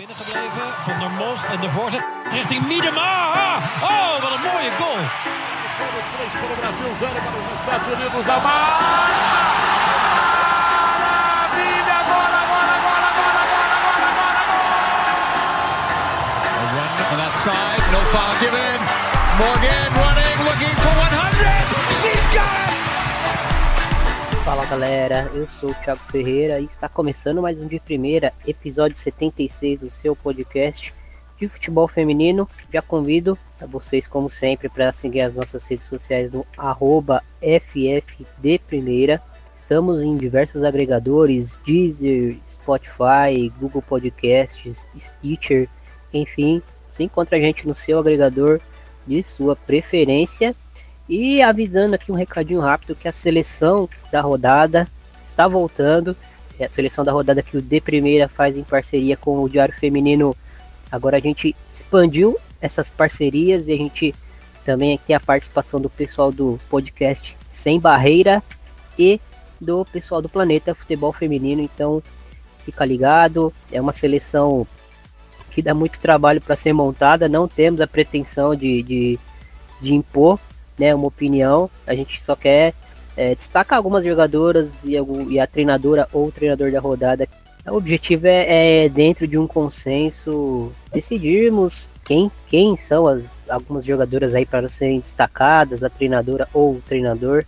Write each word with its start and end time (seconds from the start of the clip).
binnengebleven. 0.00 0.68
Van 0.86 0.98
der 0.98 1.12
Most 1.22 1.44
en 1.54 1.60
de 1.60 1.70
voorzet 1.76 2.04
richting 2.30 2.62
Miedema. 2.66 3.12
Oh, 3.92 4.12
wat 4.22 4.32
een 4.36 4.44
mooie 4.50 4.72
goal. 4.80 5.02
Para 6.40 6.54
o 6.54 6.58
Brasil, 6.62 6.90
zero 7.02 7.18
para 7.26 7.38
os 7.42 7.48
Estados 7.60 7.86
Unidos. 7.94 8.24
Amar! 8.36 9.08
Maravilha! 11.04 11.96
Agora, 12.02 12.38
agora, 12.44 12.72
agora, 12.78 13.06
agora, 13.12 13.40
agora, 13.46 13.74
agora, 13.80 14.08
agora! 14.14 14.68
A 16.60 16.64
run 16.74 16.92
on 17.12 17.18
that 17.22 17.34
side, 17.44 17.84
no 17.94 18.00
foul 18.12 18.34
given. 18.42 18.80
Morgan 19.40 19.89
Fala 24.50 24.66
galera, 24.66 25.30
eu 25.32 25.44
sou 25.44 25.70
o 25.70 25.74
Thiago 25.74 26.00
Ferreira 26.10 26.58
e 26.58 26.64
está 26.64 26.88
começando 26.88 27.40
mais 27.40 27.56
um 27.62 27.68
de 27.68 27.78
primeira, 27.78 28.32
episódio 28.44 28.98
76 28.98 29.82
do 29.82 29.90
seu 29.90 30.16
podcast 30.16 30.92
de 31.38 31.46
futebol 31.46 31.86
feminino. 31.86 32.48
Já 32.72 32.82
convido 32.82 33.38
a 33.60 33.66
vocês, 33.66 34.08
como 34.08 34.28
sempre, 34.28 34.68
para 34.68 34.92
seguir 34.92 35.20
as 35.20 35.36
nossas 35.36 35.64
redes 35.66 35.86
sociais 35.86 36.32
no 36.32 36.44
arroba 36.58 37.22
FFDPrimeira. 37.40 39.22
Estamos 39.54 40.02
em 40.02 40.16
diversos 40.16 40.64
agregadores, 40.64 41.56
Deezer, 41.64 42.36
Spotify, 42.44 43.52
Google 43.60 43.82
Podcasts, 43.82 44.84
Stitcher, 44.98 45.68
enfim, 46.12 46.60
você 46.90 47.04
encontra 47.04 47.38
a 47.38 47.40
gente 47.40 47.68
no 47.68 47.74
seu 47.76 48.00
agregador 48.00 48.60
de 49.06 49.22
sua 49.22 49.54
preferência. 49.54 50.56
E 51.10 51.42
avisando 51.42 51.96
aqui 51.96 52.12
um 52.12 52.14
recadinho 52.14 52.60
rápido 52.60 52.94
que 52.94 53.08
a 53.08 53.12
seleção 53.12 53.88
da 54.12 54.20
rodada 54.20 54.86
está 55.26 55.48
voltando. 55.48 56.16
É 56.56 56.66
a 56.66 56.70
seleção 56.70 57.04
da 57.04 57.10
rodada 57.10 57.42
que 57.42 57.56
o 57.56 57.60
De 57.60 57.80
Primeira 57.80 58.28
faz 58.28 58.56
em 58.56 58.62
parceria 58.62 59.16
com 59.16 59.42
o 59.42 59.48
Diário 59.48 59.74
Feminino. 59.74 60.36
Agora 60.88 61.16
a 61.16 61.20
gente 61.20 61.56
expandiu 61.72 62.38
essas 62.60 62.88
parcerias 62.88 63.66
e 63.66 63.72
a 63.72 63.76
gente 63.76 64.14
também 64.64 65.00
tem 65.04 65.16
a 65.16 65.18
participação 65.18 65.80
do 65.80 65.90
pessoal 65.90 66.30
do 66.30 66.60
podcast 66.70 67.36
Sem 67.50 67.80
Barreira 67.80 68.40
e 68.96 69.20
do 69.60 69.84
pessoal 69.86 70.22
do 70.22 70.28
Planeta 70.28 70.76
Futebol 70.76 71.12
Feminino. 71.12 71.60
Então 71.60 72.00
fica 72.64 72.84
ligado, 72.84 73.52
é 73.72 73.80
uma 73.80 73.92
seleção 73.92 74.64
que 75.50 75.60
dá 75.60 75.74
muito 75.74 75.98
trabalho 75.98 76.40
para 76.40 76.54
ser 76.54 76.72
montada. 76.72 77.28
Não 77.28 77.48
temos 77.48 77.80
a 77.80 77.86
pretensão 77.88 78.54
de, 78.54 78.80
de, 78.84 79.18
de 79.80 79.92
impor 79.92 80.38
né, 80.80 80.94
uma 80.94 81.06
opinião. 81.06 81.70
A 81.86 81.94
gente 81.94 82.22
só 82.22 82.34
quer 82.34 82.74
é, 83.16 83.34
destacar 83.34 83.76
algumas 83.76 84.02
jogadoras 84.02 84.84
e, 84.84 84.92
e, 85.28 85.38
a 85.38 85.46
treinadora 85.46 86.08
ou 86.12 86.28
o 86.28 86.32
treinador 86.32 86.72
da 86.72 86.80
rodada. 86.80 87.28
O 87.66 87.76
objetivo 87.76 88.26
é, 88.26 88.84
é 88.84 88.88
dentro 88.88 89.28
de 89.28 89.36
um 89.36 89.46
consenso 89.46 90.72
decidirmos 90.90 91.88
quem, 92.04 92.30
quem 92.48 92.76
são 92.76 93.06
as 93.06 93.48
algumas 93.48 93.84
jogadoras 93.84 94.34
aí 94.34 94.46
para 94.46 94.68
serem 94.68 95.00
destacadas, 95.00 95.82
a 95.84 95.90
treinadora 95.90 96.48
ou 96.54 96.76
o 96.76 96.82
treinador. 96.88 97.44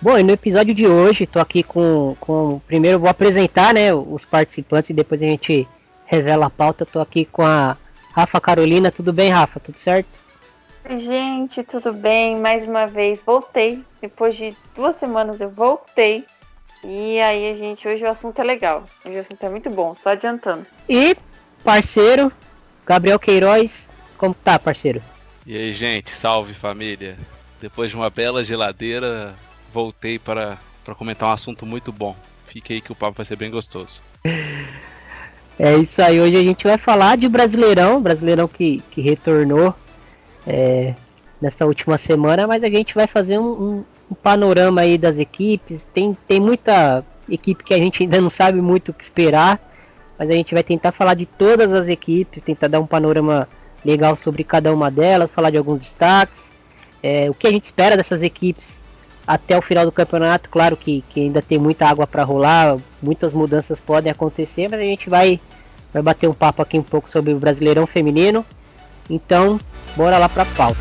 Bom, 0.00 0.16
e 0.16 0.22
no 0.22 0.32
episódio 0.32 0.74
de 0.74 0.86
hoje, 0.86 1.26
tô 1.26 1.40
aqui 1.40 1.62
com, 1.62 2.16
com. 2.20 2.60
Primeiro 2.66 3.00
vou 3.00 3.08
apresentar 3.08 3.74
né, 3.74 3.92
os 3.92 4.24
participantes 4.24 4.90
e 4.90 4.94
depois 4.94 5.20
a 5.20 5.26
gente 5.26 5.68
revela 6.06 6.46
a 6.46 6.50
pauta. 6.50 6.86
Tô 6.86 7.00
aqui 7.00 7.24
com 7.24 7.42
a 7.42 7.76
Rafa 8.12 8.40
Carolina. 8.40 8.90
Tudo 8.90 9.12
bem, 9.12 9.30
Rafa? 9.30 9.60
Tudo 9.60 9.78
certo? 9.78 10.08
Gente, 10.96 11.62
tudo 11.62 11.92
bem? 11.92 12.38
Mais 12.38 12.66
uma 12.66 12.86
vez 12.86 13.22
voltei. 13.22 13.84
Depois 14.00 14.34
de 14.34 14.56
duas 14.74 14.96
semanas 14.96 15.38
eu 15.38 15.50
voltei. 15.50 16.24
E 16.82 17.20
aí, 17.20 17.50
a 17.50 17.52
gente, 17.52 17.86
hoje 17.86 18.04
o 18.04 18.10
assunto 18.10 18.40
é 18.40 18.44
legal. 18.44 18.84
Hoje 19.06 19.18
o 19.18 19.20
assunto 19.20 19.44
é 19.44 19.50
muito 19.50 19.68
bom, 19.68 19.94
só 19.94 20.10
adiantando. 20.10 20.64
E 20.88 21.14
parceiro, 21.62 22.32
Gabriel 22.86 23.18
Queiroz, 23.18 23.90
como 24.16 24.32
tá, 24.32 24.58
parceiro? 24.58 25.02
E 25.46 25.54
aí, 25.54 25.74
gente, 25.74 26.10
salve 26.10 26.54
família. 26.54 27.18
Depois 27.60 27.90
de 27.90 27.96
uma 27.96 28.08
bela 28.08 28.42
geladeira, 28.42 29.34
voltei 29.74 30.18
para, 30.18 30.56
para 30.84 30.94
comentar 30.94 31.28
um 31.28 31.32
assunto 31.32 31.66
muito 31.66 31.92
bom. 31.92 32.16
Fique 32.46 32.72
aí 32.72 32.80
que 32.80 32.92
o 32.92 32.96
papo 32.96 33.18
vai 33.18 33.26
ser 33.26 33.36
bem 33.36 33.50
gostoso. 33.50 34.00
É 35.60 35.76
isso 35.76 36.00
aí, 36.00 36.20
hoje 36.20 36.36
a 36.36 36.42
gente 36.42 36.62
vai 36.62 36.78
falar 36.78 37.16
de 37.16 37.28
Brasileirão, 37.28 38.00
Brasileirão 38.00 38.46
que, 38.46 38.80
que 38.92 39.00
retornou 39.00 39.74
é, 40.48 40.94
nessa 41.40 41.66
última 41.66 41.98
semana, 41.98 42.46
mas 42.46 42.64
a 42.64 42.70
gente 42.70 42.94
vai 42.94 43.06
fazer 43.06 43.38
um, 43.38 43.44
um, 43.44 43.84
um, 44.10 44.14
panorama 44.14 44.80
aí 44.80 44.96
das 44.96 45.18
equipes. 45.18 45.84
Tem, 45.92 46.16
tem 46.26 46.40
muita 46.40 47.04
equipe 47.28 47.62
que 47.62 47.74
a 47.74 47.78
gente 47.78 48.02
ainda 48.02 48.18
não 48.18 48.30
sabe 48.30 48.60
muito 48.62 48.88
o 48.88 48.94
que 48.94 49.04
esperar, 49.04 49.60
mas 50.18 50.30
a 50.30 50.32
gente 50.32 50.54
vai 50.54 50.62
tentar 50.62 50.90
falar 50.90 51.12
de 51.12 51.26
todas 51.26 51.72
as 51.74 51.86
equipes, 51.86 52.40
tentar 52.40 52.68
dar 52.68 52.80
um 52.80 52.86
panorama 52.86 53.46
legal 53.84 54.16
sobre 54.16 54.42
cada 54.42 54.72
uma 54.72 54.90
delas, 54.90 55.32
falar 55.32 55.50
de 55.50 55.58
alguns 55.58 55.80
destaques, 55.80 56.50
é, 57.02 57.28
o 57.30 57.34
que 57.34 57.46
a 57.46 57.50
gente 57.50 57.64
espera 57.64 57.96
dessas 57.96 58.22
equipes 58.22 58.80
até 59.26 59.56
o 59.56 59.62
final 59.62 59.84
do 59.84 59.92
campeonato. 59.92 60.48
Claro 60.48 60.76
que, 60.76 61.04
que 61.10 61.20
ainda 61.20 61.42
tem 61.42 61.58
muita 61.58 61.86
água 61.86 62.06
para 62.06 62.24
rolar, 62.24 62.78
muitas 63.02 63.34
mudanças 63.34 63.80
podem 63.80 64.10
acontecer, 64.10 64.68
mas 64.68 64.80
a 64.80 64.84
gente 64.84 65.10
vai, 65.10 65.38
vai 65.92 66.02
bater 66.02 66.26
um 66.26 66.34
papo 66.34 66.62
aqui 66.62 66.78
um 66.78 66.82
pouco 66.82 67.10
sobre 67.10 67.34
o 67.34 67.38
Brasileirão 67.38 67.86
Feminino. 67.86 68.44
Então, 69.08 69.60
bora 69.98 70.16
lá 70.16 70.28
pra 70.28 70.44
pauta. 70.44 70.78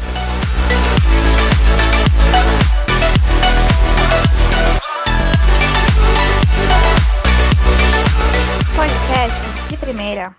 Podcast 8.75 9.69
de 9.69 9.77
primeira. 9.77 10.35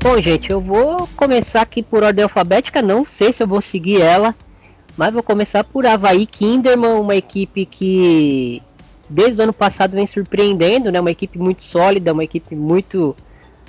Bom, 0.00 0.20
gente, 0.20 0.52
eu 0.52 0.60
vou 0.60 1.08
começar 1.16 1.62
aqui 1.62 1.82
por 1.82 2.04
ordem 2.04 2.22
alfabética. 2.22 2.80
Não 2.80 3.04
sei 3.04 3.32
se 3.32 3.42
eu 3.42 3.48
vou 3.48 3.60
seguir 3.60 4.00
ela, 4.00 4.32
mas 4.96 5.12
vou 5.12 5.22
começar 5.22 5.64
por 5.64 5.86
Havaí 5.86 6.26
Kinderman, 6.26 7.00
uma 7.00 7.16
equipe 7.16 7.66
que 7.66 8.62
desde 9.08 9.40
o 9.40 9.44
ano 9.44 9.52
passado 9.52 9.92
vem 9.92 10.06
surpreendendo, 10.06 10.90
né? 10.90 11.00
Uma 11.00 11.10
equipe 11.10 11.38
muito 11.38 11.62
sólida, 11.62 12.12
uma 12.12 12.24
equipe 12.24 12.54
muito 12.54 13.16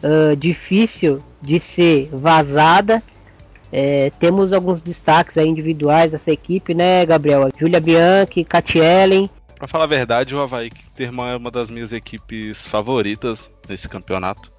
uh, 0.04 0.36
difícil 0.36 1.22
de 1.42 1.60
ser 1.60 2.10
vazada. 2.12 3.02
É, 3.72 4.12
temos 4.20 4.54
alguns 4.54 4.82
destaques 4.82 5.36
individuais 5.38 6.12
dessa 6.12 6.32
equipe, 6.32 6.74
né, 6.74 7.06
Gabriel? 7.06 7.50
Julia 7.58 7.80
Bianchi, 7.80 8.46
Ellen. 8.76 9.30
Pra 9.58 9.68
falar 9.68 9.86
a 9.86 9.88
verdade, 9.88 10.36
o 10.36 10.40
Havaí 10.40 10.70
Kinderman 10.70 11.34
é 11.34 11.36
uma 11.36 11.50
das 11.50 11.70
minhas 11.70 11.92
equipes 11.92 12.66
favoritas 12.68 13.50
nesse 13.68 13.90
campeonato. 13.90 14.52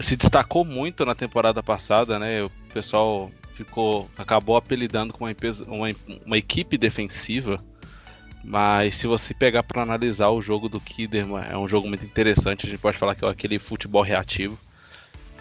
Se 0.00 0.16
destacou 0.16 0.64
muito 0.64 1.04
na 1.04 1.14
temporada 1.14 1.62
passada, 1.62 2.18
né? 2.18 2.42
O 2.42 2.50
pessoal 2.72 3.30
ficou 3.64 4.08
acabou 4.16 4.56
apelidando 4.56 5.12
com 5.12 5.24
uma, 5.24 5.34
uma, 5.66 5.86
uma 6.24 6.38
equipe 6.38 6.78
defensiva. 6.78 7.58
Mas 8.44 8.94
se 8.94 9.06
você 9.06 9.34
pegar 9.34 9.62
para 9.62 9.82
analisar 9.82 10.28
o 10.30 10.40
jogo 10.40 10.68
do 10.68 10.80
Kiderman, 10.80 11.44
é 11.50 11.58
um 11.58 11.68
jogo 11.68 11.88
muito 11.88 12.04
interessante. 12.04 12.66
A 12.66 12.70
gente 12.70 12.80
pode 12.80 12.96
falar 12.96 13.14
que 13.14 13.24
é 13.24 13.28
aquele 13.28 13.58
futebol 13.58 14.02
reativo. 14.02 14.58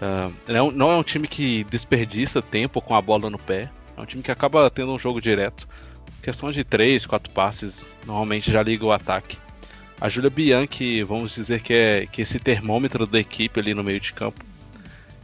Uh, 0.02 0.34
não, 0.52 0.72
não, 0.72 0.92
é 0.92 0.96
um 0.96 1.04
time 1.04 1.28
que 1.28 1.64
desperdiça 1.66 2.42
tempo 2.42 2.82
com 2.82 2.96
a 2.96 3.02
bola 3.02 3.30
no 3.30 3.38
pé. 3.38 3.70
É 3.96 4.02
um 4.02 4.06
time 4.06 4.24
que 4.24 4.32
acaba 4.32 4.70
tendo 4.70 4.92
um 4.92 5.00
jogo 5.00 5.22
direto. 5.22 5.68
Questão 6.22 6.52
de 6.52 6.64
3, 6.64 7.06
4 7.06 7.32
passes, 7.32 7.92
normalmente 8.06 8.52
já 8.52 8.62
liga 8.62 8.84
o 8.84 8.92
ataque. 8.92 9.38
A 10.02 10.10
Julia 10.10 10.30
Bianchi, 10.30 11.02
vamos 11.04 11.34
dizer 11.34 11.62
que 11.62 11.74
é 11.74 12.06
que 12.06 12.22
esse 12.22 12.40
termômetro 12.40 13.08
da 13.08 13.20
equipe 13.20 13.60
ali 13.60 13.74
no 13.74 13.84
meio 13.84 14.00
de 14.00 14.12
campo. 14.12 14.44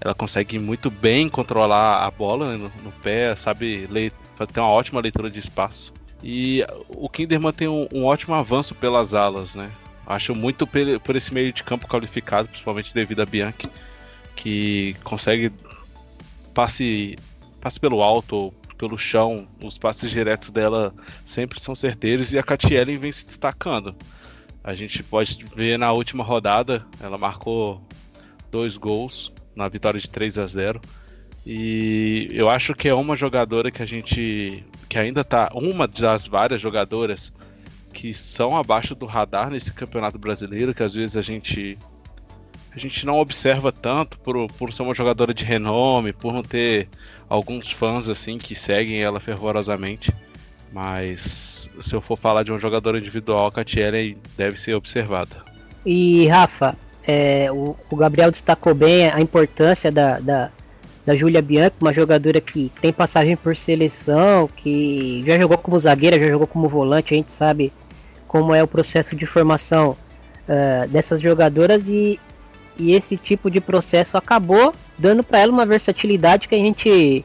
Ela 0.03 0.13
consegue 0.13 0.59
muito 0.59 0.91
bem 0.91 1.29
controlar 1.29 2.05
a 2.05 2.11
bola 2.11 2.57
no, 2.57 2.69
no 2.83 2.91
pé, 3.01 3.33
sabe 3.37 3.87
ter 4.51 4.59
uma 4.59 4.69
ótima 4.69 4.99
leitura 4.99 5.31
de 5.31 5.39
espaço. 5.39 5.93
E 6.21 6.61
o 6.89 7.07
Kinderman 7.07 7.53
tem 7.53 7.69
um, 7.69 7.87
um 7.93 8.03
ótimo 8.03 8.35
avanço 8.35 8.75
pelas 8.75 9.13
alas, 9.13 9.55
né? 9.55 9.71
Acho 10.05 10.35
muito 10.35 10.67
por 10.67 11.15
esse 11.15 11.33
meio 11.33 11.53
de 11.53 11.63
campo 11.63 11.87
qualificado, 11.87 12.49
principalmente 12.49 12.93
devido 12.93 13.21
a 13.21 13.25
Bianchi, 13.25 13.69
que 14.35 14.93
consegue 15.05 15.49
passe, 16.53 17.15
passe 17.61 17.79
pelo 17.79 18.03
alto 18.03 18.35
ou 18.35 18.53
pelo 18.77 18.97
chão, 18.97 19.47
os 19.63 19.77
passes 19.77 20.11
diretos 20.11 20.51
dela 20.51 20.93
sempre 21.25 21.61
são 21.61 21.73
certeiros 21.73 22.33
e 22.33 22.37
a 22.37 22.43
Catielen 22.43 22.97
vem 22.97 23.13
se 23.13 23.25
destacando. 23.25 23.95
A 24.61 24.73
gente 24.73 25.01
pode 25.01 25.45
ver 25.55 25.79
na 25.79 25.93
última 25.93 26.25
rodada, 26.25 26.85
ela 26.99 27.17
marcou 27.17 27.81
dois 28.51 28.75
gols 28.75 29.31
na 29.55 29.67
vitória 29.67 29.99
de 29.99 30.09
3 30.09 30.37
a 30.37 30.47
0 30.47 30.81
e 31.45 32.29
eu 32.31 32.49
acho 32.49 32.73
que 32.73 32.87
é 32.87 32.93
uma 32.93 33.15
jogadora 33.15 33.69
que 33.69 33.81
a 33.81 33.85
gente. 33.85 34.63
que 34.87 34.97
ainda 34.97 35.23
tá. 35.23 35.49
Uma 35.53 35.87
das 35.87 36.25
várias 36.25 36.61
jogadoras 36.61 37.33
que 37.91 38.13
são 38.13 38.55
abaixo 38.55 38.95
do 38.95 39.05
radar 39.05 39.49
nesse 39.49 39.71
campeonato 39.71 40.17
brasileiro, 40.17 40.73
que 40.73 40.81
às 40.81 40.93
vezes 40.93 41.17
a 41.17 41.21
gente 41.21 41.77
a 42.71 42.79
gente 42.79 43.05
não 43.05 43.19
observa 43.19 43.71
tanto 43.71 44.17
por, 44.19 44.47
por 44.53 44.73
ser 44.73 44.81
uma 44.81 44.95
jogadora 44.95 45.33
de 45.33 45.43
renome, 45.43 46.11
por 46.11 46.33
não 46.33 46.41
ter 46.41 46.87
alguns 47.29 47.71
fãs 47.71 48.09
assim 48.09 48.37
que 48.37 48.55
seguem 48.55 49.03
ela 49.03 49.19
fervorosamente. 49.19 50.11
Mas 50.71 51.69
se 51.81 51.93
eu 51.93 52.01
for 52.01 52.17
falar 52.17 52.41
de 52.41 52.51
um 52.51 52.59
jogador 52.59 52.95
individual, 52.95 53.45
a 53.47 53.51
Catiele 53.51 54.17
deve 54.35 54.59
ser 54.59 54.75
observada. 54.75 55.43
E 55.85 56.25
Rafa, 56.27 56.75
é, 57.05 57.51
o, 57.51 57.75
o, 57.89 57.95
Gabriel 57.95 58.31
destacou 58.31 58.73
bem 58.73 59.09
a 59.09 59.19
importância 59.19 59.91
da, 59.91 60.19
da, 60.19 60.49
da 61.05 61.15
Júlia 61.15 61.41
Bianchi, 61.41 61.75
uma 61.81 61.93
jogadora 61.93 62.39
que 62.39 62.71
tem 62.81 62.93
passagem 62.93 63.35
por 63.35 63.55
seleção, 63.57 64.47
que 64.55 65.23
já 65.25 65.37
jogou 65.37 65.57
como 65.57 65.77
zagueira, 65.77 66.19
já 66.19 66.27
jogou 66.27 66.47
como 66.47 66.67
volante, 66.67 67.13
a 67.13 67.17
gente 67.17 67.31
sabe 67.31 67.73
como 68.27 68.53
é 68.53 68.63
o 68.63 68.67
processo 68.67 69.15
de 69.15 69.25
formação 69.25 69.91
uh, 70.47 70.87
dessas 70.87 71.21
jogadoras 71.21 71.87
e, 71.87 72.19
e 72.77 72.93
esse 72.93 73.17
tipo 73.17 73.51
de 73.51 73.59
processo 73.59 74.17
acabou 74.17 74.73
dando 74.97 75.23
para 75.23 75.39
ela 75.39 75.51
uma 75.51 75.65
versatilidade 75.65 76.47
que 76.47 76.55
a 76.55 76.57
gente 76.57 77.23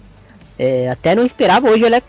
é, 0.59 0.91
até 0.91 1.15
não 1.15 1.25
esperava. 1.25 1.71
Hoje 1.71 1.85
ela 1.85 1.97
é 1.97 2.03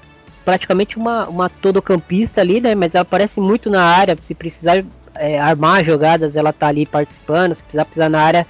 praticamente 0.43 0.97
uma, 0.97 1.29
uma 1.29 1.49
todocampista 1.49 2.41
ali, 2.41 2.59
né? 2.59 2.73
Mas 2.73 2.95
ela 2.95 3.03
aparece 3.03 3.39
muito 3.39 3.69
na 3.69 3.83
área. 3.83 4.17
Se 4.21 4.33
precisar 4.33 4.83
é, 5.19 5.39
armar 5.39 5.83
jogadas, 5.83 6.35
ela 6.35 6.51
tá 6.51 6.67
ali 6.67 6.85
participando. 6.85 7.53
Se 7.53 7.61
precisar 7.61 7.85
pisar 7.85 8.09
na 8.09 8.21
área, 8.21 8.47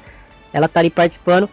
ela 0.54 0.68
tá 0.68 0.80
ali 0.80 0.90
participando. 0.90 1.50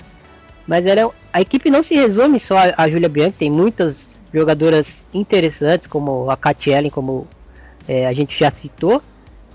Mas 0.67 0.87
ela 0.87 1.01
é, 1.01 1.11
a 1.33 1.41
equipe 1.41 1.71
não 1.71 1.83
se 1.83 1.95
resume 1.95 2.39
só 2.39 2.57
a, 2.57 2.75
a 2.77 2.89
Julia 2.89 3.09
Bianchi, 3.09 3.37
tem 3.39 3.51
muitas 3.51 4.21
jogadoras 4.33 5.05
interessantes, 5.13 5.87
como 5.87 6.31
a 6.31 6.37
Kat 6.37 6.69
Ellen, 6.69 6.91
como 6.91 7.27
é, 7.89 8.07
a 8.07 8.13
gente 8.13 8.39
já 8.39 8.51
citou. 8.51 9.03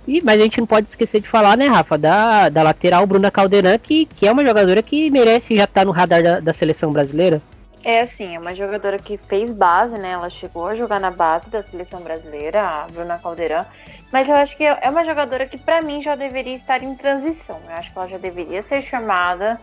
E, 0.07 0.21
mas 0.23 0.39
a 0.39 0.43
gente 0.43 0.59
não 0.59 0.65
pode 0.65 0.89
esquecer 0.89 1.21
de 1.21 1.27
falar, 1.27 1.55
né, 1.55 1.67
Rafa, 1.67 1.97
da, 1.97 2.49
da 2.49 2.63
lateral 2.63 3.05
Bruna 3.05 3.29
Caldeirão, 3.29 3.77
que, 3.77 4.05
que 4.05 4.27
é 4.27 4.31
uma 4.31 4.43
jogadora 4.43 4.81
que 4.81 5.11
merece 5.11 5.55
já 5.55 5.65
estar 5.65 5.81
tá 5.81 5.85
no 5.85 5.91
radar 5.91 6.23
da, 6.23 6.39
da 6.39 6.53
seleção 6.53 6.91
brasileira. 6.91 7.41
É 7.83 8.01
assim, 8.01 8.35
é 8.35 8.39
uma 8.39 8.55
jogadora 8.55 8.97
que 8.99 9.17
fez 9.17 9.51
base, 9.51 9.97
né? 9.97 10.11
Ela 10.11 10.29
chegou 10.29 10.67
a 10.67 10.75
jogar 10.75 10.99
na 10.99 11.09
base 11.09 11.49
da 11.49 11.63
seleção 11.63 12.01
brasileira, 12.01 12.61
a 12.61 12.87
Bruna 12.91 13.17
Caldeirão. 13.17 13.65
Mas 14.11 14.27
eu 14.27 14.35
acho 14.35 14.57
que 14.57 14.65
é 14.65 14.89
uma 14.89 15.05
jogadora 15.05 15.45
que, 15.45 15.57
para 15.57 15.81
mim, 15.81 16.01
já 16.01 16.15
deveria 16.15 16.55
estar 16.55 16.83
em 16.83 16.93
transição. 16.95 17.59
Eu 17.67 17.75
acho 17.75 17.91
que 17.91 17.97
ela 17.97 18.09
já 18.09 18.17
deveria 18.17 18.61
ser 18.61 18.81
chamada 18.81 19.59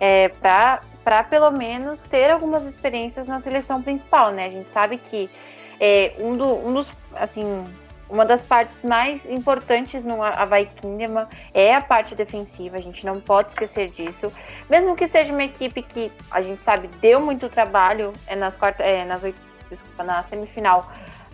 é, 0.00 0.28
para, 0.28 1.24
pelo 1.24 1.50
menos, 1.50 2.00
ter 2.02 2.30
algumas 2.30 2.64
experiências 2.64 3.26
na 3.26 3.40
seleção 3.40 3.82
principal, 3.82 4.32
né? 4.32 4.46
A 4.46 4.48
gente 4.48 4.70
sabe 4.70 4.96
que 4.96 5.30
é, 5.78 6.14
um, 6.18 6.36
do, 6.36 6.66
um 6.66 6.72
dos, 6.72 6.90
assim, 7.14 7.64
uma 8.08 8.24
das 8.24 8.42
partes 8.42 8.82
mais 8.82 9.24
importantes 9.26 10.02
no 10.02 10.22
Havaí 10.22 10.66
Kinderman 10.66 11.26
é 11.54 11.74
a 11.74 11.80
parte 11.80 12.14
defensiva, 12.14 12.76
a 12.76 12.80
gente 12.80 13.04
não 13.06 13.20
pode 13.20 13.50
esquecer 13.50 13.90
disso. 13.90 14.32
Mesmo 14.68 14.96
que 14.96 15.06
seja 15.08 15.32
uma 15.32 15.44
equipe 15.44 15.82
que 15.82 16.10
a 16.30 16.42
gente 16.42 16.62
sabe 16.64 16.88
deu 17.00 17.20
muito 17.20 17.48
trabalho 17.48 18.12
é, 18.26 18.34
nas 18.34 18.56
quartas, 18.56 18.84
é, 18.84 19.04
nas 19.04 19.22
oito, 19.22 19.40
desculpa, 19.70 20.02
na 20.02 20.22
semifinal 20.24 20.90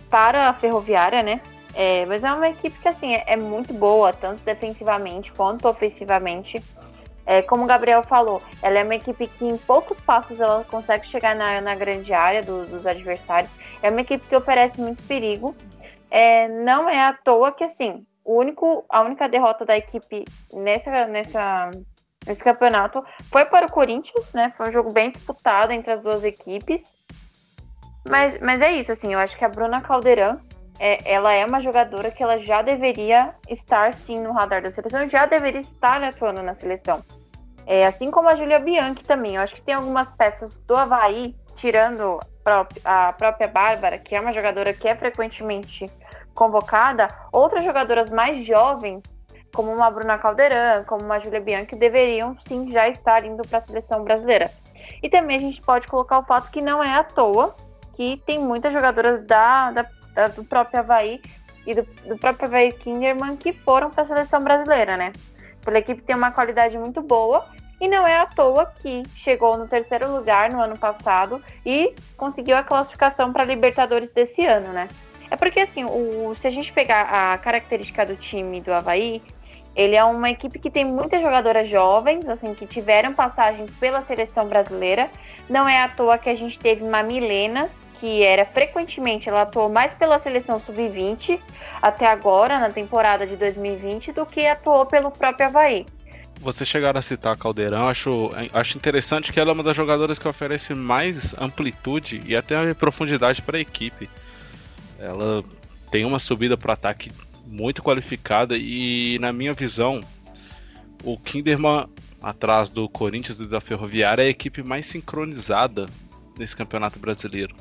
para 0.09 0.49
a 0.49 0.53
Ferroviária, 0.53 1.23
né? 1.23 1.41
É, 1.79 2.07
mas 2.07 2.23
é 2.23 2.33
uma 2.33 2.49
equipe 2.49 2.75
que 2.79 2.87
assim 2.87 3.13
é, 3.13 3.23
é, 3.27 3.37
muito 3.37 3.71
boa, 3.71 4.11
tanto 4.11 4.41
defensivamente 4.41 5.31
quanto 5.31 5.67
ofensivamente. 5.67 6.59
É, 7.23 7.41
como 7.41 7.65
o 7.65 7.67
Gabriel 7.67 8.01
falou, 8.03 8.41
ela 8.63 8.79
é 8.79 8.83
uma 8.83 8.95
equipe 8.95 9.27
que 9.27 9.45
em 9.45 9.57
poucos 9.57 9.99
passos 9.99 10.39
ela 10.39 10.63
consegue 10.63 11.05
chegar 11.05 11.35
na, 11.35 11.61
na 11.61 11.75
grande 11.75 12.13
área 12.13 12.41
do, 12.41 12.65
dos 12.65 12.87
adversários. 12.87 13.51
É 13.83 13.91
uma 13.91 14.01
equipe 14.01 14.27
que 14.27 14.35
oferece 14.35 14.79
muito 14.81 15.03
perigo 15.03 15.53
é, 16.09 16.47
não 16.47 16.89
é 16.89 16.99
à 16.99 17.13
toa 17.13 17.51
que, 17.51 17.63
assim, 17.63 18.05
o 18.23 18.39
único, 18.39 18.85
a 18.89 19.01
única 19.01 19.27
derrota 19.27 19.65
da 19.65 19.77
equipe 19.77 20.25
nessa, 20.53 21.05
nessa, 21.05 21.71
nesse 22.25 22.43
campeonato 22.43 23.03
foi 23.31 23.45
para 23.45 23.65
o 23.65 23.71
Corinthians, 23.71 24.31
né? 24.33 24.53
Foi 24.57 24.69
um 24.69 24.71
jogo 24.71 24.91
bem 24.91 25.11
disputado 25.11 25.71
entre 25.71 25.93
as 25.93 26.01
duas 26.01 26.23
equipes. 26.23 26.83
Mas, 28.07 28.39
mas 28.39 28.61
é 28.61 28.71
isso, 28.71 28.91
assim, 28.91 29.13
eu 29.13 29.19
acho 29.19 29.37
que 29.37 29.43
a 29.43 29.49
Bruna 29.49 29.81
Caldeirão, 29.81 30.39
é, 30.79 31.11
ela 31.11 31.33
é 31.33 31.45
uma 31.45 31.61
jogadora 31.61 32.11
que 32.11 32.21
ela 32.21 32.37
já 32.39 32.61
deveria 32.61 33.33
estar, 33.49 33.93
sim, 33.93 34.19
no 34.19 34.31
radar 34.31 34.61
da 34.61 34.71
seleção, 34.71 35.09
já 35.09 35.25
deveria 35.25 35.61
estar 35.61 36.03
atuando 36.03 36.41
na 36.41 36.53
seleção. 36.53 37.03
É, 37.65 37.85
assim 37.85 38.09
como 38.09 38.29
a 38.29 38.35
Julia 38.35 38.59
Bianchi 38.59 39.03
também, 39.03 39.35
eu 39.35 39.41
acho 39.41 39.55
que 39.55 39.61
tem 39.61 39.75
algumas 39.75 40.11
peças 40.11 40.57
do 40.59 40.75
Havaí 40.75 41.35
tirando 41.55 42.19
a 42.85 43.11
própria 43.13 43.47
Bárbara, 43.47 43.97
que 43.97 44.15
é 44.15 44.21
uma 44.21 44.31
jogadora 44.31 44.71
que 44.73 44.87
é 44.87 44.95
frequentemente 44.95 45.91
convocada, 46.33 47.09
outras 47.31 47.65
jogadoras 47.65 48.09
mais 48.09 48.45
jovens, 48.45 49.01
como 49.53 49.73
uma 49.73 49.89
Bruna 49.89 50.17
Caldeirão, 50.17 50.83
como 50.85 51.03
uma 51.03 51.19
Júlia 51.19 51.41
Bianchi, 51.41 51.75
deveriam 51.75 52.37
sim 52.47 52.71
já 52.71 52.87
estar 52.87 53.25
indo 53.25 53.41
para 53.47 53.59
a 53.59 53.65
seleção 53.65 54.03
brasileira. 54.03 54.51
E 55.01 55.09
também 55.09 55.35
a 55.37 55.39
gente 55.39 55.61
pode 55.61 55.87
colocar 55.87 56.19
o 56.19 56.23
fato 56.23 56.51
que 56.51 56.61
não 56.61 56.81
é 56.81 56.93
à 56.93 57.03
toa 57.03 57.55
que 57.95 58.21
tem 58.27 58.39
muitas 58.39 58.71
jogadoras 58.71 59.25
da, 59.25 59.71
da, 59.71 59.83
da 60.17 60.27
do 60.27 60.43
próprio 60.43 60.79
Havaí 60.79 61.21
e 61.65 61.75
do, 61.75 61.83
do 62.05 62.17
próprio 62.17 62.47
Havaí 62.47 62.71
Kinderman 62.71 63.37
que 63.37 63.53
foram 63.53 63.91
para 63.91 64.01
a 64.01 64.05
seleção 64.05 64.41
brasileira, 64.41 64.97
né? 64.97 65.13
Pela 65.63 65.77
equipe 65.77 66.01
tem 66.01 66.15
uma 66.15 66.31
qualidade 66.31 66.77
muito 66.77 67.01
boa 67.01 67.45
e 67.79 67.87
não 67.87 68.07
é 68.07 68.17
à 68.17 68.25
toa 68.25 68.65
que 68.81 69.03
chegou 69.15 69.55
no 69.55 69.67
terceiro 69.67 70.11
lugar 70.11 70.51
no 70.51 70.59
ano 70.59 70.77
passado 70.77 71.41
e 71.63 71.93
conseguiu 72.15 72.57
a 72.57 72.63
classificação 72.63 73.31
para 73.31 73.43
a 73.43 73.45
Libertadores 73.45 74.09
desse 74.09 74.43
ano, 74.45 74.69
né? 74.69 74.87
É 75.29 75.35
porque, 75.35 75.59
assim, 75.59 75.83
o, 75.83 76.33
se 76.35 76.47
a 76.47 76.49
gente 76.49 76.71
pegar 76.73 77.01
a 77.01 77.37
característica 77.37 78.05
do 78.05 78.15
time 78.15 78.61
do 78.61 78.73
Havaí, 78.73 79.21
ele 79.75 79.95
é 79.95 80.03
uma 80.03 80.29
equipe 80.31 80.57
que 80.57 80.71
tem 80.71 80.85
muitas 80.85 81.21
jogadoras 81.21 81.69
jovens, 81.69 82.27
assim, 82.27 82.55
que 82.55 82.65
tiveram 82.65 83.13
passagens 83.13 83.69
pela 83.71 84.01
seleção 84.03 84.47
brasileira. 84.47 85.11
Não 85.47 85.67
é 85.69 85.83
à 85.83 85.89
toa 85.89 86.17
que 86.17 86.29
a 86.29 86.35
gente 86.35 86.57
teve 86.57 86.83
uma 86.83 87.03
Milena, 87.03 87.69
que 87.99 88.23
era 88.23 88.45
frequentemente, 88.45 89.29
ela 89.29 89.41
atuou 89.41 89.69
mais 89.69 89.93
pela 89.93 90.19
seleção 90.19 90.59
sub-20 90.59 91.39
até 91.81 92.05
agora, 92.05 92.59
na 92.59 92.69
temporada 92.69 93.25
de 93.25 93.35
2020, 93.35 94.11
do 94.11 94.25
que 94.25 94.45
atuou 94.45 94.85
pelo 94.85 95.11
próprio 95.11 95.47
Havaí 95.47 95.85
você 96.39 96.63
chegaram 96.63 96.99
a 96.99 97.01
citar 97.01 97.33
a 97.33 97.35
Caldeirão, 97.35 97.87
acho, 97.87 98.29
acho 98.53 98.77
interessante 98.77 99.33
que 99.33 99.39
ela 99.39 99.51
é 99.51 99.53
uma 99.53 99.63
das 99.63 99.75
jogadoras 99.75 100.19
que 100.19 100.27
oferece 100.27 100.73
mais 100.73 101.33
amplitude 101.39 102.21
e 102.25 102.35
até 102.35 102.73
profundidade 102.73 103.41
para 103.41 103.57
a 103.57 103.59
equipe. 103.59 104.09
Ela 104.99 105.43
tem 105.91 106.05
uma 106.05 106.19
subida 106.19 106.55
para 106.55 106.73
ataque 106.73 107.11
muito 107.45 107.81
qualificada 107.81 108.55
e, 108.57 109.17
na 109.19 109.31
minha 109.33 109.53
visão, 109.53 109.99
o 111.03 111.17
Kinderman, 111.17 111.87
atrás 112.21 112.69
do 112.69 112.87
Corinthians 112.89 113.39
e 113.39 113.47
da 113.47 113.61
Ferroviária, 113.61 114.23
é 114.23 114.27
a 114.27 114.29
equipe 114.29 114.61
mais 114.63 114.85
sincronizada 114.85 115.85
nesse 116.37 116.55
campeonato 116.55 116.99
brasileiro. 116.99 117.55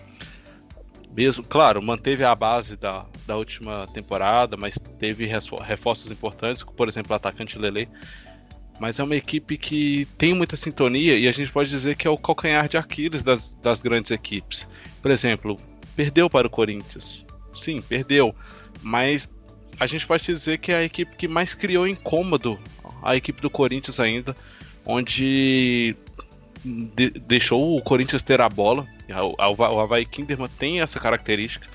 Mesmo, 1.15 1.43
claro, 1.43 1.81
manteve 1.83 2.25
a 2.25 2.35
base 2.35 2.77
da, 2.77 3.07
da 3.27 3.37
última 3.37 3.87
temporada, 3.89 4.57
mas 4.57 4.79
teve 4.99 5.27
reforços 5.27 6.11
importantes, 6.11 6.63
por 6.63 6.89
exemplo, 6.89 7.13
o 7.13 7.15
atacante 7.15 7.59
Lele 7.59 7.89
mas 8.79 8.99
é 8.99 9.05
uma 9.05 9.17
equipe 9.17 9.57
que 9.57 10.07
tem 10.19 10.35
muita 10.35 10.57
sintonia 10.57 11.17
e 11.17 11.27
a 11.29 11.33
gente 11.33 11.51
pode 11.51 11.71
dizer 11.71 11.97
que 11.97 12.07
é 12.07 12.11
o 12.11 12.19
calcanhar 12.19 12.69
de 12.69 12.77
Aquiles 12.77 13.23
das, 13.23 13.55
das 13.55 13.81
grandes 13.81 14.11
equipes. 14.11 14.69
Por 15.01 15.11
exemplo, 15.11 15.57
perdeu 15.95 16.29
para 16.29 16.47
o 16.47 16.51
Corinthians. 16.51 17.25
Sim, 17.55 17.81
perdeu. 17.81 18.35
Mas 18.83 19.29
a 19.81 19.87
gente 19.87 20.07
pode 20.07 20.25
dizer 20.25 20.59
que 20.59 20.73
é 20.73 20.77
a 20.77 20.85
equipe 20.85 21.17
que 21.17 21.27
mais 21.27 21.55
criou 21.55 21.89
incômodo, 21.89 22.59
a 23.03 23.17
equipe 23.17 23.41
do 23.41 23.49
Corinthians 23.49 23.99
ainda, 23.99 24.37
onde 24.85 25.97
de, 26.65 27.11
deixou 27.11 27.77
o 27.77 27.83
Corinthians 27.83 28.23
ter 28.23 28.41
a 28.41 28.49
bola. 28.49 28.87
O 29.59 29.81
Havaí 29.81 30.05
Kinderman 30.05 30.49
tem 30.59 30.81
essa 30.81 30.99
característica. 30.99 31.67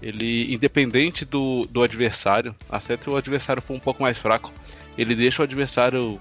Ele, 0.00 0.52
independente 0.52 1.24
do, 1.24 1.64
do 1.70 1.82
adversário, 1.82 2.54
até 2.68 2.98
o 3.08 3.16
adversário 3.16 3.62
for 3.62 3.74
um 3.74 3.80
pouco 3.80 4.02
mais 4.02 4.18
fraco, 4.18 4.52
ele 4.98 5.14
deixa 5.14 5.42
o 5.42 5.44
adversário 5.44 6.20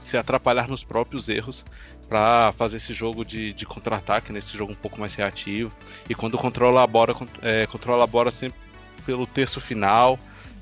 se 0.00 0.16
atrapalhar 0.16 0.68
nos 0.68 0.82
próprios 0.82 1.28
erros 1.28 1.64
para 2.08 2.52
fazer 2.58 2.76
esse 2.78 2.92
jogo 2.92 3.24
de, 3.24 3.52
de 3.52 3.64
contra-ataque, 3.64 4.32
nesse 4.32 4.52
né? 4.52 4.58
jogo 4.58 4.72
um 4.72 4.76
pouco 4.76 5.00
mais 5.00 5.14
reativo. 5.14 5.72
E 6.10 6.14
quando 6.14 6.36
controla 6.36 6.82
a 6.82 6.86
bola, 6.86 7.16
é, 7.40 7.66
controla 7.66 8.04
a 8.04 8.06
bola 8.06 8.30
sempre 8.30 8.58
pelo 9.06 9.26
terço 9.26 9.60
final. 9.60 10.18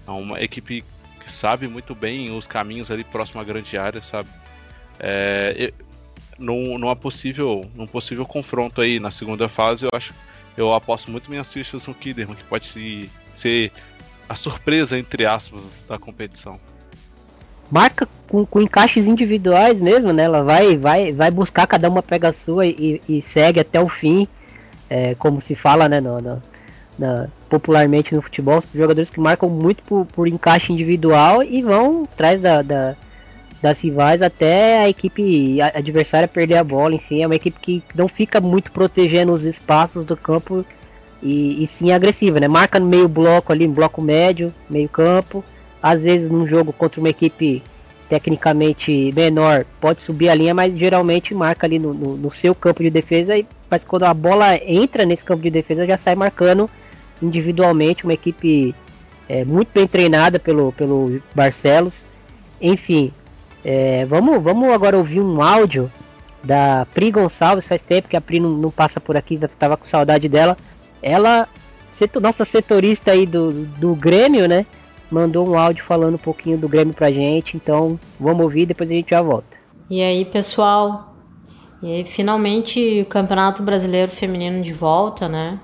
É 0.06 0.11
uma 0.11 0.40
equipe 0.40 0.85
que 1.18 1.32
sabe 1.32 1.66
muito 1.66 1.94
bem 1.94 2.30
os 2.30 2.47
caminhos 2.47 2.90
ali 2.90 3.02
próximo 3.02 3.40
à 3.40 3.44
grande 3.44 3.76
área, 3.76 4.02
sabe? 4.02 4.28
É, 4.99 5.73
num, 6.40 6.78
numa 6.78 6.97
possível, 6.97 7.64
num 7.75 7.87
possível 7.87 8.26
confronto 8.26 8.80
aí 8.80 8.99
na 8.99 9.11
segunda 9.11 9.49
fase, 9.49 9.85
eu 9.85 9.90
acho 9.92 10.14
eu 10.56 10.75
aposto 10.75 11.11
muito 11.11 11.30
minhas 11.30 11.52
fichas 11.52 11.87
no 11.87 11.94
Kiderman, 11.94 12.37
que 12.37 12.44
pode 12.44 13.09
ser 13.35 13.73
a 14.28 14.35
surpresa, 14.35 14.99
entre 14.99 15.25
aspas, 15.25 15.62
da 15.88 15.99
competição 15.99 16.59
marca 17.70 18.09
com, 18.28 18.44
com, 18.44 18.61
encaixes 18.61 19.06
individuais 19.06 19.80
mesmo, 19.80 20.12
né? 20.12 20.25
Ela 20.25 20.42
vai, 20.42 20.76
vai, 20.76 21.12
vai 21.12 21.30
buscar 21.30 21.66
cada 21.66 21.88
uma 21.88 22.02
pega 22.02 22.28
a 22.28 22.32
sua 22.32 22.66
e, 22.66 23.00
e 23.09 23.23
segue 23.23 23.61
até 23.61 23.80
o 23.80 23.88
fim, 23.88 24.26
é, 24.88 25.14
como 25.14 25.40
se 25.40 25.54
fala, 25.54 25.88
né? 25.88 26.00
No, 26.00 26.20
no, 26.20 26.42
no, 26.99 27.30
popularmente 27.49 28.14
no 28.14 28.23
futebol, 28.23 28.62
jogadores 28.75 29.11
que 29.11 29.20
marcam 29.20 29.49
muito 29.49 29.82
por, 29.85 30.04
por 30.06 30.26
encaixe 30.26 30.73
individual 30.73 31.42
e 31.42 31.62
vão 31.62 32.02
atrás 32.12 32.40
da, 32.40 32.62
da, 32.62 32.97
das 33.61 33.79
rivais 33.79 34.23
até 34.23 34.79
a 34.79 34.88
equipe 34.88 35.61
adversária 35.61 36.26
perder 36.26 36.57
a 36.57 36.64
bola. 36.64 36.95
Enfim, 36.95 37.23
é 37.23 37.26
uma 37.26 37.37
equipe 37.37 37.59
que 37.61 37.83
não 37.95 38.09
fica 38.09 38.40
muito 38.40 38.73
protegendo 38.73 39.33
os 39.33 39.45
espaços 39.45 40.05
do 40.05 40.17
campo 40.17 40.64
e, 41.23 41.62
e 41.62 41.67
sim 41.67 41.93
agressiva, 41.93 42.40
né? 42.40 42.49
Marca 42.49 42.81
no 42.81 42.87
meio 42.87 43.09
bloco 43.09 43.52
ali, 43.52 43.67
bloco 43.67 44.00
médio, 44.00 44.52
meio 44.69 44.88
campo. 44.88 45.45
Às 45.83 46.02
vezes 46.02 46.31
num 46.31 46.47
jogo 46.47 46.73
contra 46.73 47.00
uma 47.00 47.09
equipe 47.09 47.62
tecnicamente 48.09 49.12
menor, 49.14 49.64
pode 49.81 50.02
subir 50.02 50.29
a 50.29 50.35
linha, 50.35 50.52
mas 50.52 50.76
geralmente 50.76 51.33
marca 51.33 51.64
ali 51.67 51.79
no, 51.79 51.95
no, 51.95 52.17
no 52.17 52.31
seu 52.31 52.55
campo 52.55 52.83
de 52.83 52.90
defesa. 52.90 53.37
E, 53.37 53.47
mas 53.71 53.85
quando 53.85 54.02
a 54.02 54.12
bola 54.12 54.57
entra 54.57 55.05
nesse 55.05 55.25
campo 55.25 55.43
de 55.43 55.50
defesa, 55.50 55.87
já 55.87 55.97
sai 55.97 56.14
marcando 56.14 56.69
individualmente. 57.23 58.05
Uma 58.05 58.14
equipe 58.14 58.75
é, 59.29 59.45
muito 59.45 59.69
bem 59.73 59.87
treinada 59.87 60.38
pelo, 60.38 60.73
pelo 60.73 61.23
Barcelos. 61.35 62.07
Enfim, 62.61 63.12
é, 63.64 64.05
vamos, 64.07 64.43
vamos 64.43 64.71
agora 64.71 64.97
ouvir 64.97 65.21
um 65.21 65.43
áudio 65.43 65.90
da 66.43 66.87
Pri 66.93 67.11
Gonçalves. 67.11 67.69
Faz 67.69 67.83
tempo 67.83 68.09
que 68.09 68.17
a 68.17 68.21
Pri 68.21 68.40
não, 68.40 68.50
não 68.50 68.71
passa 68.71 69.00
por 69.00 69.17
aqui, 69.17 69.38
tava 69.59 69.76
com 69.76 69.85
saudade 69.85 70.29
dela. 70.29 70.57
Ela, 71.02 71.49
setor, 71.90 72.21
nossa 72.21 72.45
setorista 72.45 73.12
aí 73.12 73.26
do, 73.26 73.52
do 73.52 73.95
Grêmio, 73.95 74.49
né? 74.49 74.67
Mandou 75.11 75.49
um 75.49 75.59
áudio 75.59 75.85
falando 75.85 76.14
um 76.14 76.19
pouquinho 76.19 76.57
do 76.57 76.69
Grêmio 76.69 76.95
pra 76.95 77.11
gente. 77.11 77.57
Então 77.57 77.99
vamos 78.19 78.43
ouvir 78.43 78.67
depois 78.67 78.90
a 78.90 78.95
gente 78.95 79.11
já 79.11 79.21
volta. 79.21 79.59
E 79.88 80.02
aí, 80.02 80.25
pessoal? 80.25 81.14
E 81.83 81.93
aí, 81.93 82.05
finalmente 82.05 83.00
o 83.00 83.07
Campeonato 83.07 83.62
Brasileiro 83.62 84.11
Feminino 84.11 84.62
de 84.62 84.73
volta, 84.73 85.29
né? 85.29 85.59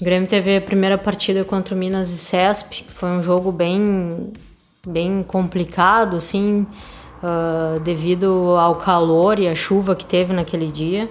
O 0.00 0.04
Grêmio 0.04 0.28
teve 0.28 0.56
a 0.56 0.60
primeira 0.60 0.98
partida 0.98 1.44
contra 1.44 1.74
o 1.74 1.78
Minas 1.78 2.10
e 2.10 2.18
Cesp, 2.18 2.82
que 2.82 2.92
foi 2.92 3.10
um 3.10 3.22
jogo 3.22 3.52
bem, 3.52 4.32
bem 4.84 5.22
complicado, 5.22 6.16
assim 6.16 6.66
uh, 7.22 7.78
devido 7.80 8.56
ao 8.58 8.74
calor 8.74 9.38
e 9.38 9.48
à 9.48 9.54
chuva 9.54 9.94
que 9.94 10.04
teve 10.04 10.32
naquele 10.32 10.66
dia. 10.66 11.08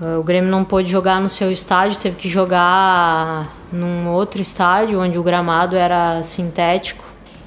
Uh, 0.00 0.20
o 0.20 0.22
Grêmio 0.22 0.50
não 0.50 0.64
pôde 0.64 0.88
jogar 0.88 1.20
no 1.20 1.28
seu 1.28 1.50
estádio, 1.50 1.98
teve 1.98 2.16
que 2.16 2.28
jogar 2.28 3.48
num 3.72 4.08
outro 4.08 4.40
estádio 4.40 5.00
onde 5.02 5.18
o 5.18 5.22
gramado 5.22 5.76
era 5.76 6.22
sintético 6.22 7.04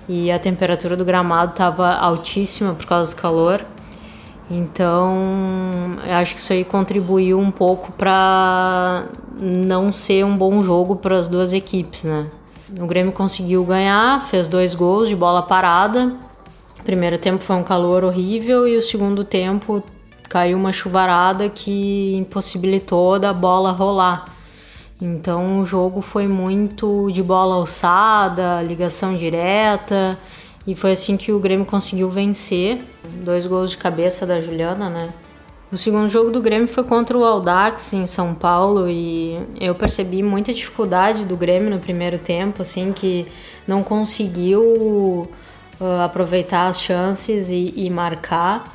e 0.08 0.30
a 0.32 0.38
temperatura 0.38 0.98
do 0.98 1.06
gramado 1.06 1.52
estava 1.52 1.96
altíssima 1.96 2.74
por 2.74 2.86
causa 2.86 3.16
do 3.16 3.22
calor. 3.22 3.66
Então, 4.50 5.98
eu 6.06 6.14
acho 6.16 6.34
que 6.34 6.40
isso 6.42 6.52
aí 6.52 6.66
contribuiu 6.66 7.40
um 7.40 7.50
pouco 7.50 7.94
para 7.94 9.06
não 9.40 9.94
ser 9.94 10.26
um 10.26 10.36
bom 10.36 10.62
jogo 10.62 10.98
para 10.98 11.18
as 11.18 11.30
duas 11.30 11.54
equipes, 11.54 12.04
né? 12.04 12.28
O 12.78 12.86
Grêmio 12.86 13.14
conseguiu 13.14 13.64
ganhar, 13.64 14.20
fez 14.22 14.50
dois 14.50 14.76
gols 14.76 15.08
de 15.08 15.16
bola 15.16 15.42
parada, 15.42 16.14
o 16.82 16.84
primeiro 16.84 17.16
tempo 17.20 17.44
foi 17.44 17.56
um 17.56 17.64
calor 17.64 18.04
horrível 18.04 18.68
e 18.68 18.76
o 18.76 18.82
segundo 18.82 19.24
tempo 19.24 19.84
caiu 20.28 20.58
uma 20.58 20.74
chuvarada 20.74 21.48
que 21.48 22.16
impossibilitou 22.16 23.20
da 23.20 23.32
bola 23.32 23.72
rolar. 23.72 24.26
Então 25.00 25.60
o 25.60 25.66
jogo 25.66 26.02
foi 26.02 26.28
muito 26.28 27.12
de 27.12 27.22
bola 27.22 27.56
alçada, 27.56 28.64
ligação 28.64 29.16
direta, 29.16 30.18
e 30.66 30.76
foi 30.76 30.94
assim 30.94 31.18
que 31.18 31.32
o 31.32 31.40
Grêmio 31.40 31.68
conseguiu 31.68 32.10
vencer. 32.10 32.84
Dois 33.24 33.46
gols 33.46 33.72
de 33.72 33.78
cabeça 33.78 34.26
da 34.26 34.42
Juliana, 34.42 34.90
né? 34.90 35.10
O 35.72 35.78
segundo 35.78 36.10
jogo 36.10 36.32
do 36.32 36.42
Grêmio 36.42 36.68
foi 36.68 36.84
contra 36.84 37.16
o 37.16 37.24
Audax 37.24 37.94
em 37.94 38.08
São 38.08 38.34
Paulo 38.34 38.90
e 38.90 39.38
eu 39.60 39.76
percebi 39.76 40.24
muita 40.24 40.52
dificuldade 40.52 41.26
do 41.26 41.38
Grêmio 41.38 41.70
no 41.70 41.80
primeiro 41.80 42.18
tempo, 42.18 42.64
assim, 42.64 42.92
que 42.92 43.28
não 43.68 43.84
conseguiu 43.84 45.30
uh, 45.82 46.02
aproveitar 46.02 46.68
as 46.68 46.80
chances 46.80 47.50
e, 47.50 47.74
e 47.76 47.90
marcar. 47.90 48.72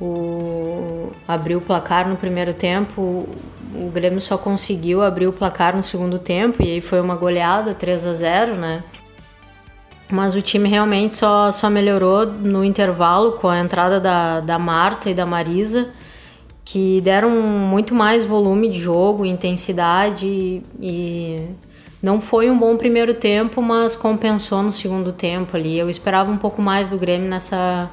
O, 0.00 1.10
o 1.56 1.60
placar 1.60 2.08
no 2.08 2.16
primeiro 2.16 2.52
tempo, 2.54 3.28
o 3.74 3.90
Grêmio 3.90 4.20
só 4.20 4.38
conseguiu 4.38 5.02
abrir 5.02 5.26
o 5.26 5.32
placar 5.32 5.74
no 5.74 5.82
segundo 5.82 6.18
tempo 6.18 6.62
e 6.62 6.72
aí 6.72 6.80
foi 6.80 7.00
uma 7.00 7.16
goleada 7.16 7.74
3 7.74 8.06
a 8.06 8.12
0 8.12 8.54
né? 8.54 8.84
Mas 10.10 10.34
o 10.34 10.40
time 10.40 10.68
realmente 10.68 11.16
só, 11.16 11.50
só 11.50 11.68
melhorou 11.68 12.26
no 12.26 12.64
intervalo 12.64 13.32
com 13.32 13.48
a 13.48 13.58
entrada 13.58 14.00
da, 14.00 14.40
da 14.40 14.58
Marta 14.58 15.10
e 15.10 15.14
da 15.14 15.26
Marisa, 15.26 15.90
que 16.64 17.00
deram 17.02 17.30
muito 17.30 17.94
mais 17.94 18.24
volume 18.24 18.70
de 18.70 18.80
jogo, 18.80 19.26
intensidade 19.26 20.62
e 20.80 21.42
não 22.02 22.20
foi 22.20 22.48
um 22.48 22.56
bom 22.56 22.76
primeiro 22.76 23.12
tempo, 23.14 23.60
mas 23.60 23.96
compensou 23.96 24.62
no 24.62 24.72
segundo 24.72 25.12
tempo 25.12 25.56
ali. 25.56 25.78
Eu 25.78 25.90
esperava 25.90 26.30
um 26.30 26.36
pouco 26.36 26.62
mais 26.62 26.88
do 26.88 26.96
Grêmio 26.96 27.28
nessa, 27.28 27.90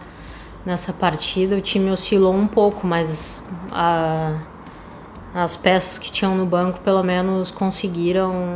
nessa 0.66 0.94
partida. 0.94 1.56
O 1.56 1.62
time 1.62 1.90
oscilou 1.90 2.34
um 2.34 2.46
pouco, 2.46 2.86
mas 2.86 3.48
a, 3.72 4.42
as 5.34 5.56
peças 5.56 5.98
que 5.98 6.12
tinham 6.12 6.36
no 6.36 6.46
banco 6.46 6.80
pelo 6.82 7.02
menos 7.02 7.50
conseguiram 7.50 8.54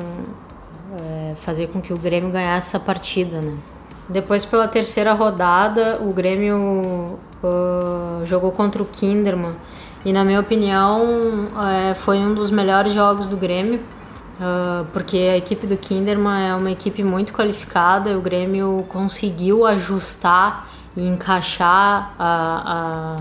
é, 1.00 1.34
fazer 1.36 1.68
com 1.68 1.82
que 1.82 1.92
o 1.94 1.98
Grêmio 1.98 2.30
ganhasse 2.30 2.76
essa 2.76 2.80
partida, 2.80 3.42
né? 3.42 3.58
Depois, 4.08 4.44
pela 4.46 4.68
terceira 4.68 5.14
rodada, 5.14 6.00
o 6.02 6.12
Grêmio 6.12 7.20
uh, 7.44 8.26
jogou 8.26 8.52
contra 8.52 8.82
o 8.82 8.86
Kinderman 8.86 9.54
e, 10.04 10.12
na 10.12 10.26
minha 10.26 10.40
opinião, 10.40 11.48
é, 11.90 11.94
foi 11.94 12.18
um 12.18 12.34
dos 12.34 12.50
melhores 12.50 12.92
jogos 12.92 13.28
do 13.28 13.38
Grêmio 13.38 13.80
Uh, 14.40 14.86
porque 14.94 15.18
a 15.18 15.36
equipe 15.36 15.68
do 15.68 15.76
Kinderman 15.76 16.48
é 16.48 16.56
uma 16.56 16.72
equipe 16.72 17.04
muito 17.04 17.34
qualificada, 17.34 18.18
o 18.18 18.22
Grêmio 18.22 18.86
conseguiu 18.88 19.66
ajustar 19.66 20.70
e 20.96 21.06
encaixar 21.06 22.16
a, 22.18 23.18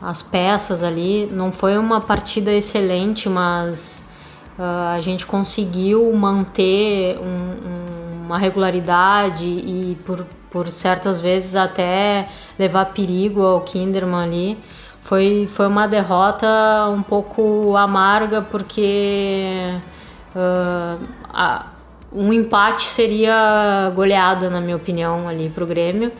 a, 0.00 0.08
as 0.08 0.22
peças 0.22 0.84
ali. 0.84 1.28
Não 1.32 1.50
foi 1.50 1.76
uma 1.76 2.00
partida 2.00 2.52
excelente, 2.52 3.28
mas 3.28 4.08
uh, 4.56 4.94
a 4.94 5.00
gente 5.00 5.26
conseguiu 5.26 6.12
manter 6.12 7.18
um, 7.18 7.24
um, 7.24 8.26
uma 8.26 8.38
regularidade 8.38 9.44
e 9.44 9.98
por, 10.06 10.24
por 10.52 10.70
certas 10.70 11.20
vezes 11.20 11.56
até 11.56 12.28
levar 12.56 12.84
perigo 12.86 13.42
ao 13.42 13.60
Kinderman 13.62 14.22
ali. 14.22 14.58
Foi, 15.02 15.48
foi 15.50 15.66
uma 15.66 15.88
derrota 15.88 16.46
um 16.90 17.02
pouco 17.02 17.76
amarga 17.76 18.40
porque 18.40 19.74
Uh, 20.36 21.02
a, 21.32 21.72
um 22.12 22.30
empate 22.30 22.84
seria 22.84 23.90
goleada, 23.96 24.50
na 24.50 24.60
minha 24.60 24.76
opinião, 24.76 25.26
ali 25.26 25.48
para 25.48 25.64
o 25.64 25.66
Grêmio. 25.66 26.12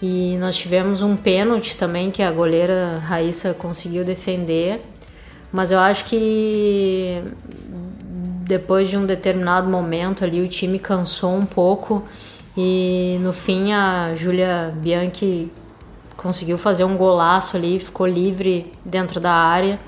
E 0.00 0.36
nós 0.38 0.56
tivemos 0.56 1.02
um 1.02 1.16
pênalti 1.16 1.76
também 1.76 2.10
que 2.10 2.22
a 2.22 2.30
goleira 2.30 2.98
Raíssa 3.04 3.52
conseguiu 3.54 4.04
defender. 4.04 4.82
Mas 5.52 5.72
eu 5.72 5.80
acho 5.80 6.04
que 6.04 7.22
depois 8.46 8.88
de 8.88 8.96
um 8.96 9.04
determinado 9.04 9.68
momento 9.68 10.24
ali 10.24 10.40
o 10.40 10.48
time 10.48 10.78
cansou 10.78 11.34
um 11.34 11.44
pouco 11.44 12.04
e 12.56 13.18
no 13.20 13.32
fim 13.32 13.72
a 13.72 14.14
Júlia 14.14 14.72
Bianchi 14.76 15.50
conseguiu 16.16 16.56
fazer 16.56 16.84
um 16.84 16.96
golaço 16.96 17.56
ali, 17.56 17.80
ficou 17.80 18.06
livre 18.06 18.72
dentro 18.84 19.18
da 19.18 19.32
área 19.32 19.80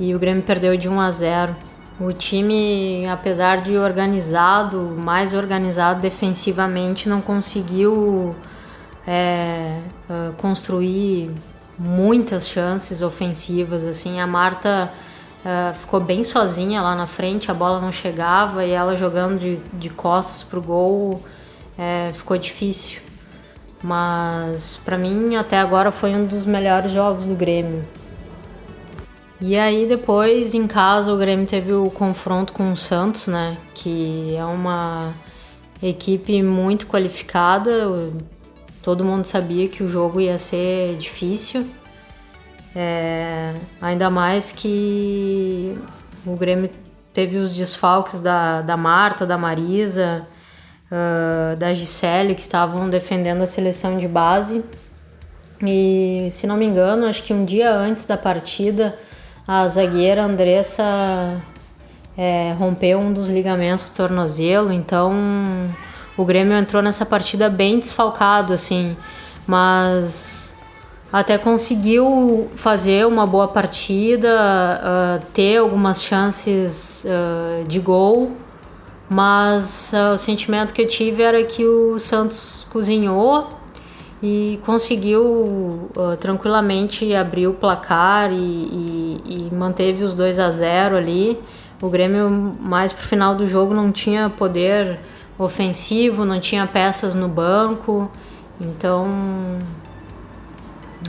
e 0.00 0.14
o 0.14 0.18
Grêmio 0.18 0.42
perdeu 0.42 0.76
de 0.76 0.88
1 0.88 1.00
a 1.00 1.10
0. 1.10 1.56
O 2.04 2.12
time, 2.12 3.06
apesar 3.06 3.62
de 3.62 3.76
organizado, 3.76 4.80
mais 4.80 5.34
organizado 5.34 6.00
defensivamente, 6.00 7.08
não 7.08 7.20
conseguiu 7.20 8.34
é, 9.06 9.78
uh, 10.10 10.32
construir 10.32 11.30
muitas 11.78 12.48
chances 12.48 13.02
ofensivas. 13.02 13.86
Assim, 13.86 14.18
a 14.18 14.26
Marta 14.26 14.92
uh, 15.44 15.74
ficou 15.74 16.00
bem 16.00 16.24
sozinha 16.24 16.82
lá 16.82 16.96
na 16.96 17.06
frente, 17.06 17.52
a 17.52 17.54
bola 17.54 17.80
não 17.80 17.92
chegava 17.92 18.64
e 18.64 18.72
ela 18.72 18.96
jogando 18.96 19.38
de, 19.38 19.60
de 19.72 19.88
costas 19.88 20.42
pro 20.42 20.60
gol 20.60 21.22
é, 21.78 22.10
ficou 22.12 22.36
difícil. 22.36 23.00
Mas 23.80 24.76
para 24.84 24.98
mim 24.98 25.36
até 25.36 25.56
agora 25.56 25.92
foi 25.92 26.16
um 26.16 26.26
dos 26.26 26.46
melhores 26.46 26.90
jogos 26.90 27.26
do 27.26 27.34
Grêmio. 27.34 27.84
E 29.44 29.58
aí 29.58 29.86
depois 29.86 30.54
em 30.54 30.68
casa 30.68 31.12
o 31.12 31.16
Grêmio 31.16 31.44
teve 31.44 31.72
o 31.72 31.90
confronto 31.90 32.52
com 32.52 32.70
o 32.70 32.76
Santos, 32.76 33.26
né? 33.26 33.58
Que 33.74 34.36
é 34.36 34.44
uma 34.44 35.12
equipe 35.82 36.40
muito 36.44 36.86
qualificada. 36.86 37.88
Todo 38.84 39.04
mundo 39.04 39.24
sabia 39.24 39.66
que 39.66 39.82
o 39.82 39.88
jogo 39.88 40.20
ia 40.20 40.38
ser 40.38 40.96
difícil. 40.96 41.66
É, 42.72 43.52
ainda 43.80 44.08
mais 44.08 44.52
que 44.52 45.74
o 46.24 46.36
Grêmio 46.36 46.70
teve 47.12 47.36
os 47.36 47.52
desfalques 47.52 48.20
da, 48.20 48.62
da 48.62 48.76
Marta, 48.76 49.26
da 49.26 49.36
Marisa, 49.36 50.24
uh, 50.86 51.56
da 51.56 51.72
Gisele, 51.72 52.36
que 52.36 52.42
estavam 52.42 52.88
defendendo 52.88 53.42
a 53.42 53.46
seleção 53.46 53.98
de 53.98 54.06
base. 54.06 54.64
E 55.60 56.28
se 56.30 56.46
não 56.46 56.56
me 56.56 56.64
engano, 56.64 57.06
acho 57.06 57.24
que 57.24 57.34
um 57.34 57.44
dia 57.44 57.74
antes 57.74 58.06
da 58.06 58.16
partida 58.16 58.96
a 59.46 59.66
zagueira 59.66 60.24
Andressa 60.24 61.40
é, 62.16 62.54
rompeu 62.58 62.98
um 62.98 63.12
dos 63.12 63.30
ligamentos 63.30 63.90
do 63.90 63.96
tornozelo, 63.96 64.72
então 64.72 65.12
o 66.16 66.24
Grêmio 66.24 66.56
entrou 66.56 66.82
nessa 66.82 67.04
partida 67.04 67.48
bem 67.48 67.78
desfalcado, 67.78 68.52
assim, 68.52 68.96
mas 69.46 70.54
até 71.12 71.36
conseguiu 71.36 72.48
fazer 72.54 73.06
uma 73.06 73.26
boa 73.26 73.48
partida, 73.48 74.28
uh, 75.20 75.26
ter 75.34 75.58
algumas 75.58 76.02
chances 76.02 77.04
uh, 77.04 77.66
de 77.66 77.80
gol, 77.80 78.32
mas 79.10 79.92
uh, 79.92 80.14
o 80.14 80.18
sentimento 80.18 80.72
que 80.72 80.80
eu 80.80 80.88
tive 80.88 81.22
era 81.22 81.42
que 81.44 81.66
o 81.66 81.98
Santos 81.98 82.66
cozinhou 82.70 83.48
e 84.22 84.60
conseguiu 84.64 85.90
tranquilamente 86.20 87.12
abrir 87.14 87.48
o 87.48 87.54
placar 87.54 88.32
e, 88.32 88.36
e, 88.36 89.48
e, 89.50 89.54
manteve 89.54 90.04
os 90.04 90.14
2 90.14 90.38
a 90.38 90.50
0 90.50 90.96
ali. 90.96 91.40
O 91.80 91.88
Grêmio 91.88 92.30
mais 92.60 92.92
pro 92.92 93.02
final 93.02 93.34
do 93.34 93.46
jogo 93.46 93.74
não 93.74 93.90
tinha 93.90 94.30
poder 94.30 95.00
ofensivo, 95.36 96.24
não 96.24 96.38
tinha 96.38 96.64
peças 96.66 97.16
no 97.16 97.26
banco, 97.26 98.08
então 98.60 99.08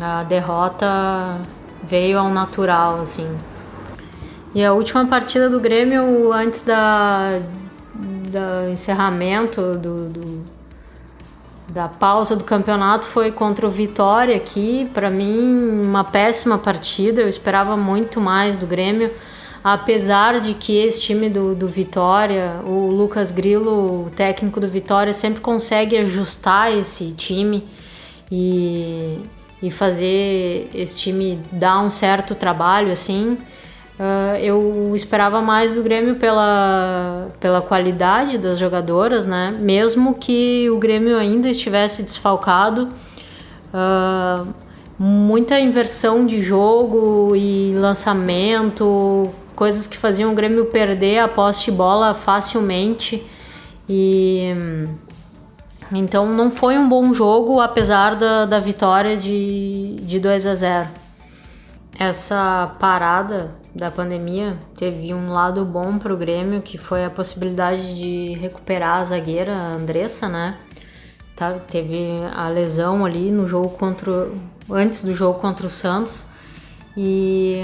a 0.01 0.23
derrota 0.23 1.39
veio 1.83 2.17
ao 2.17 2.29
natural, 2.29 3.01
assim. 3.01 3.29
E 4.55 4.63
a 4.63 4.73
última 4.73 5.05
partida 5.05 5.49
do 5.49 5.59
Grêmio 5.59 6.33
antes 6.33 6.63
da, 6.63 7.39
do 7.93 8.71
encerramento 8.71 9.75
do, 9.77 10.09
do, 10.09 10.43
da 11.73 11.87
pausa 11.87 12.35
do 12.35 12.43
campeonato 12.43 13.07
foi 13.07 13.31
contra 13.31 13.65
o 13.65 13.69
Vitória 13.69 14.35
aqui. 14.35 14.87
Para 14.93 15.09
mim, 15.09 15.81
uma 15.81 16.03
péssima 16.03 16.57
partida. 16.57 17.21
Eu 17.21 17.27
esperava 17.27 17.75
muito 17.75 18.21
mais 18.21 18.59
do 18.59 18.67
Grêmio. 18.67 19.11
Apesar 19.63 20.39
de 20.39 20.53
que 20.53 20.77
esse 20.77 21.01
time 21.01 21.29
do, 21.29 21.55
do 21.55 21.67
Vitória, 21.67 22.59
o 22.63 22.87
Lucas 22.91 23.31
Grillo, 23.31 24.05
o 24.05 24.09
técnico 24.11 24.59
do 24.59 24.67
Vitória, 24.67 25.13
sempre 25.13 25.41
consegue 25.41 25.97
ajustar 25.97 26.71
esse 26.71 27.11
time 27.11 27.65
e 28.31 29.19
e 29.63 29.71
fazer 29.71 30.69
esse 30.73 30.97
time 30.97 31.39
dar 31.49 31.79
um 31.79 31.89
certo 31.89 32.35
trabalho 32.35 32.91
assim. 32.91 33.37
Uh, 33.99 34.37
eu 34.41 34.95
esperava 34.95 35.39
mais 35.39 35.75
do 35.75 35.83
Grêmio 35.83 36.15
pela, 36.15 37.27
pela 37.39 37.61
qualidade 37.61 38.39
das 38.39 38.57
jogadoras, 38.57 39.27
né? 39.27 39.55
Mesmo 39.59 40.15
que 40.15 40.67
o 40.71 40.79
Grêmio 40.79 41.15
ainda 41.17 41.47
estivesse 41.47 42.01
desfalcado, 42.01 42.89
uh, 43.71 44.47
muita 44.97 45.59
inversão 45.59 46.25
de 46.25 46.41
jogo 46.41 47.35
e 47.35 47.71
lançamento, 47.75 49.29
coisas 49.55 49.85
que 49.85 49.97
faziam 49.97 50.31
o 50.31 50.35
Grêmio 50.35 50.65
perder 50.65 51.19
a 51.19 51.27
posse 51.27 51.65
de 51.65 51.71
bola 51.71 52.15
facilmente 52.15 53.23
e 53.87 54.55
então 55.91 56.25
não 56.33 56.49
foi 56.49 56.77
um 56.77 56.89
bom 56.89 57.13
jogo, 57.13 57.59
apesar 57.59 58.15
da, 58.15 58.45
da 58.45 58.59
vitória 58.59 59.15
de, 59.15 59.97
de 60.01 60.19
2 60.19 60.47
a 60.47 60.55
0. 60.55 60.89
Essa 61.99 62.75
parada 62.79 63.62
da 63.75 63.89
pandemia 63.89 64.57
teve 64.77 65.13
um 65.13 65.31
lado 65.31 65.65
bom 65.65 65.97
para 65.97 66.13
o 66.13 66.17
Grêmio, 66.17 66.61
que 66.61 66.77
foi 66.77 67.03
a 67.05 67.09
possibilidade 67.09 67.95
de 67.95 68.33
recuperar 68.33 68.99
a 68.99 69.03
zagueira 69.03 69.53
a 69.53 69.73
Andressa, 69.73 70.29
né? 70.29 70.57
Tá, 71.35 71.53
teve 71.53 72.15
a 72.35 72.47
lesão 72.47 73.03
ali 73.03 73.31
no 73.31 73.47
jogo 73.47 73.69
contra 73.69 74.29
antes 74.69 75.03
do 75.03 75.15
jogo 75.15 75.39
contra 75.39 75.65
o 75.65 75.69
Santos 75.69 76.27
e 76.95 77.57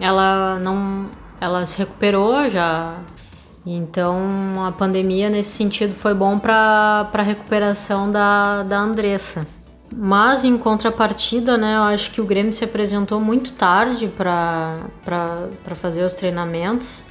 ela 0.00 0.58
não 0.58 1.10
ela 1.40 1.64
se 1.66 1.76
recuperou 1.76 2.48
já 2.48 2.98
então 3.66 4.64
a 4.66 4.72
pandemia 4.72 5.28
nesse 5.28 5.50
sentido 5.50 5.94
foi 5.94 6.14
bom 6.14 6.38
para 6.38 7.10
a 7.12 7.22
recuperação 7.22 8.10
da, 8.10 8.62
da 8.62 8.78
Andressa. 8.78 9.46
Mas 9.94 10.44
em 10.44 10.56
contrapartida, 10.58 11.56
né, 11.56 11.76
eu 11.76 11.82
acho 11.82 12.10
que 12.10 12.20
o 12.20 12.24
Grêmio 12.24 12.52
se 12.52 12.62
apresentou 12.64 13.20
muito 13.20 13.52
tarde 13.52 14.06
para 14.08 14.76
fazer 15.74 16.04
os 16.04 16.12
treinamentos, 16.12 17.02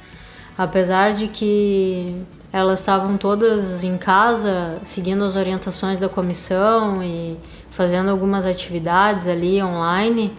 apesar 0.56 1.12
de 1.12 1.28
que 1.28 2.24
elas 2.52 2.80
estavam 2.80 3.16
todas 3.16 3.82
em 3.82 3.98
casa 3.98 4.78
seguindo 4.82 5.24
as 5.24 5.36
orientações 5.36 5.98
da 5.98 6.08
comissão 6.08 7.02
e 7.02 7.36
fazendo 7.70 8.10
algumas 8.10 8.46
atividades 8.46 9.26
ali 9.26 9.62
online. 9.62 10.32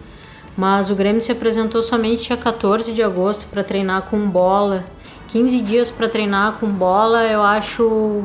Mas 0.56 0.90
o 0.90 0.94
Grêmio 0.94 1.20
se 1.20 1.30
apresentou 1.30 1.80
somente 1.80 2.24
dia 2.24 2.36
14 2.36 2.92
de 2.92 3.02
agosto 3.02 3.46
para 3.46 3.62
treinar 3.62 4.02
com 4.02 4.28
bola 4.28 4.84
15 5.28 5.60
dias 5.62 5.90
para 5.90 6.08
treinar 6.08 6.58
com 6.58 6.66
bola 6.66 7.24
eu 7.24 7.40
acho 7.40 8.24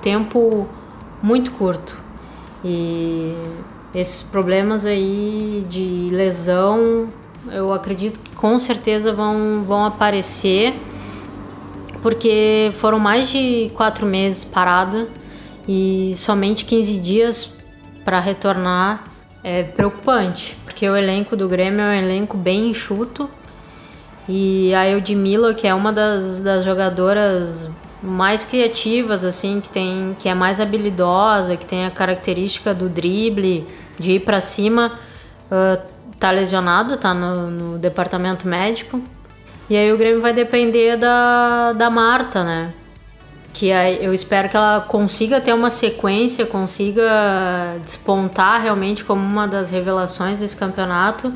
tempo 0.00 0.66
muito 1.22 1.50
curto. 1.50 2.05
E 2.68 3.32
esses 3.94 4.24
problemas 4.24 4.84
aí 4.84 5.64
de 5.68 6.08
lesão, 6.10 7.08
eu 7.52 7.72
acredito 7.72 8.18
que 8.18 8.34
com 8.34 8.58
certeza 8.58 9.12
vão, 9.12 9.62
vão 9.64 9.84
aparecer, 9.84 10.74
porque 12.02 12.70
foram 12.72 12.98
mais 12.98 13.28
de 13.28 13.70
quatro 13.74 14.04
meses 14.04 14.44
parada 14.44 15.08
e 15.68 16.12
somente 16.16 16.64
15 16.64 16.98
dias 16.98 17.54
para 18.04 18.18
retornar 18.18 19.04
é 19.44 19.62
preocupante, 19.62 20.58
porque 20.64 20.88
o 20.88 20.96
elenco 20.96 21.36
do 21.36 21.48
Grêmio 21.48 21.80
é 21.80 21.90
um 21.90 22.04
elenco 22.04 22.36
bem 22.36 22.70
enxuto. 22.70 23.30
E 24.28 24.74
a 24.74 24.90
Eudmila, 24.90 25.54
que 25.54 25.68
é 25.68 25.72
uma 25.72 25.92
das, 25.92 26.40
das 26.40 26.64
jogadoras 26.64 27.70
mais 28.02 28.44
criativas, 28.44 29.24
assim, 29.24 29.60
que 29.60 29.70
tem 29.70 30.16
que 30.18 30.28
é 30.28 30.34
mais 30.34 30.60
habilidosa, 30.60 31.56
que 31.56 31.66
tem 31.66 31.84
a 31.84 31.90
característica 31.90 32.74
do 32.74 32.88
drible, 32.88 33.66
de 33.98 34.12
ir 34.12 34.20
para 34.20 34.40
cima, 34.40 34.98
uh, 35.50 35.80
tá 36.18 36.30
lesionada, 36.30 36.96
tá 36.96 37.14
no, 37.14 37.50
no, 37.50 37.78
departamento 37.78 38.46
médico. 38.46 39.00
E 39.68 39.76
aí 39.76 39.92
o 39.92 39.98
Grêmio 39.98 40.20
vai 40.20 40.32
depender 40.32 40.96
da, 40.96 41.72
da 41.72 41.90
Marta, 41.90 42.44
né? 42.44 42.72
Que 43.52 43.68
eu 43.68 44.12
espero 44.12 44.48
que 44.48 44.56
ela 44.56 44.82
consiga 44.82 45.40
ter 45.40 45.54
uma 45.54 45.70
sequência, 45.70 46.44
consiga 46.44 47.78
despontar 47.82 48.60
realmente 48.60 49.02
como 49.02 49.20
uma 49.22 49.48
das 49.48 49.70
revelações 49.70 50.36
desse 50.36 50.56
campeonato 50.56 51.32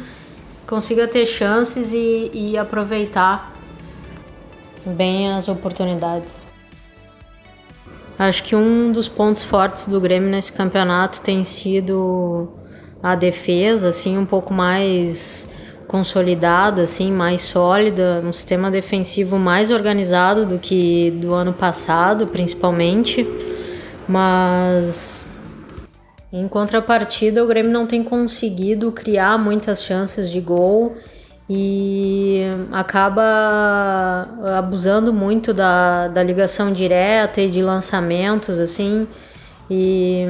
consiga 0.70 1.08
ter 1.08 1.26
chances 1.26 1.92
e, 1.92 2.30
e 2.32 2.56
aproveitar 2.56 3.49
bem 4.86 5.32
as 5.32 5.48
oportunidades. 5.48 6.46
Acho 8.18 8.44
que 8.44 8.54
um 8.54 8.92
dos 8.92 9.08
pontos 9.08 9.42
fortes 9.42 9.88
do 9.88 10.00
Grêmio 10.00 10.28
nesse 10.28 10.52
campeonato 10.52 11.20
tem 11.22 11.42
sido 11.42 12.50
a 13.02 13.14
defesa, 13.14 13.88
assim, 13.88 14.18
um 14.18 14.26
pouco 14.26 14.52
mais 14.52 15.50
consolidada, 15.88 16.82
assim, 16.82 17.10
mais 17.10 17.40
sólida, 17.40 18.22
um 18.24 18.32
sistema 18.32 18.70
defensivo 18.70 19.38
mais 19.38 19.70
organizado 19.70 20.44
do 20.44 20.58
que 20.58 21.10
do 21.12 21.34
ano 21.34 21.52
passado, 21.52 22.26
principalmente. 22.26 23.26
Mas 24.06 25.26
em 26.32 26.46
contrapartida, 26.46 27.42
o 27.42 27.46
Grêmio 27.46 27.72
não 27.72 27.86
tem 27.86 28.04
conseguido 28.04 28.92
criar 28.92 29.36
muitas 29.36 29.82
chances 29.82 30.30
de 30.30 30.40
gol 30.40 30.94
e 31.52 32.42
acaba 32.70 34.28
abusando 34.56 35.12
muito 35.12 35.52
da, 35.52 36.06
da 36.06 36.22
ligação 36.22 36.72
direta 36.72 37.40
e 37.40 37.50
de 37.50 37.60
lançamentos, 37.60 38.60
assim. 38.60 39.08
E 39.68 40.26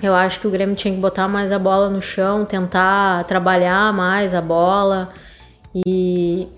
eu 0.00 0.14
acho 0.14 0.38
que 0.38 0.46
o 0.46 0.50
Grêmio 0.52 0.76
tinha 0.76 0.94
que 0.94 1.00
botar 1.00 1.26
mais 1.26 1.50
a 1.50 1.58
bola 1.58 1.90
no 1.90 2.00
chão, 2.00 2.44
tentar 2.44 3.24
trabalhar 3.24 3.92
mais 3.92 4.36
a 4.36 4.40
bola 4.40 5.08
e 5.74 6.48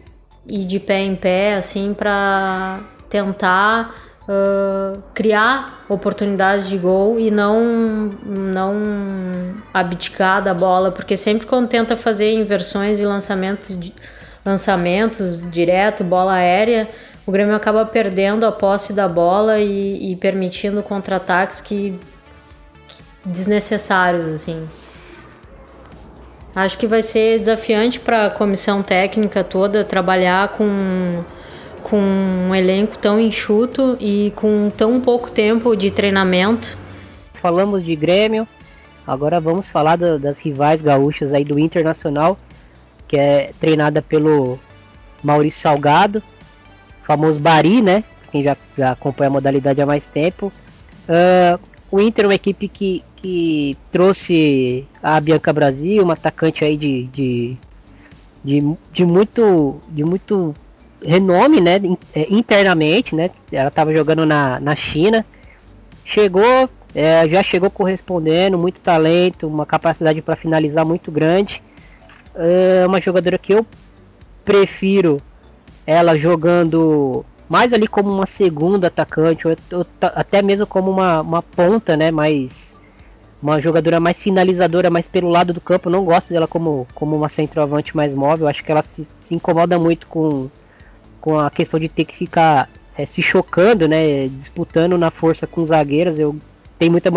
ir 0.47 0.67
de 0.67 0.79
pé 0.79 0.99
em 1.03 1.17
pé, 1.17 1.55
assim, 1.55 1.95
para 1.95 2.81
tentar 3.09 3.95
uh, 4.29 5.01
criar 5.15 5.85
oportunidades 5.89 6.69
de 6.69 6.79
gol 6.79 7.19
e 7.19 7.31
não, 7.31 8.11
não 8.25 8.75
abdicar 9.73 10.43
da 10.43 10.55
bola, 10.55 10.91
porque 10.91 11.17
sempre 11.17 11.47
quando 11.47 11.69
tenta 11.69 11.97
fazer 11.97 12.33
inversões 12.33 13.01
e 13.01 13.05
lançamentos, 13.05 13.79
lançamentos 14.45 15.43
direto, 15.51 16.05
bola 16.05 16.35
aérea, 16.35 16.89
o 17.27 17.31
Grêmio 17.31 17.55
acaba 17.55 17.85
perdendo 17.85 18.45
a 18.45 18.53
posse 18.53 18.93
da 18.93 19.09
bola 19.09 19.59
e, 19.59 20.13
e 20.13 20.17
permitindo 20.17 20.83
contra-ataques 20.83 21.61
que, 21.61 21.97
que 22.89 23.03
desnecessários 23.25 24.27
assim. 24.27 24.69
Acho 26.55 26.77
que 26.77 26.87
vai 26.87 27.01
ser 27.01 27.39
desafiante 27.39 27.99
para 27.99 28.27
a 28.27 28.31
comissão 28.31 28.83
técnica 28.83 29.43
toda 29.43 29.85
trabalhar 29.85 30.49
com 30.49 31.25
com 31.83 31.99
um 31.99 32.55
elenco 32.55 32.97
tão 32.97 33.21
enxuto 33.21 33.97
e 34.01 34.33
com 34.37 34.71
tão 34.71 35.01
pouco 35.01 35.31
tempo 35.31 35.77
de 35.77 35.91
treinamento. 35.91 36.77
Falamos 37.35 37.85
de 37.85 37.97
Grêmio, 37.97 38.47
agora 39.07 39.41
vamos 39.41 39.69
falar 39.69 39.97
do, 39.97 40.19
das 40.19 40.39
rivais 40.39 40.81
gaúchas 40.81 41.33
aí 41.33 41.45
do 41.45 41.59
Internacional, 41.59 42.39
que 43.09 43.17
é 43.17 43.51
treinada 43.61 44.01
pelo 44.01 44.59
Maurício 45.23 45.61
Salgado, 45.61 46.23
famoso 47.03 47.39
Bari, 47.39 47.83
né? 47.83 48.05
Quem 48.31 48.43
já, 48.43 48.57
já 48.79 48.93
acompanha 48.93 49.29
a 49.29 49.33
modalidade 49.33 49.81
há 49.83 49.87
mais 49.87 50.07
tempo. 50.07 50.53
Uh, 51.09 51.61
o 51.91 52.01
Inter 52.01 52.25
é 52.25 52.29
uma 52.29 52.35
equipe 52.35 52.69
que, 52.69 53.05
que 53.17 53.77
trouxe 53.91 54.87
a 55.03 55.21
Bianca 55.21 55.53
Brasil, 55.53 56.03
uma 56.03 56.15
atacante 56.15 56.65
aí 56.65 56.77
de, 56.77 57.05
de, 57.05 57.57
de, 58.43 58.77
de 58.93 59.05
muito 59.05 59.79
de 59.91 60.03
muito 60.03 60.55
renome, 61.05 61.61
né, 61.61 61.81
é, 62.15 62.27
internamente, 62.33 63.15
né? 63.15 63.31
Ela 63.51 63.69
estava 63.69 63.93
jogando 63.93 64.25
na, 64.25 64.61
na 64.61 64.75
China, 64.75 65.25
chegou, 66.05 66.69
é, 66.95 67.29
já 67.29 67.43
chegou 67.43 67.71
correspondendo, 67.71 68.59
muito 68.59 68.81
talento, 68.81 69.47
uma 69.47 69.67
capacidade 69.67 70.23
para 70.23 70.37
finalizar 70.37 70.85
muito 70.85 71.11
grande. 71.11 71.63
É 72.35 72.87
uma 72.87 73.01
jogadora 73.01 73.39
que 73.39 73.53
eu 73.53 73.67
prefiro 74.45 75.19
ela 75.87 76.17
jogando 76.17 77.25
mais 77.49 77.73
ali 77.73 77.87
como 77.87 78.11
uma 78.11 78.27
segunda 78.27 78.87
atacante, 78.87 79.47
ou, 79.47 79.55
ou 79.73 79.87
até 80.01 80.41
mesmo 80.41 80.67
como 80.67 80.91
uma, 80.91 81.21
uma 81.21 81.43
ponta, 81.43 81.97
né? 81.97 82.11
Mais 82.11 82.73
uma 83.43 83.61
jogadora 83.61 83.99
mais 83.99 84.23
finalizadora, 84.23 84.89
mais 84.89 85.09
pelo 85.09 85.29
lado 85.29 85.53
do 85.53 85.61
campo. 85.61 85.91
Não 85.91 86.05
gosto 86.05 86.33
dela 86.33 86.47
como, 86.47 86.87
como 86.95 87.17
uma 87.17 87.29
centroavante 87.29 87.95
mais 87.97 88.15
móvel. 88.15 88.47
Acho 88.47 88.63
que 88.63 88.71
ela 88.71 88.83
se, 88.83 89.07
se 89.21 89.35
incomoda 89.35 89.79
muito 89.79 90.07
com, 90.07 90.49
com 91.23 91.39
a 91.39 91.51
questão 91.51 91.79
de 91.79 91.89
ter 91.89 92.05
que 92.05 92.17
ficar 92.17 92.69
é, 92.99 93.07
se 93.07 93.23
chocando, 93.23 93.89
né? 93.89 94.29
Disputando 94.29 94.99
na 94.99 95.11
força 95.11 95.47
com 95.47 95.65
zagueiras. 95.65 96.19
Eu 96.19 96.37
tenho 96.79 96.93
muita 96.93 97.11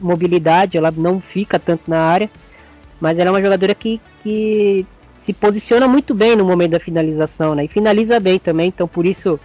mobilidade, 0.00 0.78
ela 0.78 0.90
não 0.90 1.20
fica 1.20 1.58
tanto 1.58 1.90
na 1.90 1.98
área. 1.98 2.30
Mas 3.00 3.18
ela 3.18 3.28
é 3.28 3.32
uma 3.32 3.42
jogadora 3.42 3.74
que, 3.74 4.00
que 4.22 4.86
se 5.18 5.32
posiciona 5.32 5.88
muito 5.88 6.14
bem 6.14 6.36
no 6.36 6.44
momento 6.44 6.72
da 6.72 6.80
finalização, 6.80 7.54
né? 7.54 7.64
E 7.64 7.68
finaliza 7.68 8.20
bem 8.20 8.38
também, 8.38 8.68
então 8.68 8.86
por 8.86 9.04
isso 9.04 9.38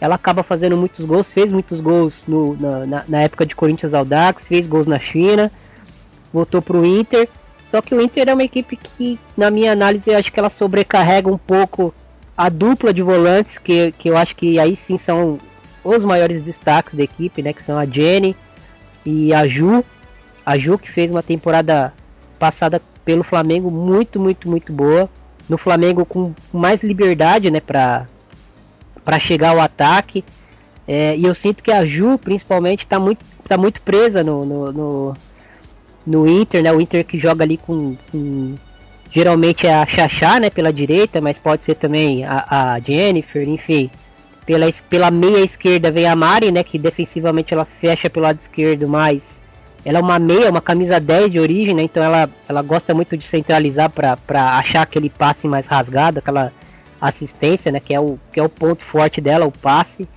ela 0.00 0.16
acaba 0.16 0.42
fazendo 0.42 0.76
muitos 0.76 1.04
gols, 1.04 1.32
fez 1.32 1.52
muitos 1.52 1.80
gols 1.80 2.22
no, 2.26 2.56
na, 2.56 3.04
na, 3.06 3.20
época 3.22 3.44
de 3.44 3.54
Corinthians 3.54 3.94
Audax, 3.94 4.46
fez 4.46 4.66
gols 4.66 4.86
na 4.86 4.98
China, 4.98 5.50
voltou 6.32 6.62
para 6.62 6.76
o 6.76 6.84
Inter. 6.84 7.28
Só 7.70 7.82
que 7.82 7.94
o 7.94 8.00
Inter 8.00 8.28
é 8.28 8.34
uma 8.34 8.44
equipe 8.44 8.76
que, 8.76 9.18
na 9.36 9.50
minha 9.50 9.72
análise, 9.72 10.14
acho 10.14 10.32
que 10.32 10.38
ela 10.40 10.48
sobrecarrega 10.48 11.30
um 11.30 11.36
pouco 11.36 11.92
a 12.38 12.48
dupla 12.48 12.94
de 12.94 13.02
volantes, 13.02 13.58
que, 13.58 13.90
que 13.98 14.08
eu 14.08 14.16
acho 14.16 14.36
que 14.36 14.60
aí 14.60 14.76
sim 14.76 14.96
são 14.96 15.40
os 15.82 16.04
maiores 16.04 16.40
destaques 16.40 16.94
da 16.94 17.02
equipe, 17.02 17.42
né? 17.42 17.52
Que 17.52 17.64
são 17.64 17.76
a 17.76 17.84
Jenny 17.84 18.36
e 19.04 19.34
a 19.34 19.48
Ju. 19.48 19.84
A 20.46 20.56
Ju 20.56 20.78
que 20.78 20.88
fez 20.88 21.10
uma 21.10 21.22
temporada 21.22 21.92
passada 22.38 22.80
pelo 23.04 23.24
Flamengo 23.24 23.72
muito, 23.72 24.20
muito, 24.20 24.48
muito 24.48 24.72
boa. 24.72 25.10
No 25.48 25.58
Flamengo 25.58 26.06
com 26.06 26.32
mais 26.52 26.80
liberdade, 26.84 27.50
né? 27.50 27.58
Para 27.58 28.06
chegar 29.18 29.50
ao 29.50 29.60
ataque. 29.60 30.24
É, 30.86 31.16
e 31.16 31.24
eu 31.24 31.34
sinto 31.34 31.64
que 31.64 31.72
a 31.72 31.84
Ju, 31.84 32.18
principalmente, 32.18 32.84
está 32.84 33.00
muito, 33.00 33.24
tá 33.48 33.58
muito 33.58 33.82
presa 33.82 34.22
no, 34.22 34.46
no, 34.46 34.72
no, 34.72 35.14
no, 36.06 36.28
Inter, 36.28 36.62
né? 36.62 36.72
O 36.72 36.80
Inter 36.80 37.04
que 37.04 37.18
joga 37.18 37.42
ali 37.42 37.56
com, 37.56 37.96
com 38.12 38.54
geralmente 39.10 39.66
é 39.66 39.74
a 39.74 39.86
Xaxá, 39.86 40.40
né? 40.40 40.50
Pela 40.50 40.72
direita, 40.72 41.20
mas 41.20 41.38
pode 41.38 41.64
ser 41.64 41.76
também 41.76 42.24
a, 42.24 42.44
a 42.48 42.80
Jennifer, 42.80 43.48
enfim. 43.48 43.90
Pela, 44.44 44.66
pela 44.88 45.10
meia 45.10 45.44
esquerda 45.44 45.90
vem 45.90 46.06
a 46.06 46.16
Mari, 46.16 46.50
né? 46.50 46.62
Que 46.62 46.78
defensivamente 46.78 47.52
ela 47.52 47.64
fecha 47.64 48.08
pelo 48.08 48.26
lado 48.26 48.38
esquerdo, 48.38 48.88
mas 48.88 49.40
ela 49.84 49.98
é 49.98 50.02
uma 50.02 50.18
meia, 50.18 50.50
uma 50.50 50.60
camisa 50.60 51.00
10 51.00 51.32
de 51.32 51.40
origem, 51.40 51.74
né? 51.74 51.82
Então 51.82 52.02
ela, 52.02 52.28
ela 52.48 52.62
gosta 52.62 52.94
muito 52.94 53.16
de 53.16 53.26
centralizar 53.26 53.90
para 53.90 54.58
achar 54.58 54.82
aquele 54.82 55.08
passe 55.08 55.46
mais 55.48 55.66
rasgado, 55.66 56.18
aquela 56.18 56.52
assistência, 57.00 57.70
né? 57.72 57.80
Que 57.80 57.94
é 57.94 58.00
o, 58.00 58.18
que 58.32 58.40
é 58.40 58.42
o 58.42 58.48
ponto 58.48 58.84
forte 58.84 59.20
dela, 59.20 59.46
o 59.46 59.52
passe. 59.52 60.08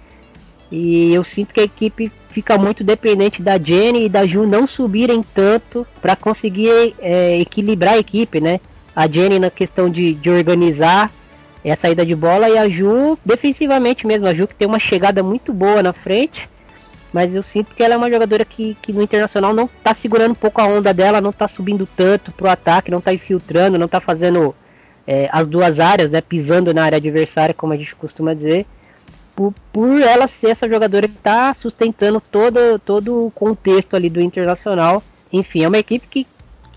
E 0.71 1.13
eu 1.13 1.23
sinto 1.23 1.53
que 1.53 1.59
a 1.59 1.63
equipe 1.63 2.11
fica 2.29 2.57
muito 2.57 2.83
dependente 2.83 3.41
da 3.41 3.57
Jenny 3.57 4.05
e 4.05 4.09
da 4.09 4.25
Ju 4.25 4.47
não 4.47 4.65
subirem 4.65 5.21
tanto 5.21 5.85
para 6.01 6.15
conseguir 6.15 6.95
é, 6.99 7.39
equilibrar 7.39 7.95
a 7.95 7.99
equipe, 7.99 8.39
né? 8.39 8.59
A 8.95 9.07
Jenny 9.07 9.39
na 9.39 9.49
questão 9.49 9.89
de, 9.89 10.13
de 10.13 10.29
organizar 10.29 11.11
a 11.69 11.75
saída 11.75 12.05
de 12.05 12.15
bola 12.15 12.49
e 12.49 12.57
a 12.57 12.67
Ju 12.67 13.17
defensivamente 13.23 14.07
mesmo. 14.07 14.27
A 14.27 14.33
Ju 14.33 14.47
que 14.47 14.55
tem 14.55 14.67
uma 14.67 14.79
chegada 14.79 15.21
muito 15.21 15.53
boa 15.53 15.83
na 15.83 15.93
frente, 15.93 16.49
mas 17.13 17.35
eu 17.35 17.43
sinto 17.43 17.75
que 17.75 17.83
ela 17.83 17.93
é 17.93 17.97
uma 17.97 18.09
jogadora 18.09 18.43
que, 18.43 18.75
que 18.81 18.91
no 18.93 19.01
internacional 19.01 19.53
não 19.53 19.69
tá 19.83 19.93
segurando 19.93 20.31
um 20.31 20.35
pouco 20.35 20.61
a 20.61 20.65
onda 20.65 20.93
dela, 20.93 21.21
não 21.21 21.31
tá 21.31 21.47
subindo 21.47 21.85
tanto 21.85 22.31
pro 22.31 22.49
ataque, 22.49 22.89
não 22.89 23.01
tá 23.01 23.13
infiltrando, 23.13 23.77
não 23.77 23.87
tá 23.87 23.99
fazendo 23.99 24.55
é, 25.05 25.29
as 25.31 25.47
duas 25.47 25.79
áreas, 25.79 26.09
né, 26.09 26.21
pisando 26.21 26.73
na 26.73 26.83
área 26.83 26.97
adversária, 26.97 27.53
como 27.53 27.73
a 27.73 27.77
gente 27.77 27.95
costuma 27.95 28.33
dizer, 28.33 28.65
por, 29.35 29.53
por 29.71 30.01
ela 30.01 30.27
ser 30.27 30.49
essa 30.49 30.69
jogadora 30.69 31.07
que 31.07 31.15
está 31.15 31.53
sustentando 31.53 32.21
todo, 32.21 32.79
todo 32.79 33.25
o 33.25 33.31
contexto 33.31 33.95
ali 33.95 34.09
do 34.09 34.21
Internacional. 34.21 35.03
Enfim, 35.31 35.63
é 35.63 35.67
uma 35.67 35.77
equipe 35.77 36.07
que, 36.07 36.27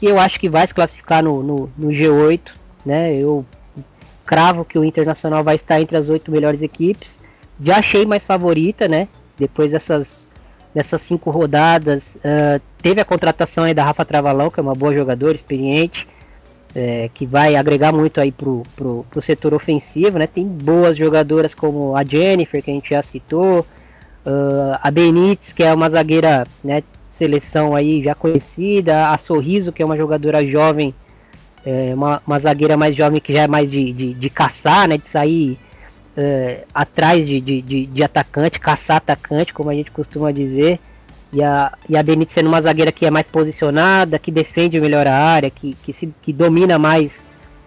que 0.05 0.11
eu 0.11 0.19
acho 0.19 0.39
que 0.39 0.51
vai 0.51 0.67
se 0.67 0.75
classificar 0.75 1.23
no, 1.23 1.43
no, 1.43 1.73
no 1.79 1.89
G8, 1.89 2.53
né, 2.85 3.15
eu 3.15 3.45
cravo 4.27 4.63
que 4.63 4.79
o 4.79 4.85
Internacional 4.85 5.43
vai 5.43 5.55
estar 5.55 5.81
entre 5.81 5.97
as 5.97 6.11
oito 6.11 6.31
melhores 6.31 6.61
equipes. 6.61 7.19
Já 7.63 7.79
achei 7.79 8.05
mais 8.05 8.27
favorita, 8.27 8.87
né? 8.87 9.09
Depois 9.39 9.71
dessas, 9.71 10.29
dessas 10.75 11.01
cinco 11.01 11.31
rodadas, 11.31 12.17
uh, 12.17 12.61
teve 12.83 13.01
a 13.01 13.05
contratação 13.05 13.65
aí 13.65 13.73
da 13.73 13.85
Rafa 13.85 14.05
Travalão, 14.05 14.51
que 14.51 14.61
é 14.61 14.63
uma 14.63 14.75
boa 14.75 14.95
jogadora, 14.95 15.35
experiente 15.35 16.07
é, 16.75 17.09
que 17.15 17.25
vai 17.25 17.55
agregar 17.55 17.93
muito 17.93 18.21
aí 18.21 18.33
pro, 18.33 18.63
pro, 18.75 19.07
pro 19.09 19.23
setor 19.23 19.55
ofensivo, 19.55 20.19
né? 20.19 20.27
Tem 20.27 20.47
boas 20.47 20.97
jogadoras 20.97 21.55
como 21.55 21.97
a 21.97 22.05
Jennifer, 22.05 22.63
que 22.63 22.71
a 22.71 22.75
gente 22.75 22.91
já 22.91 23.03
citou, 23.03 23.61
uh, 23.61 24.79
a 24.83 24.91
Benítez, 24.91 25.53
que 25.53 25.63
é 25.63 25.73
uma 25.73 25.89
zagueira, 25.89 26.47
né, 26.63 26.83
seleção 27.15 27.77
aí 27.77 28.03
já 28.03 28.15
conhecida, 28.15 29.09
a 29.09 29.17
Sorriso, 29.17 29.73
que 29.73 29.81
é 29.81 29.87
uma 29.87 29.97
jogadora 29.97 30.45
jovem, 30.45 30.93
é, 31.65 31.95
uma, 31.95 32.21
uma 32.27 32.39
zagueira 32.41 32.77
mais 32.77 32.97
jovem 32.97 33.21
que 33.21 33.33
já 33.33 33.43
é 33.43 33.47
mais 33.47 33.71
de, 33.71 33.93
de, 33.93 34.15
de 34.15 34.31
caçar, 34.31 34.89
né, 34.89 34.99
de 34.99 35.09
sair 35.09 35.57
uh, 36.19 36.67
atrás 36.75 37.27
de, 37.27 37.41
de, 37.41 37.63
de, 37.63 37.87
de 37.87 38.03
atacante, 38.03 38.59
caçar 38.59 38.97
atacante, 38.97 39.55
como 39.55 39.71
a 39.71 39.75
gente 39.75 39.93
costuma 39.93 40.33
dizer. 40.33 40.81
E 41.33 41.43
a, 41.43 41.73
e 41.89 41.97
a 41.97 42.03
Benítez 42.03 42.35
sendo 42.35 42.49
uma 42.49 42.61
zagueira 42.61 42.91
que 42.91 43.07
é 43.07 43.11
mais 43.11 43.29
posicionada, 43.29 44.19
que 44.19 44.31
defende 44.31 44.81
melhor 44.81 45.07
a 45.07 45.17
área, 45.17 45.51
que, 45.51 45.77
que, 45.83 45.93
se, 45.93 46.13
que 46.21 46.33
domina 46.33 46.79
mais 46.79 47.23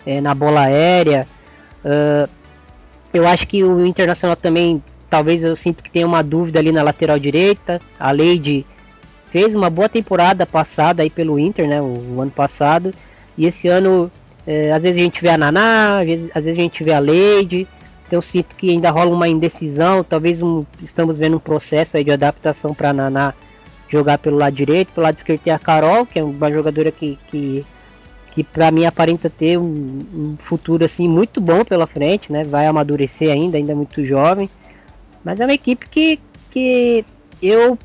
é, 0.05 0.21
na 0.21 0.33
bola 0.33 0.61
aérea. 0.61 1.27
Eu 3.13 3.27
acho 3.27 3.47
que 3.47 3.63
o 3.63 3.85
Internacional 3.85 4.35
também, 4.35 4.81
talvez 5.09 5.43
eu 5.43 5.55
sinto 5.55 5.83
que 5.83 5.91
tenha 5.91 6.07
uma 6.07 6.21
dúvida 6.21 6.59
ali 6.59 6.71
na 6.71 6.83
lateral 6.83 7.19
direita. 7.19 7.81
A 7.99 8.11
Leide 8.11 8.65
fez 9.31 9.53
uma 9.53 9.69
boa 9.69 9.89
temporada 9.89 10.45
passada 10.45 11.03
aí 11.03 11.09
pelo 11.09 11.39
Inter, 11.39 11.67
né, 11.67 11.81
o, 11.81 12.15
o 12.15 12.21
ano 12.21 12.31
passado. 12.31 12.93
E 13.37 13.45
esse 13.45 13.67
ano, 13.67 14.11
é, 14.45 14.71
às 14.71 14.81
vezes 14.81 14.97
a 14.97 15.03
gente 15.03 15.21
vê 15.21 15.29
a 15.29 15.37
Naná, 15.37 15.99
às 15.99 16.05
vezes, 16.05 16.31
às 16.33 16.45
vezes 16.45 16.59
a 16.59 16.61
gente 16.63 16.83
vê 16.83 16.93
a 16.93 16.99
Leide. 16.99 17.67
Então 18.07 18.21
sinto 18.21 18.55
que 18.55 18.69
ainda 18.69 18.89
rola 18.89 19.13
uma 19.13 19.27
indecisão, 19.27 20.01
talvez 20.03 20.41
um, 20.41 20.63
estamos 20.81 21.17
vendo 21.17 21.35
um 21.35 21.39
processo 21.39 21.97
aí 21.97 22.05
de 22.05 22.11
adaptação 22.11 22.73
para 22.73 22.93
Naná 22.93 23.33
jogar 23.89 24.17
pelo 24.17 24.37
lado 24.37 24.55
direito, 24.55 24.93
pelo 24.93 25.05
lado 25.05 25.17
esquerdo 25.17 25.41
tem 25.41 25.53
a 25.53 25.59
Carol, 25.59 26.05
que 26.05 26.19
é 26.19 26.23
uma 26.23 26.51
jogadora 26.51 26.91
que, 26.91 27.17
que, 27.27 27.65
que 28.31 28.43
para 28.43 28.71
mim 28.71 28.85
aparenta 28.85 29.29
ter 29.29 29.57
um, 29.57 29.99
um, 30.13 30.37
futuro 30.39 30.85
assim 30.85 31.07
muito 31.07 31.39
bom 31.41 31.63
pela 31.63 31.87
frente, 31.87 32.31
né? 32.31 32.43
Vai 32.43 32.65
amadurecer 32.65 33.31
ainda, 33.31 33.57
ainda 33.57 33.71
é 33.71 33.75
muito 33.75 34.03
jovem. 34.05 34.49
Mas 35.23 35.39
é 35.39 35.45
uma 35.45 35.53
equipe 35.53 35.89
que, 35.89 36.19
que 36.49 37.05
eu 37.41 37.77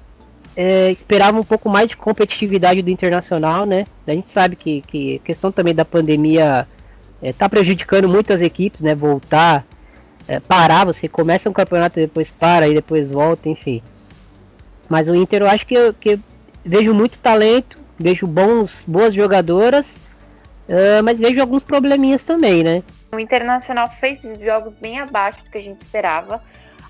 é, 0.57 0.91
esperava 0.91 1.39
um 1.39 1.43
pouco 1.43 1.69
mais 1.69 1.89
de 1.89 1.97
competitividade 1.97 2.83
do 2.83 2.91
internacional, 2.91 3.65
né? 3.65 3.85
A 4.07 4.13
gente 4.13 4.31
sabe 4.31 4.57
que, 4.57 4.83
que 4.83 5.17
a 5.17 5.27
questão 5.27 5.51
também 5.51 5.75
da 5.75 5.85
pandemia 5.85 6.67
está 7.23 7.47
é, 7.47 7.49
prejudicando 7.49 8.09
muitas 8.09 8.43
equipes, 8.43 8.81
né? 8.81 8.95
Voltar, 8.95 9.65
é, 10.29 10.41
parar, 10.41 10.85
você 10.85 11.09
começa 11.09 11.49
um 11.49 11.53
campeonato 11.53 11.99
e 11.99 12.03
depois 12.03 12.31
para 12.31 12.69
e 12.69 12.75
depois 12.75 13.11
volta, 13.11 13.49
enfim. 13.49 13.83
Mas 14.89 15.09
o 15.09 15.15
Inter 15.15 15.43
eu 15.43 15.49
acho 15.49 15.67
que 15.67 15.93
que 15.95 16.21
vejo 16.65 16.93
muito 16.95 17.19
talento, 17.19 17.79
vejo 17.99 18.27
bons, 18.27 18.85
boas 18.87 19.15
jogadoras, 19.15 19.97
uh, 20.69 21.03
mas 21.03 21.19
vejo 21.19 21.41
alguns 21.41 21.63
probleminhas 21.63 22.25
também, 22.25 22.63
né? 22.63 22.83
O 23.13 23.19
Internacional 23.19 23.89
fez 23.89 24.23
jogos 24.41 24.75
bem 24.81 24.99
abaixo 24.99 25.45
do 25.45 25.51
que 25.51 25.59
a 25.59 25.63
gente 25.63 25.81
esperava, 25.81 26.43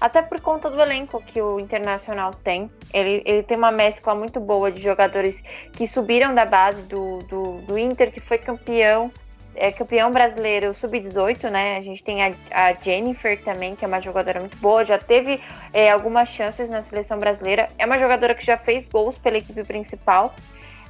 até 0.03 0.21
por 0.21 0.41
conta 0.41 0.69
do 0.69 0.83
elenco 0.83 1.23
que 1.23 1.41
o 1.41 1.61
Internacional 1.61 2.33
tem. 2.33 2.69
Ele, 2.93 3.23
ele 3.25 3.45
tem 3.45 3.57
uma 3.57 3.71
mescla 3.71 4.17
muito 4.17 4.41
boa 4.41 4.69
de 4.69 4.83
jogadores 4.83 5.41
que 5.73 5.87
subiram 5.87 6.35
da 6.35 6.45
base 6.45 6.83
do, 6.83 7.19
do, 7.21 7.59
do 7.61 7.79
Inter, 7.79 8.11
que 8.11 8.19
foi 8.19 8.37
campeão 8.37 9.13
é 9.55 9.71
campeão 9.71 10.11
brasileiro 10.11 10.75
sub-18, 10.75 11.51
né? 11.51 11.77
A 11.77 11.83
gente 11.83 12.03
tem 12.03 12.25
a, 12.25 12.33
a, 12.51 12.73
Jennifer 12.73 13.39
também, 13.45 13.77
que 13.77 13.85
é 13.85 13.89
uma 13.89 14.01
jogadora 14.01 14.41
muito 14.41 14.57
boa, 14.57 14.83
já 14.83 14.99
teve 14.99 15.41
é, 15.75 15.91
algumas 15.91 16.31
chances 16.31 16.71
na 16.71 16.83
seleção 16.83 17.19
brasileira. 17.19 17.69
É 17.79 17.85
uma 17.85 17.99
jogadora 17.99 18.35
que 18.35 18.45
já 18.45 18.57
fez 18.57 18.87
gols 18.87 19.19
pela 19.19 19.37
equipe 19.37 19.63
principal. 19.63 20.35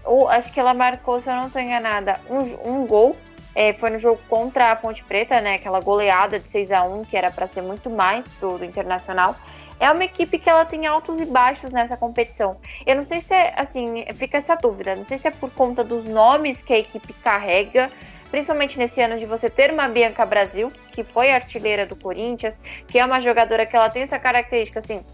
Ou 0.04 0.28
acho 0.28 0.52
que 0.52 0.60
ela 0.60 0.72
marcou, 0.72 1.20
se 1.20 1.28
eu 1.28 1.34
não 1.34 1.48
estou 1.48 1.60
enganada, 1.60 2.18
um, 2.30 2.82
um 2.82 2.86
gol. 2.86 3.16
É, 3.54 3.72
foi 3.74 3.90
no 3.90 3.98
jogo 3.98 4.20
contra 4.28 4.72
a 4.72 4.76
Ponte 4.76 5.04
Preta, 5.04 5.40
né? 5.40 5.56
Aquela 5.56 5.80
goleada 5.80 6.38
de 6.38 6.48
6 6.48 6.70
a 6.70 6.82
1 6.82 7.04
que 7.04 7.16
era 7.16 7.30
para 7.30 7.46
ser 7.48 7.62
muito 7.62 7.90
mais 7.90 8.24
do, 8.40 8.58
do 8.58 8.64
Internacional. 8.64 9.36
é 9.78 9.90
uma 9.90 10.04
equipe 10.04 10.38
que 10.38 10.48
ela 10.48 10.64
tem 10.64 10.86
altos 10.86 11.20
e 11.20 11.26
baixos 11.26 11.70
nessa 11.70 11.96
competição. 11.96 12.56
Eu 12.86 12.96
não 12.96 13.06
sei 13.06 13.20
se 13.20 13.34
é 13.34 13.52
assim, 13.56 14.04
fica 14.14 14.38
essa 14.38 14.54
dúvida, 14.54 14.94
não 14.96 15.06
sei 15.06 15.18
se 15.18 15.28
é 15.28 15.30
por 15.30 15.50
conta 15.50 15.82
dos 15.82 16.06
nomes 16.08 16.62
que 16.62 16.72
a 16.72 16.78
equipe 16.78 17.12
carrega, 17.14 17.90
principalmente 18.30 18.78
nesse 18.78 19.00
ano 19.00 19.18
de 19.18 19.26
você 19.26 19.50
ter 19.50 19.70
uma 19.70 19.88
Bianca 19.88 20.24
Brasil, 20.24 20.72
que 20.92 21.04
foi 21.04 21.30
artilheira 21.30 21.84
do 21.84 21.94
Corinthians, 21.96 22.58
que 22.88 22.98
é 22.98 23.04
uma 23.04 23.20
jogadora 23.20 23.66
que 23.66 23.76
ela 23.76 23.90
tem 23.90 24.04
essa 24.04 24.18
característica 24.18 24.78
assim. 24.78 25.04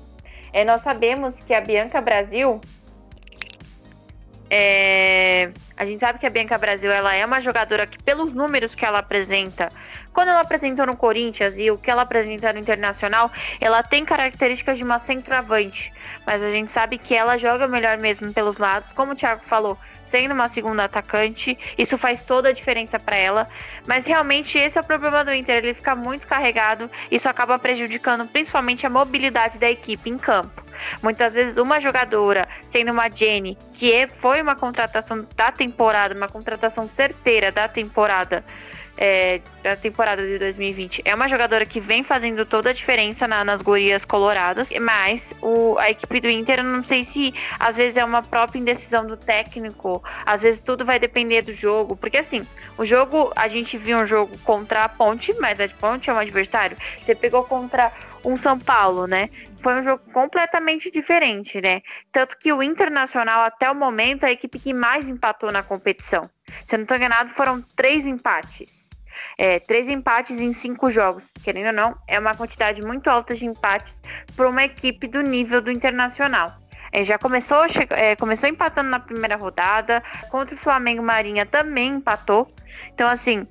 É, 0.52 0.64
nós 0.64 0.82
sabemos 0.82 1.34
que 1.44 1.52
a 1.52 1.60
Bianca 1.60 2.00
Brasil 2.00 2.60
é, 4.50 5.50
a 5.76 5.84
gente 5.84 6.00
sabe 6.00 6.18
que 6.18 6.26
a 6.26 6.30
Bianca 6.30 6.56
Brasil 6.56 6.90
ela 6.90 7.14
é 7.14 7.24
uma 7.24 7.40
jogadora 7.40 7.86
que, 7.86 8.02
pelos 8.02 8.32
números 8.32 8.74
que 8.74 8.84
ela 8.84 8.98
apresenta, 8.98 9.70
quando 10.12 10.28
ela 10.28 10.40
apresentou 10.40 10.86
no 10.86 10.96
Corinthians 10.96 11.56
e 11.58 11.70
o 11.70 11.78
que 11.78 11.90
ela 11.90 12.02
apresenta 12.02 12.52
no 12.52 12.58
Internacional, 12.58 13.30
ela 13.60 13.82
tem 13.82 14.04
características 14.04 14.78
de 14.78 14.84
uma 14.84 14.98
centroavante, 14.98 15.92
mas 16.26 16.42
a 16.42 16.50
gente 16.50 16.72
sabe 16.72 16.98
que 16.98 17.14
ela 17.14 17.38
joga 17.38 17.66
melhor 17.66 17.98
mesmo 17.98 18.32
pelos 18.32 18.58
lados, 18.58 18.90
como 18.92 19.12
o 19.12 19.14
Thiago 19.14 19.42
falou, 19.44 19.78
sendo 20.02 20.32
uma 20.32 20.48
segunda 20.48 20.84
atacante, 20.84 21.56
isso 21.76 21.98
faz 21.98 22.20
toda 22.22 22.48
a 22.48 22.52
diferença 22.52 22.98
para 22.98 23.16
ela. 23.16 23.48
Mas 23.86 24.06
realmente 24.06 24.58
esse 24.58 24.78
é 24.78 24.80
o 24.80 24.84
problema 24.84 25.24
do 25.24 25.32
Inter, 25.32 25.58
ele 25.58 25.74
fica 25.74 25.94
muito 25.94 26.26
carregado, 26.26 26.90
isso 27.10 27.28
acaba 27.28 27.58
prejudicando 27.58 28.26
principalmente 28.26 28.86
a 28.86 28.90
mobilidade 28.90 29.58
da 29.58 29.70
equipe 29.70 30.10
em 30.10 30.18
campo. 30.18 30.67
Muitas 31.02 31.32
vezes 31.32 31.56
uma 31.56 31.80
jogadora, 31.80 32.48
sendo 32.70 32.92
uma 32.92 33.08
Jenny, 33.10 33.56
que 33.74 33.92
é, 33.92 34.06
foi 34.06 34.40
uma 34.42 34.54
contratação 34.54 35.26
da 35.36 35.50
temporada, 35.50 36.14
uma 36.14 36.28
contratação 36.28 36.88
certeira 36.88 37.50
da 37.50 37.68
temporada, 37.68 38.44
é, 38.96 39.40
da 39.62 39.76
temporada 39.76 40.26
de 40.26 40.38
2020. 40.38 41.02
É 41.04 41.14
uma 41.14 41.28
jogadora 41.28 41.64
que 41.64 41.78
vem 41.78 42.02
fazendo 42.02 42.44
toda 42.44 42.70
a 42.70 42.72
diferença 42.72 43.28
na, 43.28 43.44
nas 43.44 43.62
gurias 43.62 44.04
coloradas, 44.04 44.70
mas 44.80 45.32
o, 45.40 45.78
a 45.78 45.90
equipe 45.90 46.20
do 46.20 46.28
Inter, 46.28 46.58
eu 46.58 46.64
não 46.64 46.84
sei 46.84 47.04
se 47.04 47.32
às 47.58 47.76
vezes 47.76 47.96
é 47.96 48.04
uma 48.04 48.22
própria 48.22 48.58
indecisão 48.58 49.06
do 49.06 49.16
técnico, 49.16 50.02
às 50.26 50.42
vezes 50.42 50.60
tudo 50.60 50.84
vai 50.84 50.98
depender 50.98 51.42
do 51.42 51.54
jogo, 51.54 51.96
porque 51.96 52.18
assim, 52.18 52.44
o 52.76 52.84
jogo, 52.84 53.32
a 53.36 53.46
gente 53.46 53.78
viu 53.78 53.98
um 53.98 54.06
jogo 54.06 54.36
contra 54.38 54.84
a 54.84 54.88
Ponte, 54.88 55.32
mas 55.38 55.60
a 55.60 55.68
Ponte 55.68 56.10
é 56.10 56.12
um 56.12 56.18
adversário, 56.18 56.76
você 57.00 57.14
pegou 57.14 57.44
contra 57.44 57.92
um 58.24 58.36
São 58.36 58.58
Paulo, 58.58 59.06
né? 59.06 59.30
Foi 59.62 59.74
um 59.74 59.82
jogo 59.82 60.02
completamente 60.12 60.90
diferente, 60.90 61.60
né? 61.60 61.82
Tanto 62.12 62.38
que 62.38 62.52
o 62.52 62.62
Internacional, 62.62 63.42
até 63.44 63.70
o 63.70 63.74
momento, 63.74 64.24
é 64.24 64.28
a 64.28 64.32
equipe 64.32 64.58
que 64.58 64.74
mais 64.74 65.08
empatou 65.08 65.50
na 65.50 65.62
competição. 65.62 66.22
Se 66.64 66.74
eu 66.74 66.78
não 66.78 66.84
estou 66.84 66.96
enganado, 66.96 67.30
foram 67.30 67.62
três 67.76 68.06
empates. 68.06 68.88
É, 69.36 69.58
três 69.58 69.88
empates 69.88 70.38
em 70.38 70.52
cinco 70.52 70.90
jogos, 70.90 71.30
querendo 71.42 71.68
ou 71.68 71.72
não, 71.72 71.98
é 72.06 72.18
uma 72.18 72.34
quantidade 72.34 72.80
muito 72.82 73.08
alta 73.08 73.34
de 73.34 73.46
empates 73.46 74.00
para 74.36 74.48
uma 74.48 74.64
equipe 74.64 75.08
do 75.08 75.20
nível 75.22 75.60
do 75.60 75.70
internacional. 75.70 76.56
É, 76.92 77.04
já 77.04 77.18
começou, 77.18 77.66
é, 77.90 78.16
começou 78.16 78.48
empatando 78.48 78.88
na 78.88 79.00
primeira 79.00 79.36
rodada, 79.36 80.02
contra 80.30 80.54
o 80.54 80.58
Flamengo 80.58 81.02
Marinha 81.02 81.44
também 81.44 81.94
empatou. 81.94 82.48
Então, 82.94 83.08
assim, 83.08 83.46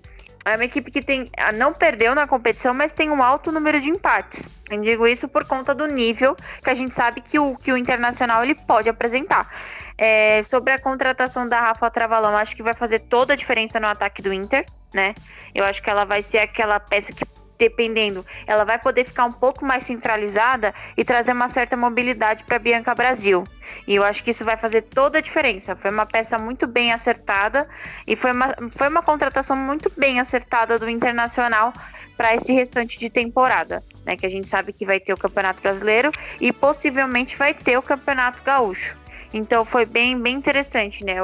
é 0.49 0.55
uma 0.55 0.65
equipe 0.65 0.91
que 0.91 1.01
tem, 1.01 1.29
não 1.55 1.73
perdeu 1.73 2.13
na 2.15 2.27
competição, 2.27 2.73
mas 2.73 2.91
tem 2.91 3.09
um 3.09 3.21
alto 3.21 3.51
número 3.51 3.79
de 3.79 3.89
empates. 3.89 4.47
Eu 4.69 4.81
digo 4.81 5.07
isso 5.07 5.27
por 5.27 5.45
conta 5.45 5.73
do 5.73 5.87
nível 5.87 6.35
que 6.63 6.69
a 6.69 6.73
gente 6.73 6.93
sabe 6.93 7.21
que 7.21 7.39
o, 7.39 7.55
que 7.55 7.71
o 7.71 7.77
Internacional 7.77 8.43
ele 8.43 8.55
pode 8.55 8.89
apresentar. 8.89 9.49
É, 9.97 10.43
sobre 10.43 10.73
a 10.73 10.79
contratação 10.79 11.47
da 11.47 11.59
Rafa 11.59 11.89
Travalão, 11.89 12.37
acho 12.37 12.55
que 12.55 12.61
vai 12.61 12.73
fazer 12.73 12.99
toda 12.99 13.33
a 13.33 13.35
diferença 13.35 13.79
no 13.79 13.87
ataque 13.87 14.21
do 14.21 14.31
Inter, 14.31 14.65
né? 14.93 15.15
Eu 15.55 15.65
acho 15.65 15.81
que 15.81 15.89
ela 15.89 16.05
vai 16.05 16.21
ser 16.21 16.37
aquela 16.37 16.79
peça 16.79 17.11
que 17.11 17.25
dependendo, 17.57 18.25
ela 18.45 18.63
vai 18.63 18.79
poder 18.79 19.05
ficar 19.05 19.25
um 19.25 19.31
pouco 19.31 19.65
mais 19.65 19.83
centralizada 19.83 20.73
e 20.95 21.03
trazer 21.03 21.31
uma 21.31 21.49
certa 21.49 21.75
mobilidade 21.75 22.43
para 22.43 22.59
Bianca 22.59 22.93
Brasil. 22.93 23.43
E 23.87 23.95
eu 23.95 24.03
acho 24.03 24.23
que 24.23 24.31
isso 24.31 24.45
vai 24.45 24.57
fazer 24.57 24.83
toda 24.83 25.17
a 25.17 25.21
diferença. 25.21 25.75
Foi 25.75 25.91
uma 25.91 26.05
peça 26.05 26.37
muito 26.37 26.67
bem 26.67 26.93
acertada 26.93 27.67
e 28.05 28.15
foi 28.15 28.31
uma, 28.31 28.55
foi 28.71 28.87
uma 28.87 29.01
contratação 29.01 29.57
muito 29.57 29.91
bem 29.97 30.19
acertada 30.19 30.79
do 30.79 30.89
Internacional 30.89 31.73
para 32.15 32.33
esse 32.33 32.53
restante 32.53 32.97
de 32.97 33.09
temporada, 33.09 33.83
né? 34.05 34.15
Que 34.15 34.25
a 34.25 34.29
gente 34.29 34.49
sabe 34.49 34.73
que 34.73 34.85
vai 34.85 34.99
ter 34.99 35.13
o 35.13 35.17
Campeonato 35.17 35.61
Brasileiro 35.61 36.11
e 36.39 36.51
possivelmente 36.51 37.37
vai 37.37 37.53
ter 37.53 37.77
o 37.77 37.81
Campeonato 37.81 38.41
Gaúcho. 38.43 38.97
Então 39.33 39.65
foi 39.65 39.85
bem, 39.85 40.19
bem 40.19 40.35
interessante, 40.35 41.03
né? 41.03 41.15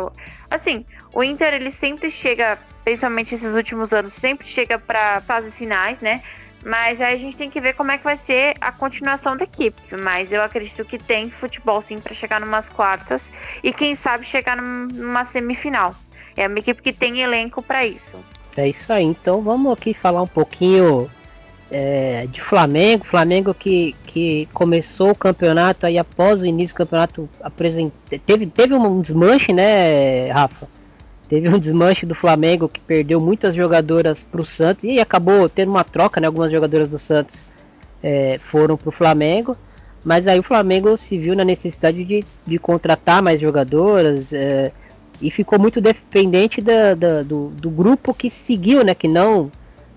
Assim, 0.49 0.85
o 1.13 1.23
Inter 1.23 1.53
ele 1.53 1.71
sempre 1.71 2.11
chega, 2.11 2.57
principalmente 2.83 3.35
esses 3.35 3.53
últimos 3.53 3.93
anos, 3.93 4.13
sempre 4.13 4.47
chega 4.47 4.77
para 4.77 5.21
fases 5.21 5.57
finais, 5.57 5.99
né? 5.99 6.21
Mas 6.65 7.01
aí 7.01 7.13
a 7.13 7.17
gente 7.17 7.35
tem 7.35 7.49
que 7.49 7.59
ver 7.59 7.73
como 7.73 7.91
é 7.91 7.97
que 7.97 8.03
vai 8.03 8.15
ser 8.15 8.53
a 8.61 8.71
continuação 8.71 9.35
da 9.35 9.43
equipe. 9.43 9.81
Mas 9.97 10.31
eu 10.31 10.41
acredito 10.41 10.85
que 10.85 10.97
tem 10.97 11.29
futebol 11.29 11.81
sim 11.81 11.97
para 11.97 12.13
chegar 12.13 12.39
numas 12.39 12.69
quartas 12.69 13.31
e 13.61 13.73
quem 13.73 13.95
sabe 13.95 14.25
chegar 14.25 14.55
numa 14.55 15.25
semifinal. 15.25 15.93
É 16.35 16.47
uma 16.47 16.59
equipe 16.59 16.81
que 16.81 16.93
tem 16.93 17.19
elenco 17.19 17.61
para 17.61 17.85
isso. 17.85 18.17
É 18.55 18.67
isso 18.67 18.91
aí. 18.93 19.03
Então 19.03 19.41
vamos 19.41 19.73
aqui 19.73 19.93
falar 19.93 20.21
um 20.21 20.27
pouquinho 20.27 21.09
é, 21.73 22.27
de 22.27 22.39
Flamengo, 22.39 23.03
Flamengo 23.03 23.51
que, 23.51 23.95
que 24.05 24.47
começou 24.53 25.09
o 25.09 25.15
campeonato 25.15 25.87
aí 25.87 25.97
após 25.97 26.39
o 26.39 26.45
início 26.45 26.75
do 26.75 26.77
campeonato 26.77 27.27
apresent... 27.41 27.91
teve, 28.27 28.45
teve 28.45 28.75
um 28.75 29.01
desmanche, 29.01 29.51
né, 29.51 30.29
Rafa? 30.31 30.67
Teve 31.27 31.49
um 31.49 31.57
desmanche 31.57 32.05
do 32.05 32.13
Flamengo 32.13 32.69
que 32.69 32.79
perdeu 32.79 33.19
muitas 33.19 33.55
jogadoras 33.55 34.23
para 34.23 34.39
o 34.39 34.45
Santos 34.45 34.83
e 34.83 34.99
acabou 34.99 35.49
tendo 35.49 35.69
uma 35.69 35.83
troca, 35.83 36.21
né? 36.21 36.27
Algumas 36.27 36.51
jogadoras 36.51 36.87
do 36.87 36.99
Santos 36.99 37.43
é, 38.03 38.37
foram 38.37 38.77
para 38.77 38.89
o 38.89 38.91
Flamengo, 38.91 39.57
mas 40.05 40.27
aí 40.27 40.37
o 40.37 40.43
Flamengo 40.43 40.95
se 40.95 41.17
viu 41.17 41.35
na 41.35 41.43
necessidade 41.43 42.05
de, 42.05 42.23
de 42.45 42.59
contratar 42.59 43.23
mais 43.23 43.41
jogadoras 43.41 44.31
é, 44.31 44.71
e 45.19 45.31
ficou 45.31 45.57
muito 45.57 45.81
dependente 45.81 46.61
da, 46.61 46.93
da, 46.93 47.23
do, 47.23 47.47
do 47.49 47.69
grupo 47.71 48.13
que 48.13 48.29
seguiu, 48.29 48.83
né? 48.83 48.93
Que 48.93 49.07
não 49.07 49.49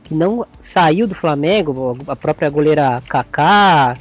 que 0.07 0.15
não 0.15 0.47
saiu 0.63 1.05
do 1.09 1.17
Flamengo, 1.17 1.99
a 2.07 2.15
própria 2.15 2.49
goleira 2.49 3.03
Kaká, 3.09 3.97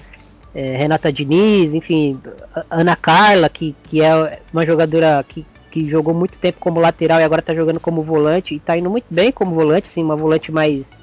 é, 0.53 0.77
Renata 0.77 1.11
Diniz, 1.11 1.73
enfim, 1.73 2.21
Ana 2.69 2.95
Carla, 2.95 3.49
que, 3.49 3.75
que 3.85 4.03
é 4.03 4.39
uma 4.53 4.63
jogadora 4.63 5.25
que, 5.27 5.43
que 5.71 5.89
jogou 5.89 6.13
muito 6.13 6.37
tempo 6.37 6.59
como 6.59 6.79
lateral 6.79 7.19
e 7.19 7.23
agora 7.23 7.39
está 7.39 7.55
jogando 7.55 7.79
como 7.79 8.03
volante 8.03 8.53
e 8.53 8.57
está 8.57 8.77
indo 8.77 8.87
muito 8.87 9.07
bem 9.09 9.31
como 9.31 9.55
volante, 9.55 9.89
sim, 9.89 10.03
uma 10.03 10.15
volante 10.15 10.51
mais 10.51 11.01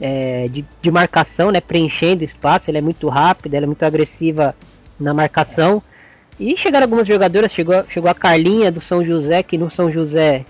é, 0.00 0.46
de, 0.46 0.64
de 0.80 0.90
marcação, 0.90 1.50
né, 1.50 1.60
preenchendo 1.60 2.22
espaço, 2.22 2.70
ela 2.70 2.78
é 2.78 2.82
muito 2.82 3.08
rápida, 3.08 3.56
ela 3.56 3.64
é 3.64 3.66
muito 3.66 3.82
agressiva 3.82 4.54
na 5.00 5.12
marcação. 5.12 5.82
E 6.38 6.56
chegaram 6.56 6.84
algumas 6.84 7.08
jogadoras, 7.08 7.52
chegou, 7.52 7.82
chegou 7.88 8.08
a 8.08 8.14
Carlinha 8.14 8.70
do 8.70 8.80
São 8.80 9.04
José, 9.04 9.42
que 9.42 9.58
no 9.58 9.68
São 9.68 9.90
José 9.90 10.44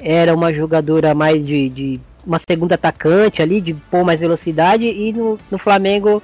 era 0.00 0.34
uma 0.34 0.52
jogadora 0.52 1.14
mais 1.14 1.46
de, 1.46 1.68
de 1.68 2.00
uma 2.26 2.38
segunda 2.38 2.74
atacante 2.74 3.42
ali, 3.42 3.60
de 3.60 3.74
pôr 3.74 4.04
mais 4.04 4.20
velocidade, 4.20 4.84
e 4.84 5.12
no, 5.12 5.38
no 5.50 5.58
Flamengo, 5.58 6.22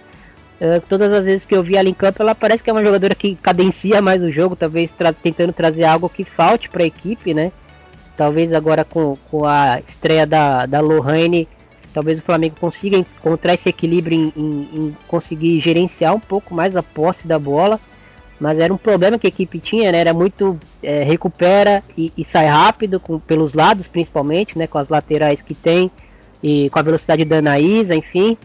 uh, 0.60 0.80
todas 0.88 1.12
as 1.12 1.24
vezes 1.24 1.46
que 1.46 1.54
eu 1.54 1.62
vi 1.62 1.76
ela 1.76 1.88
em 1.88 1.94
campo, 1.94 2.22
ela 2.22 2.34
parece 2.34 2.62
que 2.62 2.70
é 2.70 2.72
uma 2.72 2.82
jogadora 2.82 3.14
que 3.14 3.34
cadencia 3.37 4.02
mais 4.02 4.22
o 4.22 4.30
jogo, 4.30 4.54
talvez 4.54 4.90
tra 4.90 5.12
tentando 5.12 5.52
trazer 5.52 5.84
algo 5.84 6.08
que 6.08 6.24
falte 6.24 6.68
para 6.68 6.82
a 6.82 6.87
equipe, 6.87 7.32
né? 7.32 7.52
Talvez 8.16 8.52
agora 8.52 8.84
com, 8.84 9.16
com 9.30 9.44
a 9.44 9.80
estreia 9.87 10.26
da, 10.26 10.66
da 10.66 10.80
Lohane, 10.80 11.48
talvez 11.92 12.18
o 12.18 12.22
Flamengo 12.22 12.56
consiga 12.60 12.96
encontrar 12.96 13.54
esse 13.54 13.68
equilíbrio 13.68 14.16
em, 14.16 14.32
em, 14.37 14.68
em 14.72 14.96
conseguir 15.08 15.60
gerenciar 15.60 16.14
um 16.14 16.20
pouco 16.20 16.54
mais 16.54 16.76
a 16.76 16.82
posse 16.82 17.26
da 17.26 17.38
bola 17.38 17.80
mas 18.40 18.59
era 18.59 18.73
um 18.73 18.77
problema 18.77 19.18
que 19.18 19.27
a 19.27 19.29
equipe 19.29 19.59
tinha, 19.59 19.92
né? 19.92 19.99
Era 19.99 20.12
muito 20.12 20.59
é, 20.83 21.03
recupera 21.03 21.83
e, 21.97 22.12
e, 22.16 22.25
sai 22.25 22.47
rápido, 22.47 22.99
com, 22.99 23.18
pelos 23.18 23.55
lados 23.55 23.87
principalmente, 23.88 24.59
né? 24.59 24.66
Com 24.66 24.79
as 24.79 24.88
laterais 24.88 25.40
que 25.40 25.55
tem 25.55 25.90
e 26.42 26.68
com 26.70 26.79
a 26.79 26.83
velocidade 26.83 27.25
da 27.25 27.38
Anaísa, 27.38 27.94
enfim. 27.94 28.37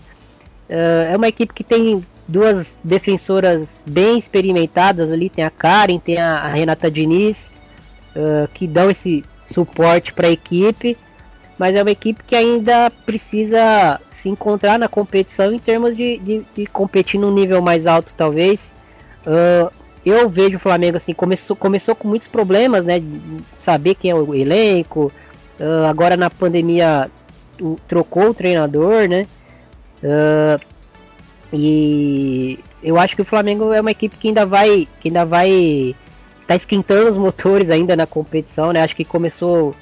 Uh, 0.70 1.12
é 1.12 1.18
uma 1.18 1.28
equipe 1.28 1.54
que 1.54 1.64
tem 1.64 2.06
duas 2.28 2.80
defensoras 2.84 3.84
bem 3.88 4.18
experimentadas 4.20 5.12
ali, 5.12 5.30
tem 5.30 5.44
a 5.44 5.50
Karen, 5.50 5.98
tem 5.98 6.18
a, 6.18 6.42
a 6.42 6.48
Renata 6.48 6.90
Diniz, 6.90 7.50
uh, 8.16 8.48
que 8.54 8.68
dão 8.68 8.90
esse 8.92 9.24
suporte 9.44 10.14
para 10.14 10.28
a 10.28 10.32
equipe, 10.32 10.96
mas 11.58 11.76
é 11.76 11.82
uma 11.82 11.92
equipe 11.92 12.24
que 12.24 12.36
ainda 12.36 12.92
precisa 13.06 14.00
se 14.12 14.30
encontrar 14.30 14.78
na 14.78 14.88
competição 14.88 15.52
em 15.52 15.60
termos 15.60 15.98
de, 15.98 16.20
de, 16.20 16.46
de 16.56 16.66
competir 16.68 17.20
num 17.20 17.34
nível 17.34 17.62
mais 17.62 17.88
alto, 17.88 18.14
talvez. 18.16 18.72
Uh, 19.30 19.72
eu 20.04 20.28
vejo 20.28 20.58
o 20.58 20.60
Flamengo 20.60 20.98
assim, 20.98 21.14
começou, 21.14 21.56
começou 21.56 21.94
com 21.94 22.08
muitos 22.08 22.28
problemas, 22.28 22.84
né? 22.84 23.02
Saber 23.58 23.94
quem 23.94 24.10
é 24.10 24.16
o 24.16 24.34
elenco. 24.34 25.12
Uh, 25.60 25.86
agora 25.88 26.18
na 26.18 26.32
pandemia 26.32 27.12
o, 27.62 27.76
trocou 27.88 28.30
o 28.30 28.34
treinador, 28.34 29.08
né? 29.08 29.28
Uh, 30.04 30.60
e 31.54 32.60
eu 32.82 32.98
acho 32.98 33.16
que 33.16 33.22
o 33.22 33.26
Flamengo 33.26 33.72
é 33.72 33.82
uma 33.82 33.92
equipe 33.92 34.18
que 34.18 34.30
ainda 34.30 34.46
vai. 34.46 34.88
que 35.00 35.10
ainda 35.10 35.26
vai. 35.26 35.96
tá 36.48 36.56
esquentando 36.56 37.10
os 37.10 37.18
motores 37.18 37.70
ainda 37.70 37.96
na 37.96 38.08
competição, 38.08 38.74
né? 38.74 38.82
Acho 38.82 38.96
que 38.96 39.06
começou 39.06 39.76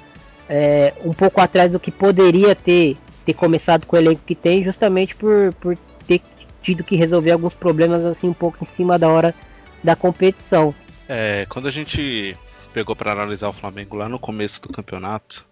é, 0.49 0.93
um 1.05 1.13
pouco 1.13 1.39
atrás 1.39 1.71
do 1.71 1.79
que 1.79 1.91
poderia 1.91 2.53
ter, 2.53 2.97
ter 3.25 3.33
começado 3.33 3.85
com 3.85 3.95
o 3.95 3.99
elenco 3.99 4.21
que 4.25 4.35
tem, 4.35 4.63
justamente 4.63 5.15
por, 5.15 5.53
por 5.55 5.77
ter 6.05 6.21
tido 6.67 6.83
que 6.83 6.97
resolver 6.97 7.31
alguns 7.31 7.53
problemas 7.53 8.03
assim 8.03 8.27
um 8.27 8.33
pouco 8.33 8.57
em 8.61 8.65
cima 8.65 8.99
da 8.99 9.07
hora 9.07 9.33
da 9.81 9.95
competição. 9.95 10.75
É, 11.07 11.45
quando 11.47 11.65
a 11.65 11.71
gente 11.71 12.35
pegou 12.73 12.93
para 12.93 13.13
analisar 13.13 13.47
o 13.47 13.53
Flamengo 13.53 13.95
lá 13.95 14.09
no 14.09 14.19
começo 14.19 14.61
do 14.61 14.67
campeonato, 14.67 15.45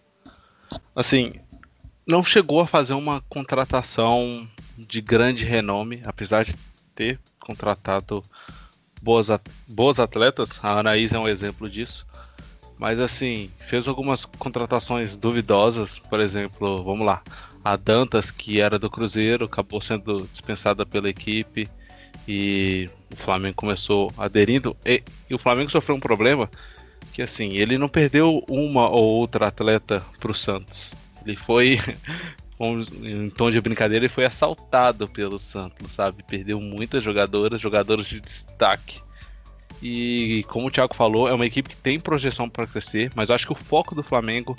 assim, 0.93 1.35
não 2.05 2.21
chegou 2.21 2.59
a 2.59 2.67
fazer 2.67 2.95
uma 2.95 3.21
contratação 3.29 4.45
de 4.77 4.99
grande 4.99 5.45
renome, 5.45 6.01
apesar 6.05 6.43
de 6.43 6.53
ter 6.93 7.17
contratado 7.39 8.21
boas, 9.01 9.29
boas 9.65 10.01
atletas. 10.01 10.59
A 10.61 10.79
Anaís 10.79 11.13
é 11.13 11.19
um 11.19 11.29
exemplo 11.29 11.69
disso. 11.69 12.05
Mas 12.77 12.99
assim, 12.99 13.49
fez 13.59 13.87
algumas 13.87 14.25
contratações 14.25 15.15
duvidosas, 15.15 15.97
por 15.97 16.19
exemplo, 16.19 16.83
vamos 16.83 17.05
lá, 17.05 17.21
a 17.65 17.75
Dantas, 17.75 18.29
que 18.29 18.61
era 18.61 18.77
do 18.77 18.91
Cruzeiro, 18.91 19.45
acabou 19.45 19.81
sendo 19.81 20.29
dispensada 20.31 20.85
pela 20.85 21.09
equipe 21.09 21.67
e 22.27 22.87
o 23.11 23.15
Flamengo 23.15 23.55
começou 23.55 24.13
aderindo. 24.19 24.77
E, 24.85 25.01
e 25.27 25.33
o 25.33 25.39
Flamengo 25.39 25.71
sofreu 25.71 25.95
um 25.95 25.99
problema 25.99 26.47
que 27.11 27.23
assim, 27.23 27.53
ele 27.53 27.79
não 27.79 27.89
perdeu 27.89 28.45
uma 28.47 28.87
ou 28.87 29.15
outra 29.15 29.47
atleta 29.47 30.03
para 30.19 30.29
o 30.29 30.35
Santos. 30.35 30.93
Ele 31.25 31.35
foi, 31.35 31.79
em 33.01 33.31
tom 33.31 33.49
de 33.49 33.59
brincadeira, 33.59 34.05
ele 34.05 34.13
foi 34.13 34.25
assaltado 34.25 35.07
pelo 35.07 35.39
Santos, 35.39 35.91
sabe? 35.91 36.21
Perdeu 36.21 36.61
muitas 36.61 37.03
jogadoras, 37.03 37.59
jogadores 37.59 38.05
de 38.05 38.21
destaque. 38.21 39.01
E 39.81 40.45
como 40.49 40.67
o 40.67 40.71
Thiago 40.71 40.93
falou, 40.93 41.27
é 41.27 41.33
uma 41.33 41.47
equipe 41.47 41.69
que 41.69 41.77
tem 41.77 41.99
projeção 41.99 42.47
para 42.47 42.67
crescer, 42.67 43.09
mas 43.15 43.29
eu 43.29 43.35
acho 43.35 43.47
que 43.47 43.53
o 43.53 43.55
foco 43.55 43.95
do 43.95 44.03
Flamengo 44.03 44.55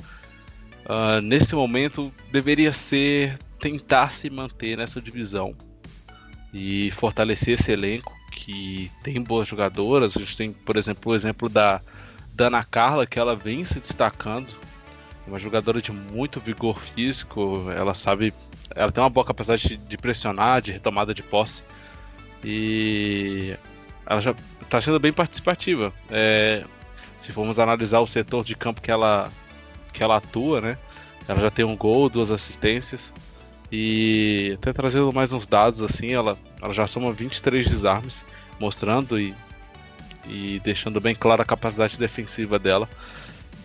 uh, 0.87 1.21
nesse 1.21 1.55
momento 1.55 2.13
deveria 2.31 2.73
ser 2.73 3.39
tentar 3.61 4.13
se 4.13 4.31
manter 4.31 4.77
nessa 4.77 5.01
divisão 5.01 5.55
e 6.53 6.91
fortalecer 6.93 7.59
esse 7.59 7.71
elenco 7.71 8.15
que 8.33 8.91
tem 9.03 9.21
boas 9.23 9.49
jogadoras. 9.49 10.17
A 10.17 10.21
gente 10.21 10.37
tem, 10.37 10.53
por 10.53 10.77
exemplo, 10.77 11.13
o 11.13 11.15
exemplo 11.15 11.49
da 11.49 11.81
Dana 12.35 12.63
Carla, 12.65 13.07
que 13.07 13.19
ela 13.19 13.35
vem 13.35 13.65
se 13.65 13.81
destacando. 13.81 14.49
É 15.27 15.29
uma 15.29 15.39
jogadora 15.39 15.83
de 15.83 15.91
muito 15.91 16.39
vigor 16.39 16.81
físico, 16.81 17.71
ela 17.75 17.95
sabe. 17.95 18.33
Ela 18.75 18.93
tem 18.93 19.03
uma 19.03 19.11
boa 19.11 19.27
capacidade 19.27 19.77
de 19.77 19.97
pressionar, 19.97 20.63
de 20.63 20.73
retomada 20.73 21.13
de 21.13 21.23
posse. 21.23 21.63
E 22.45 23.57
ela 24.07 24.21
já 24.21 24.35
está 24.63 24.81
sendo 24.81 25.01
bem 25.01 25.13
participativa. 25.13 25.93
É, 26.11 26.63
se 27.19 27.33
formos 27.33 27.59
analisar 27.59 28.01
o 28.01 28.07
setor 28.07 28.45
de 28.45 28.55
campo 28.55 28.81
que 28.81 28.91
ela, 28.91 29.31
que 29.97 30.03
ela 30.03 30.17
atua, 30.17 30.61
né? 30.61 30.79
Ela 31.27 31.41
já 31.41 31.51
tem 31.51 31.65
um 31.65 31.77
gol, 31.77 32.09
duas 32.09 32.31
assistências. 32.31 33.13
E 33.73 34.53
até 34.55 34.73
trazendo 34.73 35.13
mais 35.13 35.33
uns 35.33 35.47
dados 35.47 35.83
assim, 35.83 36.13
ela, 36.13 36.37
ela 36.63 36.73
já 36.73 36.87
soma 36.87 37.11
23 37.11 37.69
desarmes, 37.69 38.25
mostrando 38.61 39.19
e, 39.19 39.35
e 40.29 40.61
deixando 40.63 41.01
bem 41.01 41.15
clara 41.15 41.43
a 41.43 41.47
capacidade 41.47 41.99
defensiva 41.99 42.59
dela. 42.59 42.89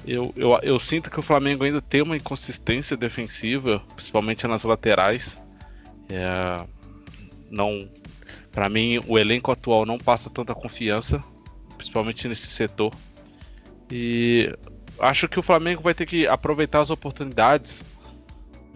Eu, 0.07 0.33
eu, 0.35 0.57
eu 0.63 0.79
sinto 0.79 1.11
que 1.11 1.19
o 1.19 1.23
Flamengo 1.23 1.63
ainda 1.63 1.81
tem 1.81 2.01
uma 2.01 2.17
inconsistência 2.17 2.97
defensiva, 2.97 3.83
principalmente 3.93 4.47
nas 4.47 4.63
laterais. 4.63 5.37
É, 6.09 6.65
não 7.51 7.87
para 8.51 8.67
mim, 8.67 8.99
o 9.07 9.17
elenco 9.17 9.51
atual 9.51 9.85
não 9.85 9.97
passa 9.97 10.29
tanta 10.29 10.53
confiança, 10.53 11.23
principalmente 11.77 12.27
nesse 12.27 12.47
setor. 12.47 12.93
E 13.89 14.53
acho 14.99 15.27
que 15.27 15.39
o 15.39 15.43
Flamengo 15.43 15.81
vai 15.81 15.93
ter 15.93 16.05
que 16.05 16.27
aproveitar 16.27 16.79
as 16.79 16.89
oportunidades 16.89 17.83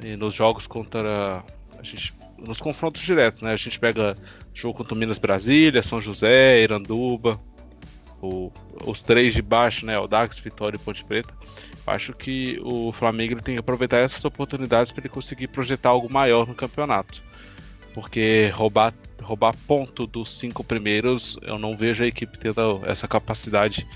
eh, 0.04 0.16
nos 0.16 0.34
jogos 0.34 0.68
contra 0.68 1.44
a 1.78 1.84
gente, 1.84 2.14
nos 2.38 2.60
confrontos 2.60 3.02
diretos, 3.02 3.42
né? 3.42 3.54
A 3.54 3.58
gente 3.58 3.80
pega 3.80 4.16
jogo 4.54 4.78
contra 4.78 4.94
o 4.94 4.98
Minas 4.98 5.18
Brasília, 5.18 5.84
São 5.84 6.02
José, 6.02 6.62
Iranduba, 6.62 7.40
o, 8.22 8.52
os 8.86 9.02
três 9.04 9.34
de 9.34 9.42
baixo, 9.42 9.86
né? 9.86 9.98
O 9.98 10.08
Dax, 10.08 10.40
Vitória 10.40 10.78
e 10.78 10.80
Ponte 10.80 11.04
Preta. 11.04 11.34
Acho 11.86 12.14
que 12.14 12.60
o 12.64 12.92
Flamengo 12.92 13.42
tem 13.42 13.56
que 13.56 13.60
aproveitar 13.60 13.98
essas 13.98 14.26
oportunidades 14.26 14.92
para 14.92 15.02
ele 15.02 15.10
conseguir 15.10 15.48
projetar 15.48 15.90
algo 15.90 16.12
maior 16.12 16.48
no 16.48 16.56
campeonato. 16.56 17.22
Porque 17.94 18.52
roubar 18.54 18.94
roubar 19.22 19.56
ponto 19.68 20.06
dos 20.06 20.38
cinco 20.38 20.64
primeiros, 20.64 21.38
eu 21.42 21.58
não 21.58 21.76
vejo 21.76 22.04
a 22.04 22.08
equipe 22.08 22.38
tendo 22.38 22.82
essa 22.86 23.08
capacidade 23.08 23.88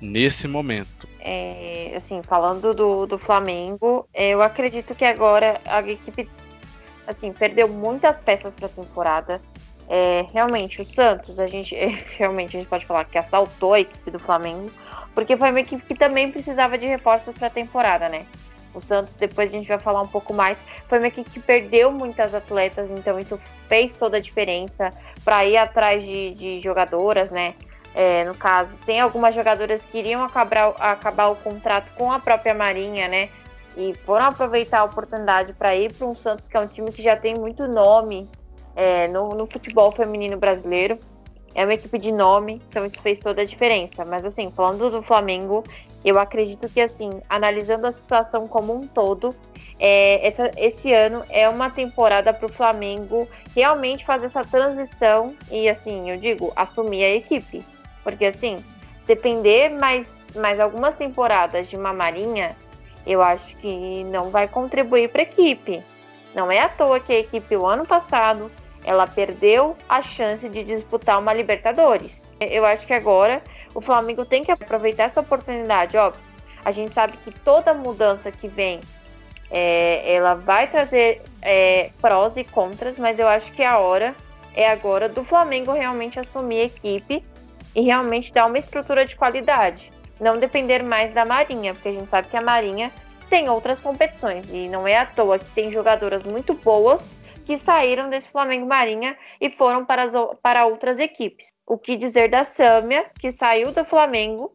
nesse 0.00 0.48
momento. 0.48 1.06
É, 1.26 1.94
assim, 1.96 2.22
falando 2.22 2.74
do, 2.74 3.06
do 3.06 3.18
Flamengo, 3.18 4.06
eu 4.12 4.42
acredito 4.42 4.94
que 4.94 5.06
agora 5.06 5.58
a 5.64 5.80
equipe 5.80 6.28
assim, 7.06 7.32
perdeu 7.32 7.68
muitas 7.68 8.18
peças 8.20 8.54
para 8.54 8.66
a 8.66 8.68
temporada. 8.68 9.40
É, 9.88 10.24
realmente, 10.32 10.80
o 10.80 10.84
Santos, 10.84 11.38
a 11.38 11.46
gente 11.46 11.74
realmente 12.16 12.56
a 12.56 12.60
gente 12.60 12.68
pode 12.68 12.86
falar 12.86 13.04
que 13.04 13.18
assaltou 13.18 13.74
a 13.74 13.80
equipe 13.80 14.10
do 14.10 14.18
Flamengo, 14.18 14.70
porque 15.14 15.36
foi 15.36 15.50
uma 15.50 15.60
equipe 15.60 15.82
que 15.82 15.94
também 15.94 16.30
precisava 16.30 16.78
de 16.78 16.86
reforços 16.86 17.36
para 17.36 17.48
a 17.48 17.50
temporada, 17.50 18.08
né? 18.08 18.26
O 18.74 18.80
Santos, 18.80 19.14
depois 19.14 19.50
a 19.50 19.56
gente 19.56 19.68
vai 19.68 19.78
falar 19.78 20.02
um 20.02 20.08
pouco 20.08 20.34
mais, 20.34 20.58
foi 20.88 20.98
uma 20.98 21.06
equipe 21.06 21.30
que 21.30 21.38
perdeu 21.38 21.92
muitas 21.92 22.34
atletas, 22.34 22.90
então 22.90 23.18
isso 23.18 23.38
fez 23.68 23.94
toda 23.94 24.16
a 24.16 24.20
diferença 24.20 24.90
para 25.24 25.44
ir 25.46 25.56
atrás 25.56 26.02
de, 26.02 26.34
de 26.34 26.60
jogadoras, 26.60 27.30
né? 27.30 27.54
É, 27.94 28.24
no 28.24 28.34
caso, 28.34 28.72
tem 28.84 29.00
algumas 29.00 29.34
jogadoras 29.34 29.82
que 29.82 29.98
iriam 29.98 30.22
acabar, 30.22 30.74
acabar 30.80 31.28
o 31.28 31.36
contrato 31.36 31.92
com 31.94 32.10
a 32.10 32.18
própria 32.18 32.52
Marinha, 32.52 33.06
né? 33.06 33.28
E 33.76 33.94
foram 34.04 34.26
aproveitar 34.26 34.80
a 34.80 34.84
oportunidade 34.84 35.52
para 35.52 35.76
ir 35.76 35.92
para 35.92 36.06
um 36.06 36.14
Santos, 36.14 36.48
que 36.48 36.56
é 36.56 36.60
um 36.60 36.66
time 36.66 36.90
que 36.90 37.02
já 37.02 37.16
tem 37.16 37.34
muito 37.34 37.66
nome 37.68 38.28
é, 38.74 39.06
no, 39.08 39.30
no 39.30 39.46
futebol 39.46 39.92
feminino 39.92 40.36
brasileiro 40.36 40.98
é 41.54 41.64
uma 41.64 41.74
equipe 41.74 41.98
de 41.98 42.10
nome, 42.10 42.60
então 42.68 42.84
isso 42.84 43.00
fez 43.00 43.18
toda 43.20 43.42
a 43.42 43.44
diferença. 43.44 44.04
Mas 44.04 44.24
assim, 44.24 44.50
falando 44.50 44.90
do 44.90 45.02
Flamengo, 45.02 45.62
eu 46.04 46.18
acredito 46.18 46.68
que 46.68 46.80
assim, 46.80 47.10
analisando 47.28 47.86
a 47.86 47.92
situação 47.92 48.48
como 48.48 48.74
um 48.74 48.80
todo, 48.80 49.34
é, 49.78 50.26
essa, 50.26 50.50
esse 50.56 50.92
ano 50.92 51.22
é 51.30 51.48
uma 51.48 51.70
temporada 51.70 52.32
para 52.34 52.46
o 52.46 52.52
Flamengo 52.52 53.28
realmente 53.54 54.04
fazer 54.04 54.26
essa 54.26 54.42
transição 54.42 55.34
e 55.50 55.68
assim, 55.68 56.10
eu 56.10 56.16
digo, 56.16 56.52
assumir 56.56 57.04
a 57.04 57.14
equipe. 57.14 57.64
Porque 58.04 58.26
assim, 58.26 58.62
depender 59.06 59.70
mais, 59.70 60.06
mais 60.36 60.60
algumas 60.60 60.94
temporadas 60.94 61.68
de 61.68 61.76
uma 61.76 61.92
Marinha, 61.92 62.54
eu 63.06 63.20
acho 63.20 63.56
que 63.56 64.04
não 64.04 64.30
vai 64.30 64.46
contribuir 64.46 65.08
para 65.08 65.22
a 65.22 65.24
equipe. 65.24 65.82
Não 66.34 66.52
é 66.52 66.60
à 66.60 66.68
toa 66.68 67.00
que 67.00 67.12
a 67.12 67.18
equipe 67.18 67.56
o 67.56 67.66
ano 67.66 67.86
passado 67.86 68.50
ela 68.84 69.06
perdeu 69.06 69.76
a 69.88 70.02
chance 70.02 70.48
de 70.48 70.62
disputar 70.62 71.18
uma 71.18 71.32
Libertadores. 71.32 72.24
Eu 72.38 72.66
acho 72.66 72.86
que 72.86 72.92
agora 72.92 73.42
o 73.74 73.80
Flamengo 73.80 74.24
tem 74.24 74.44
que 74.44 74.52
aproveitar 74.52 75.04
essa 75.04 75.20
oportunidade. 75.20 75.96
Óbvio, 75.96 76.20
a 76.64 76.70
gente 76.70 76.92
sabe 76.92 77.16
que 77.18 77.30
toda 77.30 77.72
mudança 77.72 78.30
que 78.30 78.46
vem 78.46 78.80
é, 79.50 80.14
ela 80.14 80.34
vai 80.34 80.66
trazer 80.66 81.22
é, 81.40 81.90
prós 82.00 82.36
e 82.36 82.44
contras, 82.44 82.96
mas 82.96 83.18
eu 83.18 83.28
acho 83.28 83.52
que 83.52 83.62
a 83.62 83.78
hora 83.78 84.14
é 84.54 84.68
agora 84.68 85.08
do 85.08 85.24
Flamengo 85.24 85.72
realmente 85.72 86.18
assumir 86.18 86.60
a 86.60 86.64
equipe 86.64 87.24
e 87.74 87.82
realmente 87.82 88.32
dar 88.32 88.46
uma 88.46 88.58
estrutura 88.58 89.04
de 89.04 89.16
qualidade. 89.16 89.90
Não 90.20 90.38
depender 90.38 90.82
mais 90.82 91.12
da 91.12 91.24
Marinha, 91.24 91.74
porque 91.74 91.88
a 91.88 91.92
gente 91.92 92.08
sabe 92.08 92.28
que 92.28 92.36
a 92.36 92.42
Marinha 92.42 92.92
tem 93.28 93.48
outras 93.48 93.80
competições 93.80 94.48
e 94.50 94.68
não 94.68 94.86
é 94.86 94.96
à 94.96 95.06
toa 95.06 95.38
que 95.38 95.50
tem 95.52 95.72
jogadoras 95.72 96.22
muito 96.22 96.54
boas 96.54 97.04
que 97.44 97.58
saíram 97.58 98.08
desse 98.08 98.28
Flamengo 98.28 98.66
Marinha 98.66 99.16
e 99.40 99.50
foram 99.50 99.84
para, 99.84 100.04
as, 100.04 100.12
para 100.42 100.66
outras 100.66 100.98
equipes. 100.98 101.48
O 101.66 101.76
que 101.76 101.96
dizer 101.96 102.30
da 102.30 102.44
Sâmia, 102.44 103.06
que 103.20 103.30
saiu 103.30 103.70
do 103.72 103.84
Flamengo 103.84 104.52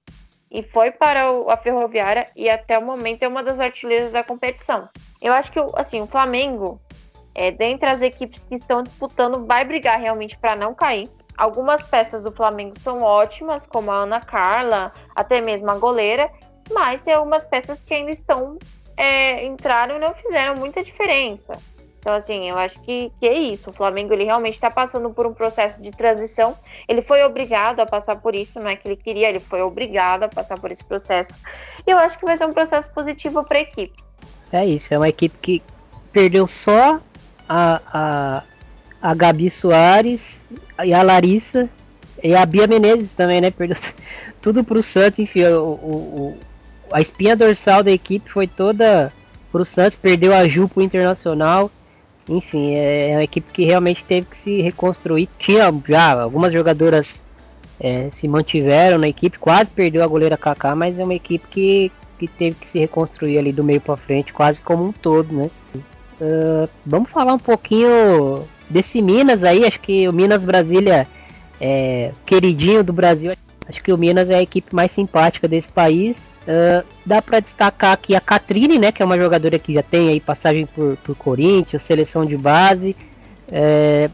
e 0.51 0.63
foi 0.63 0.91
para 0.91 1.25
a 1.47 1.57
Ferroviária 1.57 2.25
e 2.35 2.49
até 2.49 2.77
o 2.77 2.85
momento 2.85 3.23
é 3.23 3.27
uma 3.27 3.43
das 3.43 3.59
artilheiras 3.59 4.11
da 4.11 4.23
competição. 4.23 4.89
Eu 5.21 5.33
acho 5.33 5.51
que 5.51 5.59
assim, 5.75 6.01
o 6.01 6.07
Flamengo, 6.07 6.81
é, 7.35 7.51
dentre 7.51 7.89
as 7.89 8.01
equipes 8.01 8.45
que 8.45 8.55
estão 8.55 8.81
disputando, 8.81 9.45
vai 9.45 9.63
brigar 9.63 9.99
realmente 9.99 10.37
para 10.37 10.55
não 10.55 10.73
cair. 10.73 11.07
Algumas 11.39 11.81
peças 11.81 12.23
do 12.23 12.33
Flamengo 12.33 12.77
são 12.81 13.01
ótimas, 13.01 13.65
como 13.65 13.89
a 13.91 13.99
Ana 13.99 14.19
Carla, 14.19 14.91
até 15.15 15.39
mesmo 15.39 15.71
a 15.71 15.77
goleira, 15.77 16.29
mas 16.69 16.99
tem 16.99 17.13
algumas 17.13 17.45
peças 17.45 17.81
que 17.81 17.93
ainda 17.93 18.11
estão 18.11 18.59
é, 18.97 19.45
entraram 19.45 19.95
e 19.95 19.99
não 19.99 20.13
fizeram 20.13 20.55
muita 20.55 20.83
diferença. 20.83 21.53
Então, 21.97 22.13
assim, 22.13 22.49
eu 22.49 22.57
acho 22.57 22.77
que, 22.81 23.09
que 23.21 23.25
é 23.25 23.33
isso. 23.33 23.69
O 23.69 23.73
Flamengo 23.73 24.13
ele 24.13 24.25
realmente 24.25 24.55
está 24.55 24.69
passando 24.69 25.09
por 25.11 25.25
um 25.25 25.33
processo 25.33 25.81
de 25.81 25.91
transição. 25.91 26.57
Ele 26.89 27.01
foi 27.01 27.23
obrigado 27.23 27.79
a 27.79 27.85
passar 27.85 28.17
por 28.17 28.35
isso, 28.35 28.59
não 28.59 28.69
é 28.69 28.75
que 28.75 28.85
ele 28.85 28.97
queria, 28.97 29.29
ele 29.29 29.39
foi 29.39 29.61
obrigado 29.61 30.23
a 30.23 30.27
passar 30.27 30.59
por 30.59 30.73
esse 30.73 30.83
processo. 30.83 31.31
E 31.87 31.89
eu 31.89 31.97
acho 31.97 32.17
que 32.17 32.25
vai 32.25 32.35
ser 32.35 32.45
um 32.45 32.53
processo 32.53 32.89
positivo 32.89 33.45
para 33.45 33.59
a 33.59 33.61
equipe. 33.61 34.03
É 34.51 34.65
isso, 34.65 34.93
é 34.93 34.97
uma 34.97 35.07
equipe 35.07 35.37
que 35.41 35.63
perdeu 36.11 36.47
só 36.47 36.99
a, 37.47 37.81
a, 37.93 38.43
a 39.01 39.13
Gabi 39.13 39.49
Soares 39.49 40.39
e 40.83 40.93
a 40.93 41.01
Larissa 41.01 41.69
e 42.23 42.35
a 42.35 42.45
Bia 42.45 42.67
Menezes 42.67 43.13
também, 43.13 43.41
né? 43.41 43.51
Perdeu 43.51 43.77
tudo 44.41 44.63
para 44.63 44.77
o 44.77 44.83
Santos, 44.83 45.19
enfim, 45.19 45.43
o, 45.45 45.65
o, 45.65 46.37
a 46.91 47.01
espinha 47.01 47.35
dorsal 47.35 47.83
da 47.83 47.91
equipe 47.91 48.29
foi 48.29 48.47
toda 48.47 49.11
para 49.51 49.61
o 49.61 49.65
Santos, 49.65 49.95
perdeu 49.95 50.33
a 50.33 50.47
Ju 50.47 50.67
pro 50.67 50.83
Internacional 50.83 51.71
enfim, 52.29 52.75
é, 52.75 53.11
é 53.11 53.15
uma 53.15 53.23
equipe 53.23 53.51
que 53.51 53.65
realmente 53.65 54.05
teve 54.05 54.27
que 54.27 54.37
se 54.37 54.61
reconstruir. 54.61 55.27
Tinha 55.39 55.73
já 55.87 56.21
algumas 56.21 56.53
jogadoras 56.53 57.23
é, 57.79 58.09
se 58.11 58.27
mantiveram 58.27 58.99
na 58.99 59.07
equipe, 59.07 59.39
quase 59.39 59.71
perdeu 59.71 60.03
a 60.03 60.07
goleira 60.07 60.37
Kaká, 60.37 60.75
mas 60.75 60.99
é 60.99 61.03
uma 61.03 61.15
equipe 61.15 61.47
que, 61.49 61.91
que 62.19 62.27
teve 62.27 62.57
que 62.57 62.67
se 62.67 62.77
reconstruir 62.77 63.39
ali 63.39 63.51
do 63.51 63.63
meio 63.63 63.81
para 63.81 63.97
frente, 63.97 64.31
quase 64.31 64.61
como 64.61 64.85
um 64.85 64.91
todo, 64.91 65.33
né? 65.33 65.49
Uh, 66.21 66.69
vamos 66.85 67.09
falar 67.09 67.33
um 67.33 67.39
pouquinho 67.39 68.43
desse 68.69 69.01
Minas 69.01 69.43
aí, 69.43 69.65
acho 69.65 69.79
que 69.79 70.07
o 70.07 70.13
Minas 70.13 70.43
Brasília 70.43 71.07
é 71.59 72.11
queridinho 72.25 72.83
do 72.83 72.93
Brasil. 72.93 73.33
Acho 73.67 73.83
que 73.83 73.93
o 73.93 73.97
Minas 73.97 74.29
é 74.29 74.35
a 74.35 74.41
equipe 74.41 74.73
mais 74.73 74.91
simpática 74.91 75.47
desse 75.47 75.69
país. 75.69 76.17
Uh, 76.17 76.83
dá 77.05 77.21
para 77.21 77.39
destacar 77.39 77.91
aqui 77.91 78.15
a 78.15 78.21
Catrine, 78.21 78.79
né, 78.79 78.91
que 78.91 79.03
é 79.03 79.05
uma 79.05 79.17
jogadora 79.17 79.59
que 79.59 79.73
já 79.73 79.83
tem 79.83 80.09
aí 80.09 80.19
passagem 80.19 80.65
por, 80.65 80.97
por 80.97 81.15
Corinthians, 81.15 81.83
seleção 81.83 82.25
de 82.25 82.35
base. 82.35 82.95
É, 83.51 84.09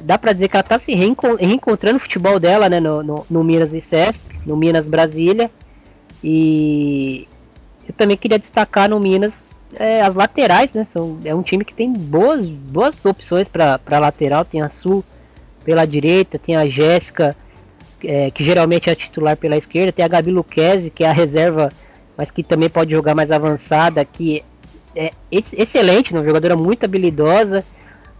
dá 0.00 0.18
para 0.18 0.32
dizer 0.32 0.48
que 0.48 0.56
ela 0.56 0.64
está 0.64 0.78
se 0.78 0.94
reencontrando 0.94 1.96
o 1.96 2.00
futebol 2.00 2.40
dela, 2.40 2.68
né, 2.68 2.80
no, 2.80 3.02
no, 3.02 3.26
no 3.30 3.44
Minas 3.44 3.72
e 3.74 3.80
CESP, 3.80 4.40
no 4.44 4.56
Minas 4.56 4.88
Brasília. 4.88 5.50
E 6.22 7.28
eu 7.86 7.94
também 7.94 8.16
queria 8.16 8.38
destacar 8.38 8.88
no 8.88 8.98
Minas 8.98 9.47
é, 9.74 10.00
as 10.00 10.14
laterais, 10.14 10.72
né? 10.72 10.86
São, 10.92 11.18
é 11.24 11.34
um 11.34 11.42
time 11.42 11.64
que 11.64 11.74
tem 11.74 11.92
boas, 11.92 12.46
boas 12.46 13.04
opções 13.04 13.48
para 13.48 13.98
lateral. 13.98 14.44
Tem 14.44 14.62
a 14.62 14.68
Sul 14.68 15.04
pela 15.64 15.84
direita, 15.84 16.38
tem 16.38 16.56
a 16.56 16.68
Jéssica 16.68 17.36
é, 18.04 18.30
que 18.30 18.44
geralmente 18.44 18.88
é 18.88 18.94
titular 18.94 19.36
pela 19.36 19.56
esquerda, 19.56 19.92
tem 19.92 20.04
a 20.04 20.08
Gabi 20.08 20.30
Luquezzi, 20.30 20.90
que 20.90 21.04
é 21.04 21.08
a 21.08 21.12
reserva, 21.12 21.70
mas 22.16 22.30
que 22.30 22.42
também 22.42 22.68
pode 22.68 22.92
jogar 22.92 23.14
mais 23.14 23.30
avançada, 23.30 24.04
que 24.04 24.44
é 24.94 25.10
excelente, 25.30 26.12
uma 26.12 26.24
jogadora 26.24 26.56
muito 26.56 26.84
habilidosa. 26.84 27.64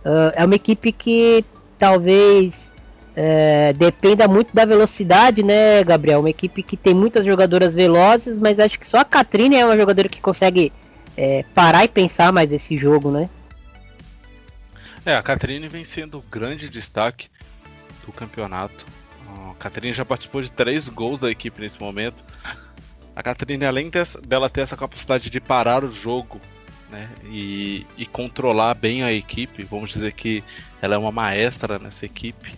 Uh, 0.04 0.32
é 0.34 0.44
uma 0.44 0.54
equipe 0.54 0.92
que 0.92 1.44
talvez 1.76 2.72
é, 3.16 3.72
dependa 3.72 4.28
muito 4.28 4.54
da 4.54 4.64
velocidade, 4.64 5.42
né, 5.42 5.82
Gabriel? 5.82 6.20
Uma 6.20 6.30
equipe 6.30 6.62
que 6.62 6.76
tem 6.76 6.94
muitas 6.94 7.24
jogadoras 7.24 7.74
velozes, 7.74 8.38
mas 8.38 8.60
acho 8.60 8.78
que 8.78 8.86
só 8.86 8.98
a 8.98 9.04
Catrine 9.04 9.56
é 9.56 9.64
uma 9.64 9.76
jogadora 9.76 10.08
que 10.08 10.20
consegue 10.20 10.72
é, 11.18 11.42
parar 11.52 11.84
e 11.84 11.88
pensar 11.88 12.32
mais 12.32 12.52
esse 12.52 12.78
jogo, 12.78 13.10
né? 13.10 13.28
É, 15.04 15.16
a 15.16 15.22
Catrine 15.22 15.66
vem 15.66 15.84
sendo 15.84 16.18
o 16.18 16.22
grande 16.22 16.68
destaque 16.68 17.28
do 18.06 18.12
campeonato. 18.12 18.86
A 19.50 19.54
Catarina 19.54 19.92
já 19.92 20.04
participou 20.04 20.40
de 20.40 20.52
três 20.52 20.88
gols 20.88 21.18
da 21.18 21.28
equipe 21.28 21.60
nesse 21.60 21.80
momento. 21.80 22.22
A 23.16 23.22
Catarina, 23.22 23.66
além 23.66 23.90
dela 24.24 24.48
ter 24.48 24.60
essa 24.60 24.76
capacidade 24.76 25.28
de 25.28 25.40
parar 25.40 25.82
o 25.82 25.92
jogo 25.92 26.40
né, 26.88 27.10
e, 27.24 27.84
e, 27.96 28.06
controlar 28.06 28.74
bem 28.74 29.02
a 29.02 29.12
equipe, 29.12 29.64
vamos 29.64 29.90
dizer 29.90 30.12
que 30.12 30.44
ela 30.80 30.94
é 30.94 30.98
uma 30.98 31.10
maestra 31.10 31.80
nessa 31.80 32.06
equipe. 32.06 32.54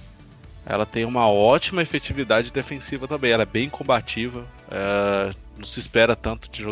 Ela 0.66 0.84
tem 0.84 1.06
uma 1.06 1.26
ótima 1.26 1.80
efetividade 1.80 2.52
defensiva 2.52 3.08
também. 3.08 3.32
Ela 3.32 3.44
é 3.44 3.46
bem 3.46 3.70
combativa. 3.70 4.46
É, 4.70 5.30
não 5.56 5.64
se 5.64 5.80
espera 5.80 6.14
tanto 6.14 6.50
de 6.50 6.62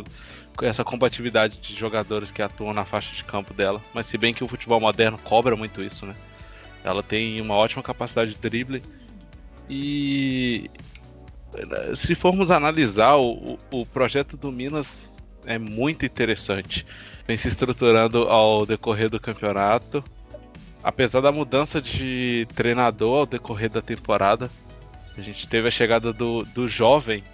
essa 0.63 0.85
combatividade 0.85 1.59
de 1.59 1.75
jogadores 1.75 2.31
que 2.31 2.43
atuam 2.43 2.73
na 2.75 2.85
faixa 2.85 3.15
de 3.15 3.25
campo 3.25 3.55
dela. 3.55 3.81
Mas 3.95 4.07
se 4.07 4.19
bem 4.19 4.35
que 4.35 4.45
o 4.45 4.49
futebol 4.49 4.81
moderno 4.81 5.19
cobra 5.19 5.57
muito 5.57 5.83
isso, 5.83 6.07
né? 6.07 6.15
Ela 6.85 7.03
tem 7.03 7.41
uma 7.41 7.55
ótima 7.55 7.83
capacidade 7.83 8.33
de 8.33 8.39
drible 8.39 8.83
e 9.69 10.71
se 11.95 12.15
formos 12.15 12.51
analisar 12.51 13.17
o, 13.17 13.59
o 13.71 13.87
projeto 13.87 14.37
do 14.37 14.53
Minas 14.53 15.11
é 15.45 15.59
muito 15.59 16.05
interessante. 16.05 16.87
Vem 17.27 17.37
se 17.37 17.49
estruturando 17.49 18.29
ao 18.29 18.67
decorrer 18.67 19.11
do 19.11 19.21
campeonato. 19.21 20.03
Apesar 20.83 21.21
da 21.21 21.33
mudança 21.33 21.81
de 21.81 22.47
treinador 22.55 23.21
ao 23.21 23.27
decorrer 23.27 23.71
da 23.71 23.83
temporada, 23.83 24.51
a 25.17 25.21
gente 25.21 25.49
teve 25.49 25.69
a 25.69 25.71
chegada 25.71 26.13
do, 26.13 26.45
do 26.45 26.69
jovem 26.69 27.25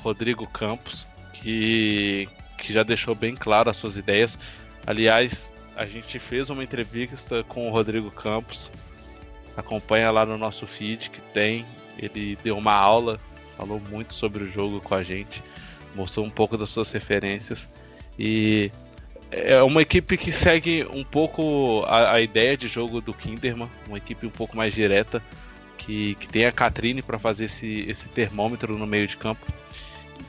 Rodrigo 0.00 0.46
Campos, 0.46 1.06
que, 1.40 2.28
que 2.56 2.72
já 2.72 2.82
deixou 2.82 3.14
bem 3.14 3.34
claro 3.34 3.70
as 3.70 3.76
suas 3.76 3.96
ideias. 3.96 4.38
Aliás, 4.86 5.52
a 5.76 5.84
gente 5.84 6.18
fez 6.18 6.50
uma 6.50 6.62
entrevista 6.62 7.42
com 7.44 7.68
o 7.68 7.72
Rodrigo 7.72 8.10
Campos 8.10 8.70
Acompanha 9.58 10.12
lá 10.12 10.24
no 10.24 10.38
nosso 10.38 10.68
feed 10.68 11.10
que 11.10 11.20
tem. 11.32 11.66
Ele 11.98 12.38
deu 12.44 12.56
uma 12.56 12.72
aula, 12.72 13.18
falou 13.56 13.82
muito 13.90 14.14
sobre 14.14 14.44
o 14.44 14.46
jogo 14.46 14.80
com 14.80 14.94
a 14.94 15.02
gente, 15.02 15.42
mostrou 15.96 16.24
um 16.24 16.30
pouco 16.30 16.56
das 16.56 16.70
suas 16.70 16.92
referências. 16.92 17.68
E 18.16 18.70
é 19.32 19.60
uma 19.60 19.82
equipe 19.82 20.16
que 20.16 20.30
segue 20.30 20.86
um 20.94 21.02
pouco 21.02 21.82
a, 21.88 22.12
a 22.12 22.20
ideia 22.20 22.56
de 22.56 22.68
jogo 22.68 23.00
do 23.00 23.12
Kinderman, 23.12 23.68
uma 23.88 23.98
equipe 23.98 24.24
um 24.28 24.30
pouco 24.30 24.56
mais 24.56 24.72
direta, 24.72 25.20
que, 25.76 26.14
que 26.14 26.28
tem 26.28 26.46
a 26.46 26.52
Catrine 26.52 27.02
para 27.02 27.18
fazer 27.18 27.46
esse, 27.46 27.84
esse 27.88 28.08
termômetro 28.08 28.78
no 28.78 28.86
meio 28.86 29.08
de 29.08 29.16
campo. 29.16 29.44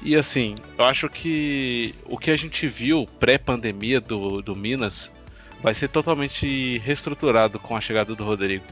E 0.01 0.15
assim, 0.15 0.55
eu 0.77 0.85
acho 0.85 1.09
que 1.09 1.93
o 2.05 2.17
que 2.17 2.31
a 2.31 2.37
gente 2.37 2.67
viu 2.67 3.05
pré-pandemia 3.19 3.99
do, 3.99 4.41
do 4.41 4.55
Minas 4.55 5.11
vai 5.61 5.73
ser 5.73 5.89
totalmente 5.89 6.77
reestruturado 6.79 7.59
com 7.59 7.75
a 7.75 7.81
chegada 7.81 8.15
do 8.15 8.23
Rodrigo. 8.23 8.63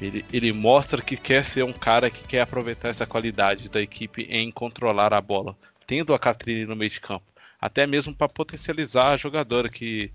Ele, 0.00 0.24
ele 0.32 0.52
mostra 0.52 1.02
que 1.02 1.16
quer 1.16 1.44
ser 1.44 1.64
um 1.64 1.72
cara 1.72 2.10
que 2.10 2.26
quer 2.26 2.40
aproveitar 2.40 2.88
essa 2.88 3.06
qualidade 3.06 3.68
da 3.68 3.80
equipe 3.80 4.22
em 4.30 4.50
controlar 4.50 5.12
a 5.12 5.20
bola, 5.20 5.56
tendo 5.86 6.14
a 6.14 6.18
Catrine 6.18 6.66
no 6.66 6.76
meio 6.76 6.90
de 6.90 7.00
campo. 7.00 7.24
Até 7.60 7.86
mesmo 7.86 8.14
para 8.14 8.28
potencializar 8.28 9.12
a 9.12 9.16
jogadora 9.16 9.68
que, 9.68 10.10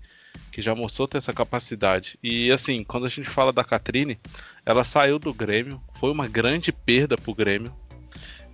que 0.52 0.60
já 0.60 0.74
mostrou 0.74 1.08
ter 1.08 1.16
essa 1.16 1.32
capacidade. 1.32 2.18
E 2.22 2.50
assim, 2.50 2.84
quando 2.84 3.06
a 3.06 3.08
gente 3.08 3.28
fala 3.28 3.52
da 3.52 3.64
Catrine, 3.64 4.18
ela 4.64 4.84
saiu 4.84 5.18
do 5.18 5.32
Grêmio, 5.32 5.80
foi 5.98 6.10
uma 6.10 6.28
grande 6.28 6.70
perda 6.70 7.16
para 7.16 7.30
o 7.30 7.34
Grêmio. 7.34 7.74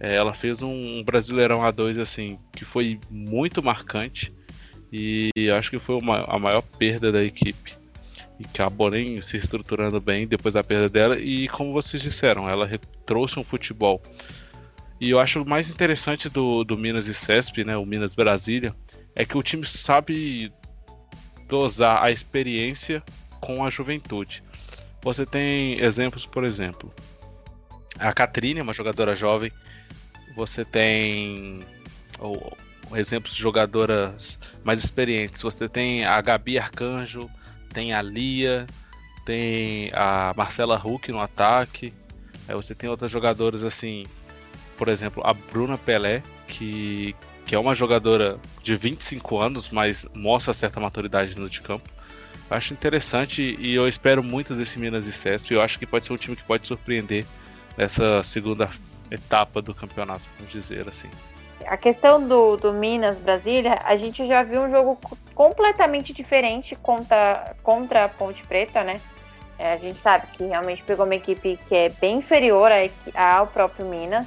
É, 0.05 0.17
ela 0.17 0.35
fez 0.35 0.61
um, 0.61 1.03
Brasileirão 1.03 1.61
A2 1.61 1.99
assim 1.99 2.39
que 2.53 2.63
foi 2.63 3.01
muito 3.11 3.63
marcante 3.63 4.31
e 4.93 5.31
acho 5.57 5.71
que 5.71 5.79
foi 5.79 5.97
uma, 5.97 6.25
a 6.25 6.39
maior 6.39 6.61
perda 6.61 7.11
da 7.11 7.25
equipe 7.25 7.75
e 8.39 8.45
acabou 8.45 8.91
nem 8.91 9.19
se 9.23 9.39
estruturando 9.39 9.99
bem 10.03 10.27
depois 10.27 10.53
da 10.53 10.63
perda 10.63 10.91
dela. 10.91 11.19
E 11.19 11.49
como 11.49 11.73
vocês 11.73 12.03
disseram, 12.03 12.51
ela 12.51 12.69
trouxe 13.07 13.39
um 13.39 13.45
futebol. 13.45 14.03
E 15.01 15.09
eu 15.09 15.19
acho 15.19 15.41
o 15.41 15.49
mais 15.49 15.71
interessante 15.71 16.29
do, 16.29 16.65
do 16.65 16.77
Minas 16.77 17.07
e 17.07 17.15
Cesp, 17.15 17.65
né, 17.65 17.75
o 17.75 17.87
Minas 17.87 18.15
Brasília, 18.15 18.77
é 19.17 19.25
que 19.25 19.39
o 19.39 19.43
time 19.43 19.65
sabe 19.65 20.53
dosar 21.49 22.03
a 22.03 22.11
experiência 22.11 23.03
com 23.41 23.65
a 23.65 23.71
juventude. 23.71 24.43
Você 25.03 25.25
tem 25.25 25.81
exemplos, 25.81 26.27
por 26.27 26.45
exemplo, 26.45 26.93
a 27.99 28.13
Catrine, 28.13 28.61
uma 28.61 28.75
jogadora 28.75 29.17
jovem. 29.17 29.51
Você 30.37 30.65
tem 30.65 31.61
ou, 32.19 32.57
exemplos 32.95 33.35
de 33.35 33.41
jogadoras 33.41 34.39
mais 34.63 34.83
experientes. 34.83 35.43
Você 35.43 35.69
tem 35.69 36.05
a 36.05 36.21
Gabi 36.21 36.59
Arcanjo, 36.59 37.31
tem 37.73 37.93
a 37.93 38.03
Lia, 38.03 38.67
tem 39.25 39.91
a 39.95 40.33
Marcela 40.37 40.81
Huck 40.83 41.11
no 41.11 41.21
ataque. 41.21 41.93
Aí 42.49 42.55
você 42.55 42.75
tem 42.75 42.89
outros 42.91 43.11
jogadores 43.11 43.63
assim, 43.65 44.05
por 44.77 44.89
exemplo, 44.89 45.23
a 45.25 45.33
Bruna 45.33 45.79
Pelé, 45.79 46.23
que, 46.47 47.15
que 47.47 47.55
é 47.55 47.59
uma 47.59 47.75
jogadora 47.75 48.39
de 48.63 48.77
25 48.77 49.41
anos, 49.41 49.71
mas 49.71 50.07
mostra 50.15 50.53
certa 50.53 50.79
maturidade 50.81 51.39
no 51.39 51.49
de 51.49 51.61
campo. 51.61 51.89
Eu 52.51 52.57
acho 52.57 52.75
interessante 52.75 53.57
e 53.59 53.75
eu 53.75 53.89
espero 53.89 54.23
muito 54.23 54.55
desse 54.55 54.79
Minas 54.79 55.07
e 55.07 55.13
Cesp. 55.13 55.51
Eu 55.53 55.63
acho 55.63 55.79
que 55.79 55.87
pode 55.87 56.05
ser 56.05 56.13
um 56.13 56.19
time 56.19 56.37
que 56.37 56.45
pode 56.45 56.67
surpreender 56.67 57.25
nessa 57.77 58.23
segunda 58.23 58.69
etapa 59.15 59.63
do 59.63 59.75
campeonato, 59.75 60.23
vamos 60.39 60.53
dizer 60.53 60.89
assim 60.89 61.09
a 61.67 61.77
questão 61.77 62.27
do, 62.27 62.57
do 62.57 62.73
Minas 62.73 63.19
Brasília, 63.19 63.81
a 63.85 63.97
gente 63.97 64.27
já 64.27 64.43
viu 64.43 64.63
um 64.63 64.69
jogo 64.69 64.99
completamente 65.35 66.13
diferente 66.13 66.77
contra, 66.77 67.55
contra 67.63 68.05
a 68.05 68.09
Ponte 68.09 68.47
Preta, 68.47 68.83
né? 68.83 69.01
É, 69.59 69.73
a 69.73 69.77
gente 69.77 69.99
sabe 69.99 70.27
que 70.29 70.45
realmente 70.45 70.83
pegou 70.83 71.05
uma 71.05 71.15
equipe 71.15 71.59
que 71.69 71.75
é 71.75 71.89
bem 71.89 72.19
inferior 72.19 72.71
ao 73.15 73.47
próprio 73.47 73.87
Minas. 73.87 74.27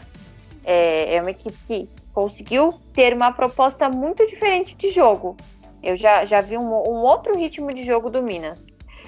É, 0.63 1.15
é 1.15 1.21
uma 1.21 1.31
equipe 1.31 1.57
que 1.67 1.89
conseguiu 2.13 2.73
ter 2.93 3.13
uma 3.13 3.31
proposta 3.31 3.89
muito 3.89 4.25
diferente 4.25 4.75
de 4.75 4.89
jogo. 4.89 5.35
Eu 5.83 5.95
já, 5.95 6.25
já 6.25 6.41
vi 6.41 6.57
um, 6.57 6.67
um 6.67 7.01
outro 7.03 7.37
ritmo 7.37 7.73
de 7.73 7.83
jogo 7.83 8.09
do 8.09 8.21
Minas. 8.23 8.65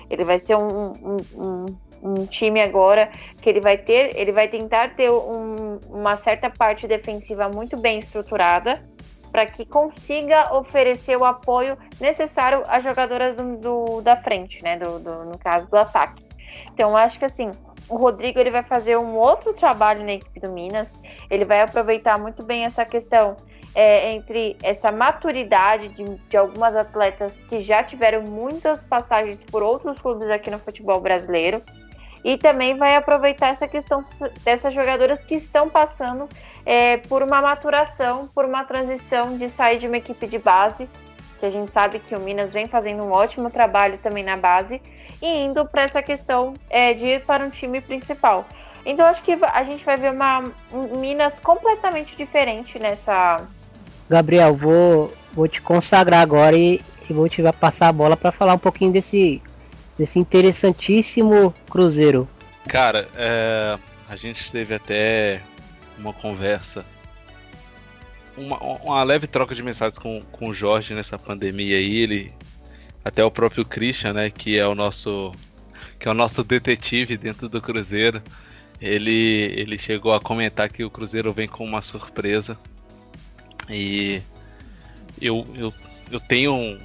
Ele 0.09 0.25
vai 0.25 0.39
ser 0.39 0.55
um, 0.55 0.91
um, 0.91 1.17
um 1.35 1.65
um 2.01 2.25
time 2.25 2.61
agora 2.61 3.09
que 3.41 3.49
ele 3.49 3.61
vai 3.61 3.77
ter, 3.77 4.15
ele 4.15 4.31
vai 4.31 4.47
tentar 4.47 4.95
ter 4.95 5.09
um, 5.11 5.79
uma 5.89 6.15
certa 6.17 6.49
parte 6.49 6.87
defensiva 6.87 7.49
muito 7.49 7.77
bem 7.77 7.99
estruturada 7.99 8.81
para 9.31 9.45
que 9.45 9.65
consiga 9.65 10.55
oferecer 10.55 11.15
o 11.17 11.23
apoio 11.23 11.77
necessário 11.99 12.63
às 12.67 12.83
jogadoras 12.83 13.35
do, 13.35 13.57
do 13.57 14.01
da 14.01 14.17
frente, 14.17 14.63
né? 14.63 14.77
Do, 14.77 14.99
do, 14.99 15.25
no 15.25 15.37
caso 15.37 15.67
do 15.67 15.77
ataque. 15.77 16.25
Então, 16.73 16.97
acho 16.97 17.19
que 17.19 17.25
assim, 17.25 17.51
o 17.87 17.95
Rodrigo 17.95 18.39
ele 18.39 18.49
vai 18.49 18.63
fazer 18.63 18.97
um 18.97 19.15
outro 19.15 19.53
trabalho 19.53 20.03
na 20.03 20.13
equipe 20.13 20.39
do 20.39 20.51
Minas. 20.51 20.89
Ele 21.29 21.45
vai 21.45 21.61
aproveitar 21.61 22.19
muito 22.19 22.43
bem 22.43 22.65
essa 22.65 22.83
questão 22.85 23.35
é, 23.75 24.11
entre 24.11 24.57
essa 24.63 24.91
maturidade 24.91 25.89
de, 25.89 26.03
de 26.03 26.37
algumas 26.37 26.75
atletas 26.75 27.35
que 27.47 27.61
já 27.61 27.83
tiveram 27.83 28.23
muitas 28.23 28.83
passagens 28.83 29.43
por 29.43 29.61
outros 29.61 29.99
clubes 29.99 30.29
aqui 30.29 30.49
no 30.49 30.59
futebol 30.59 30.99
brasileiro 30.99 31.61
e 32.23 32.37
também 32.37 32.75
vai 32.75 32.95
aproveitar 32.95 33.49
essa 33.49 33.67
questão 33.67 34.03
dessas 34.43 34.73
jogadoras 34.73 35.21
que 35.21 35.35
estão 35.35 35.69
passando 35.69 36.27
é, 36.65 36.97
por 36.97 37.23
uma 37.23 37.41
maturação, 37.41 38.29
por 38.33 38.45
uma 38.45 38.63
transição 38.63 39.37
de 39.37 39.49
sair 39.49 39.79
de 39.79 39.87
uma 39.87 39.97
equipe 39.97 40.27
de 40.27 40.37
base, 40.37 40.89
que 41.39 41.45
a 41.45 41.49
gente 41.49 41.71
sabe 41.71 41.99
que 41.99 42.15
o 42.15 42.19
Minas 42.19 42.51
vem 42.51 42.67
fazendo 42.67 43.03
um 43.03 43.11
ótimo 43.11 43.49
trabalho 43.49 43.97
também 44.03 44.23
na 44.23 44.35
base, 44.35 44.81
e 45.21 45.27
indo 45.27 45.65
para 45.65 45.83
essa 45.83 46.01
questão 46.01 46.53
é, 46.69 46.93
de 46.93 47.05
ir 47.05 47.25
para 47.25 47.43
um 47.43 47.49
time 47.49 47.79
principal. 47.81 48.45
Então 48.85 49.05
acho 49.05 49.21
que 49.23 49.37
a 49.41 49.63
gente 49.63 49.85
vai 49.85 49.97
ver 49.97 50.11
uma 50.11 50.43
um 50.71 50.99
Minas 50.99 51.39
completamente 51.39 52.15
diferente 52.15 52.79
nessa. 52.79 53.37
Gabriel, 54.09 54.55
vou, 54.55 55.13
vou 55.33 55.47
te 55.47 55.61
consagrar 55.61 56.21
agora 56.21 56.57
e, 56.57 56.81
e 57.09 57.13
vou 57.13 57.29
te 57.29 57.41
passar 57.59 57.89
a 57.89 57.93
bola 57.93 58.17
para 58.17 58.31
falar 58.31 58.53
um 58.53 58.59
pouquinho 58.59 58.91
desse 58.91 59.41
desse 59.99 60.17
interessantíssimo 60.17 61.53
Cruzeiro. 61.69 62.25
Cara, 62.69 63.09
é, 63.15 63.77
a 64.07 64.15
gente 64.15 64.49
teve 64.49 64.73
até 64.73 65.41
uma 65.97 66.13
conversa, 66.13 66.85
uma, 68.37 68.57
uma, 68.57 69.03
leve 69.03 69.27
troca 69.27 69.53
de 69.53 69.61
mensagens 69.61 69.99
com, 69.99 70.21
com 70.31 70.47
o 70.47 70.53
Jorge 70.53 70.93
nessa 70.93 71.19
pandemia 71.19 71.75
aí, 71.75 71.97
ele, 71.97 72.33
até 73.03 73.23
o 73.25 73.29
próprio 73.29 73.65
Christian, 73.65 74.13
né, 74.13 74.29
que 74.29 74.57
é 74.57 74.65
o 74.65 74.73
nosso 74.73 75.33
que 75.99 76.07
é 76.07 76.11
o 76.11 76.13
nosso 76.13 76.45
detetive 76.45 77.17
dentro 77.17 77.49
do 77.49 77.61
Cruzeiro, 77.61 78.23
ele, 78.79 79.51
ele 79.53 79.77
chegou 79.77 80.13
a 80.13 80.21
comentar 80.21 80.71
que 80.71 80.81
o 80.81 80.89
Cruzeiro 80.89 81.33
vem 81.33 81.45
com 81.45 81.65
uma 81.65 81.81
surpresa 81.81 82.57
e 83.69 84.21
eu, 85.21 85.45
eu, 85.57 85.73
eu 86.09 86.21
tenho 86.21 86.77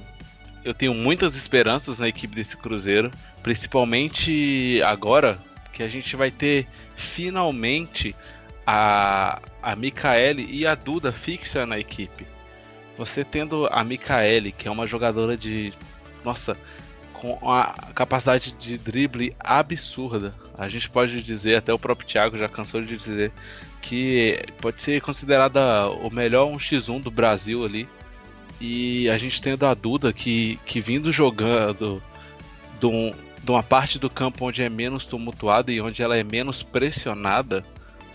eu 0.65 0.73
tenho 0.73 0.95
muitas 0.95 1.35
esperanças 1.35 1.99
na 1.99 2.07
equipe 2.07 2.35
desse 2.35 2.57
Cruzeiro, 2.57 3.11
principalmente 3.43 4.81
agora 4.83 5.37
que 5.71 5.83
a 5.83 5.87
gente 5.87 6.15
vai 6.15 6.31
ter 6.31 6.67
finalmente 6.95 8.15
a, 8.65 9.39
a 9.61 9.75
Micaele 9.75 10.47
e 10.49 10.65
a 10.65 10.73
Duda 10.73 11.11
fixa 11.11 11.67
na 11.67 11.77
equipe. 11.77 12.25
Você 12.97 13.23
tendo 13.23 13.67
a 13.71 13.83
Micaele, 13.83 14.51
que 14.51 14.67
é 14.67 14.71
uma 14.71 14.87
jogadora 14.87 15.37
de. 15.37 15.71
Nossa, 16.23 16.57
com 17.13 17.51
a 17.51 17.73
capacidade 17.93 18.51
de 18.53 18.77
drible 18.77 19.35
absurda. 19.39 20.33
A 20.57 20.67
gente 20.67 20.89
pode 20.89 21.21
dizer, 21.21 21.57
até 21.57 21.71
o 21.71 21.79
próprio 21.79 22.07
Thiago 22.07 22.37
já 22.37 22.49
cansou 22.49 22.81
de 22.81 22.97
dizer, 22.97 23.31
que 23.81 24.43
pode 24.59 24.81
ser 24.81 25.01
considerada 25.01 25.89
o 25.89 26.09
melhor 26.09 26.51
1x1 26.51 27.03
do 27.03 27.11
Brasil 27.11 27.63
ali. 27.63 27.87
E 28.59 29.09
a 29.09 29.17
gente 29.17 29.41
tem 29.41 29.53
a 29.59 29.73
Duda 29.73 30.13
que, 30.13 30.59
que 30.65 30.79
vindo 30.79 31.11
jogando 31.11 32.01
de, 32.79 32.85
um, 32.85 33.11
de 33.43 33.51
uma 33.51 33.63
parte 33.63 33.99
do 33.99 34.09
campo 34.09 34.45
onde 34.45 34.63
é 34.63 34.69
menos 34.69 35.05
tumultuada 35.05 35.71
e 35.71 35.81
onde 35.81 36.01
ela 36.01 36.17
é 36.17 36.23
menos 36.23 36.63
pressionada, 36.63 37.63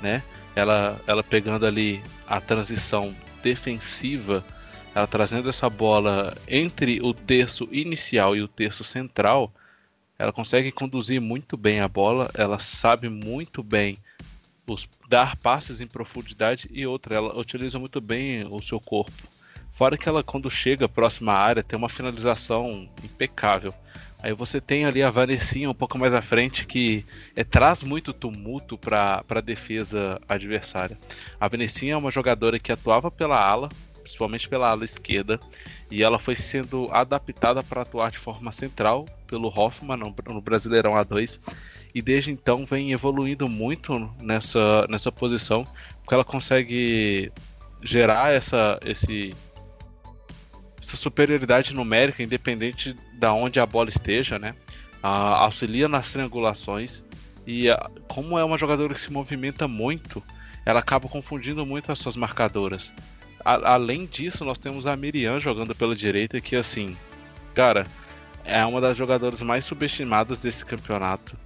né? 0.00 0.22
Ela, 0.56 1.00
ela 1.06 1.22
pegando 1.22 1.66
ali 1.66 2.02
a 2.26 2.40
transição 2.40 3.14
defensiva, 3.42 4.44
ela 4.94 5.06
trazendo 5.06 5.48
essa 5.48 5.68
bola 5.70 6.36
entre 6.48 7.00
o 7.00 7.14
terço 7.14 7.68
inicial 7.70 8.34
e 8.34 8.42
o 8.42 8.48
terço 8.48 8.82
central, 8.82 9.52
ela 10.18 10.32
consegue 10.32 10.72
conduzir 10.72 11.20
muito 11.20 11.56
bem 11.56 11.80
a 11.80 11.88
bola, 11.88 12.30
ela 12.34 12.58
sabe 12.58 13.08
muito 13.08 13.62
bem 13.62 13.96
os, 14.66 14.88
dar 15.08 15.36
passes 15.36 15.80
em 15.80 15.86
profundidade 15.86 16.68
e 16.72 16.86
outra, 16.86 17.14
ela 17.14 17.38
utiliza 17.38 17.78
muito 17.78 18.00
bem 18.00 18.46
o 18.46 18.60
seu 18.62 18.80
corpo. 18.80 19.39
Fora 19.80 19.96
que 19.96 20.06
ela, 20.06 20.22
quando 20.22 20.50
chega 20.50 20.86
próxima 20.86 21.32
à 21.32 21.38
área, 21.38 21.62
tem 21.62 21.74
uma 21.74 21.88
finalização 21.88 22.86
impecável. 23.02 23.72
Aí 24.22 24.34
você 24.34 24.60
tem 24.60 24.84
ali 24.84 25.02
a 25.02 25.10
Vanessinha 25.10 25.70
um 25.70 25.74
pouco 25.74 25.96
mais 25.96 26.12
à 26.12 26.20
frente 26.20 26.66
que 26.66 27.02
é, 27.34 27.42
traz 27.42 27.82
muito 27.82 28.12
tumulto 28.12 28.76
para 28.76 29.24
a 29.26 29.40
defesa 29.40 30.20
adversária. 30.28 30.98
A 31.40 31.48
Vanessinha 31.48 31.94
é 31.94 31.96
uma 31.96 32.10
jogadora 32.10 32.58
que 32.58 32.70
atuava 32.70 33.10
pela 33.10 33.42
ala, 33.42 33.70
principalmente 34.02 34.50
pela 34.50 34.68
ala 34.68 34.84
esquerda, 34.84 35.40
e 35.90 36.02
ela 36.02 36.18
foi 36.18 36.36
sendo 36.36 36.86
adaptada 36.92 37.62
para 37.62 37.80
atuar 37.80 38.10
de 38.10 38.18
forma 38.18 38.52
central 38.52 39.06
pelo 39.26 39.48
Hoffman 39.48 39.96
no, 39.96 40.14
no 40.28 40.42
Brasileirão 40.42 40.92
A2 40.92 41.40
e 41.94 42.02
desde 42.02 42.30
então 42.30 42.66
vem 42.66 42.92
evoluindo 42.92 43.48
muito 43.48 43.94
nessa, 44.20 44.86
nessa 44.90 45.10
posição, 45.10 45.64
porque 46.02 46.12
ela 46.12 46.22
consegue 46.22 47.32
gerar 47.82 48.30
essa, 48.34 48.78
esse 48.84 49.32
superioridade 50.96 51.74
numérica, 51.74 52.22
independente 52.22 52.94
da 53.14 53.32
onde 53.32 53.60
a 53.60 53.66
bola 53.66 53.88
esteja, 53.88 54.38
né? 54.38 54.54
auxilia 55.02 55.88
nas 55.88 56.12
triangulações 56.12 57.02
e 57.46 57.66
como 58.06 58.38
é 58.38 58.44
uma 58.44 58.58
jogadora 58.58 58.94
que 58.94 59.00
se 59.00 59.12
movimenta 59.12 59.66
muito, 59.66 60.22
ela 60.64 60.80
acaba 60.80 61.08
confundindo 61.08 61.64
muito 61.64 61.90
as 61.90 61.98
suas 61.98 62.16
marcadoras. 62.16 62.92
A, 63.44 63.72
além 63.72 64.06
disso, 64.06 64.44
nós 64.44 64.58
temos 64.58 64.86
a 64.86 64.94
Miriam 64.96 65.40
jogando 65.40 65.74
pela 65.74 65.96
direita, 65.96 66.40
que 66.40 66.54
assim, 66.54 66.96
cara, 67.54 67.86
é 68.44 68.64
uma 68.64 68.80
das 68.80 68.96
jogadoras 68.96 69.42
mais 69.42 69.64
subestimadas 69.64 70.42
desse 70.42 70.64
campeonato. 70.64 71.36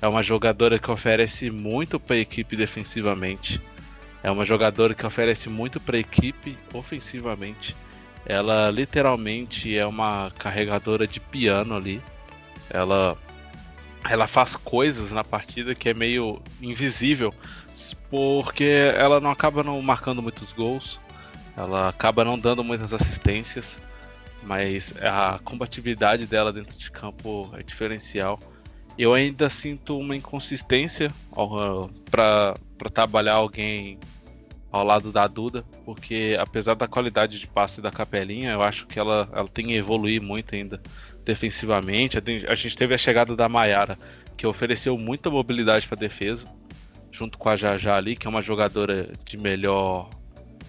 É 0.00 0.08
uma 0.08 0.22
jogadora 0.22 0.78
que 0.78 0.90
oferece 0.90 1.50
muito 1.50 2.00
para 2.00 2.16
a 2.16 2.18
equipe 2.18 2.56
defensivamente. 2.56 3.60
É 4.22 4.30
uma 4.30 4.44
jogadora 4.44 4.94
que 4.94 5.06
oferece 5.06 5.48
muito 5.48 5.78
para 5.78 5.96
a 5.96 6.00
equipe 6.00 6.56
ofensivamente. 6.72 7.76
Ela 8.24 8.70
literalmente 8.70 9.76
é 9.76 9.86
uma 9.86 10.30
carregadora 10.38 11.06
de 11.06 11.20
piano 11.20 11.76
ali. 11.76 12.00
Ela 12.70 13.16
ela 14.08 14.26
faz 14.26 14.56
coisas 14.56 15.12
na 15.12 15.22
partida 15.22 15.74
que 15.74 15.88
é 15.88 15.94
meio 15.94 16.42
invisível, 16.60 17.32
porque 18.10 18.92
ela 18.96 19.20
não 19.20 19.30
acaba 19.30 19.62
não 19.62 19.80
marcando 19.80 20.20
muitos 20.20 20.52
gols, 20.52 21.00
ela 21.56 21.88
acaba 21.88 22.24
não 22.24 22.38
dando 22.38 22.64
muitas 22.64 22.92
assistências, 22.92 23.78
mas 24.42 24.92
a 25.00 25.38
combatividade 25.44 26.26
dela 26.26 26.52
dentro 26.52 26.76
de 26.76 26.90
campo 26.90 27.50
é 27.56 27.62
diferencial. 27.62 28.40
Eu 28.98 29.14
ainda 29.14 29.48
sinto 29.48 29.96
uma 29.96 30.16
inconsistência 30.16 31.08
para 32.10 32.54
trabalhar 32.92 33.34
alguém 33.34 33.98
ao 34.72 34.82
lado 34.82 35.12
da 35.12 35.26
Duda, 35.26 35.62
porque 35.84 36.34
apesar 36.40 36.74
da 36.74 36.88
qualidade 36.88 37.38
de 37.38 37.46
passe 37.46 37.82
da 37.82 37.90
Capelinha, 37.90 38.52
eu 38.52 38.62
acho 38.62 38.86
que 38.86 38.98
ela, 38.98 39.28
ela 39.32 39.48
tem 39.48 39.66
que 39.66 39.74
evoluir 39.74 40.20
muito 40.22 40.54
ainda 40.54 40.80
defensivamente. 41.24 42.16
A 42.48 42.54
gente 42.54 42.76
teve 42.76 42.94
a 42.94 42.98
chegada 42.98 43.36
da 43.36 43.50
Maiara, 43.50 43.98
que 44.34 44.46
ofereceu 44.46 44.96
muita 44.96 45.28
mobilidade 45.28 45.86
para 45.86 45.98
defesa, 45.98 46.46
junto 47.10 47.36
com 47.36 47.50
a 47.50 47.56
Jajá 47.56 47.96
ali, 47.96 48.16
que 48.16 48.26
é 48.26 48.30
uma 48.30 48.40
jogadora 48.40 49.10
de 49.26 49.36
melhor 49.36 50.08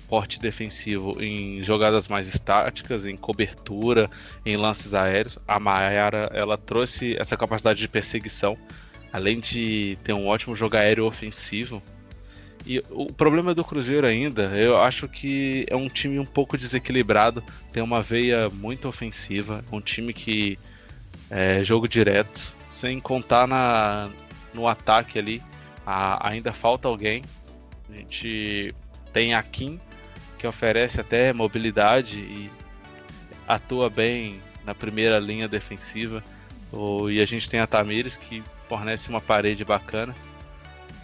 porte 0.10 0.38
defensivo 0.38 1.16
em 1.24 1.64
jogadas 1.64 2.10
mais 2.10 2.28
estáticas, 2.28 3.06
em 3.06 3.16
cobertura, 3.16 4.10
em 4.46 4.58
lances 4.58 4.94
aéreos. 4.94 5.40
A 5.48 5.62
Maiara 5.62 6.30
ela 6.34 6.58
trouxe 6.58 7.16
essa 7.18 7.38
capacidade 7.38 7.80
de 7.80 7.88
perseguição, 7.88 8.58
além 9.14 9.40
de 9.40 9.98
ter 10.04 10.12
um 10.12 10.28
ótimo 10.28 10.54
jogo 10.54 10.76
aéreo 10.76 11.06
ofensivo 11.06 11.82
e 12.66 12.82
o 12.90 13.08
problema 13.08 13.54
do 13.54 13.64
Cruzeiro 13.64 14.08
ainda, 14.08 14.44
eu 14.58 14.78
acho 14.78 15.08
que 15.08 15.66
é 15.70 15.76
um 15.76 15.90
time 15.90 16.18
um 16.18 16.26
pouco 16.26 16.58
desequilibrado, 16.58 17.44
tem 17.72 17.84
uma 17.84 18.02
veia 18.02 18.50
muito 18.50 18.88
ofensiva, 18.88 19.64
um 19.72 19.82
time 19.82 20.14
que 20.14 20.58
é 21.30 21.64
jogo 21.64 21.88
direto, 21.88 22.54
sem 22.68 23.00
contar 23.00 23.48
na, 23.48 24.10
no 24.54 24.68
ataque 24.68 25.20
ali, 25.20 25.42
a, 25.86 26.30
ainda 26.30 26.54
falta 26.54 26.88
alguém. 26.88 27.24
A 27.90 27.96
gente 27.96 28.74
tem 29.12 29.34
a 29.34 29.44
Kim, 29.44 29.80
que 30.38 30.48
oferece 30.48 31.02
até 31.02 31.34
mobilidade 31.34 32.18
e 32.18 32.50
atua 33.48 33.90
bem 33.90 34.40
na 34.66 34.74
primeira 34.74 35.20
linha 35.20 35.48
defensiva. 35.48 36.24
O, 36.72 37.10
e 37.10 37.22
a 37.22 37.26
gente 37.26 37.50
tem 37.50 37.60
a 37.60 37.68
Tamires, 37.68 38.16
que 38.16 38.42
fornece 38.68 39.10
uma 39.10 39.22
parede 39.22 39.64
bacana. 39.64 40.16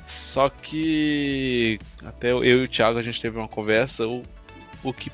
Só 0.10 0.50
que 0.50 1.80
até 2.04 2.32
eu 2.32 2.44
e 2.44 2.64
o 2.64 2.68
Thiago 2.68 2.98
a 2.98 3.02
gente 3.02 3.22
teve 3.22 3.38
uma 3.38 3.48
conversa, 3.48 4.08
o, 4.08 4.24
o 4.84 4.92
que 4.92 5.12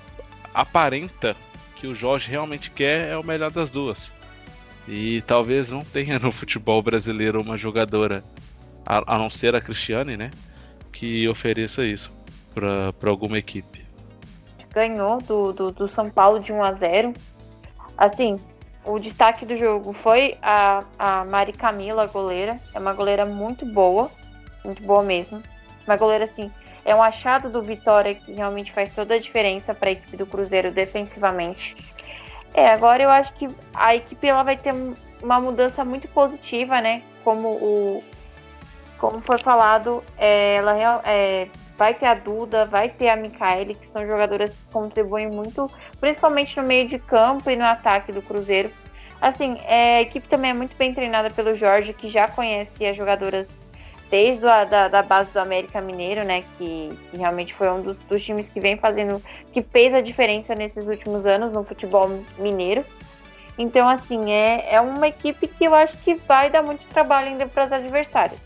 aparenta 0.54 1.36
que 1.76 1.86
o 1.86 1.94
Jorge 1.94 2.30
realmente 2.30 2.72
quer 2.72 3.10
é 3.10 3.18
o 3.18 3.24
melhor 3.24 3.52
das 3.52 3.70
duas. 3.70 4.12
E 4.88 5.22
talvez 5.24 5.72
não 5.72 5.82
tenha 5.82 6.18
no 6.18 6.32
futebol 6.32 6.82
brasileiro 6.82 7.42
uma 7.42 7.58
jogadora, 7.58 8.24
a, 8.86 9.16
a 9.16 9.18
não 9.18 9.30
ser 9.30 9.54
a 9.56 9.62
Cristiane, 9.62 10.16
né? 10.16 10.32
Que 10.92 11.28
ofereça 11.28 11.86
isso 11.86 12.12
para 12.54 13.10
alguma 13.10 13.38
equipe. 13.38 13.86
Ganhou 14.74 15.22
do, 15.22 15.52
do, 15.52 15.72
do, 15.72 15.88
São 15.90 16.10
Paulo 16.10 16.40
de 16.40 16.54
1 16.54 16.64
a 16.64 16.74
0 16.74 17.14
Assim, 17.98 18.38
o 18.86 19.00
destaque 19.00 19.46
do 19.46 19.58
jogo 19.58 19.94
foi 19.94 20.38
a, 20.42 20.84
a 21.00 21.26
Mari 21.26 21.54
Camila, 21.54 22.06
goleira. 22.06 22.60
É 22.74 22.80
uma 22.80 22.94
goleira 22.94 23.26
muito 23.26 23.66
boa 23.66 24.12
muito 24.66 24.84
boa 24.84 25.04
mesmo. 25.04 25.42
Uma 25.88 25.96
goleira, 25.96 26.24
assim, 26.24 26.52
é 26.84 26.96
um 26.96 27.02
achado 27.02 27.50
do 27.50 27.62
Vitória 27.62 28.16
que 28.16 28.34
realmente 28.34 28.72
faz 28.72 28.94
toda 28.94 29.16
a 29.16 29.20
diferença 29.20 29.74
para 29.74 29.90
a 29.90 29.92
equipe 29.94 30.18
do 30.18 30.26
Cruzeiro 30.26 30.72
defensivamente. 30.72 31.76
É, 32.54 32.70
agora 32.70 33.04
eu 33.04 33.10
acho 33.10 33.34
que 33.34 33.48
a 33.74 33.96
equipe 33.96 34.28
ela 34.28 34.44
vai 34.44 34.56
ter 34.56 34.74
uma 35.22 35.40
mudança 35.40 35.84
muito 35.84 36.08
positiva, 36.08 36.80
né? 36.80 37.02
Como 37.24 37.50
o 37.50 38.04
como 38.98 39.20
foi 39.22 39.38
falado, 39.38 40.04
é, 40.18 40.56
ela 40.56 41.02
é, 41.06 41.50
vai 41.78 41.94
ter 41.94 42.06
a 42.06 42.14
Duda, 42.14 42.66
vai 42.66 42.90
ter 42.90 43.10
a 43.10 43.16
Micaele, 43.16 43.76
que 43.76 43.88
são 43.88 44.06
jogadoras 44.08 44.52
que 44.52 44.72
contribuem 44.72 45.28
muito, 45.28 45.70
principalmente 46.00 46.56
no 46.58 46.64
meio 46.64 46.88
de 46.88 46.98
campo 46.98 47.50
e 47.50 47.56
no 47.56 47.66
ataque 47.66 48.12
do 48.12 48.22
Cruzeiro. 48.22 48.72
Assim, 49.22 49.58
é, 49.66 49.98
a 49.98 50.02
equipe 50.02 50.28
também 50.28 50.52
é 50.52 50.54
muito 50.54 50.76
bem 50.78 50.94
treinada 50.94 51.30
pelo 51.30 51.56
Jorge, 51.56 51.94
que 51.94 52.10
já 52.10 52.28
conhece 52.28 52.86
as 52.86 52.96
jogadoras 52.96 53.50
desde 54.16 54.48
a 54.48 54.64
da, 54.64 54.88
da 54.88 55.04
base 55.04 55.34
do 55.34 55.40
América 55.40 55.82
Mineiro, 55.82 56.24
né? 56.24 56.42
Que, 56.58 56.88
que 57.12 57.18
realmente 57.18 57.54
foi 57.54 57.70
um 57.70 57.82
dos, 57.82 57.98
dos, 57.98 58.24
times 58.24 58.48
que 58.48 58.62
vem 58.62 58.78
fazendo, 58.78 59.22
que 59.52 59.62
fez 59.62 59.94
a 59.94 60.00
diferença 60.00 60.56
nesses 60.56 60.88
últimos 60.88 61.26
anos 61.26 61.52
no 61.52 61.66
futebol 61.66 62.08
mineiro. 62.40 62.86
Então, 63.58 63.90
assim, 63.90 64.32
é, 64.32 64.76
é 64.76 64.80
uma 64.80 65.10
equipe 65.10 65.50
que 65.50 65.66
eu 65.66 65.76
acho 65.76 65.98
que 65.98 66.16
vai 66.16 66.50
dar 66.50 66.64
muito 66.64 66.88
trabalho 66.88 67.28
ainda 67.28 67.46
para 67.46 67.64
as 67.64 67.72
adversárias. 67.74 68.42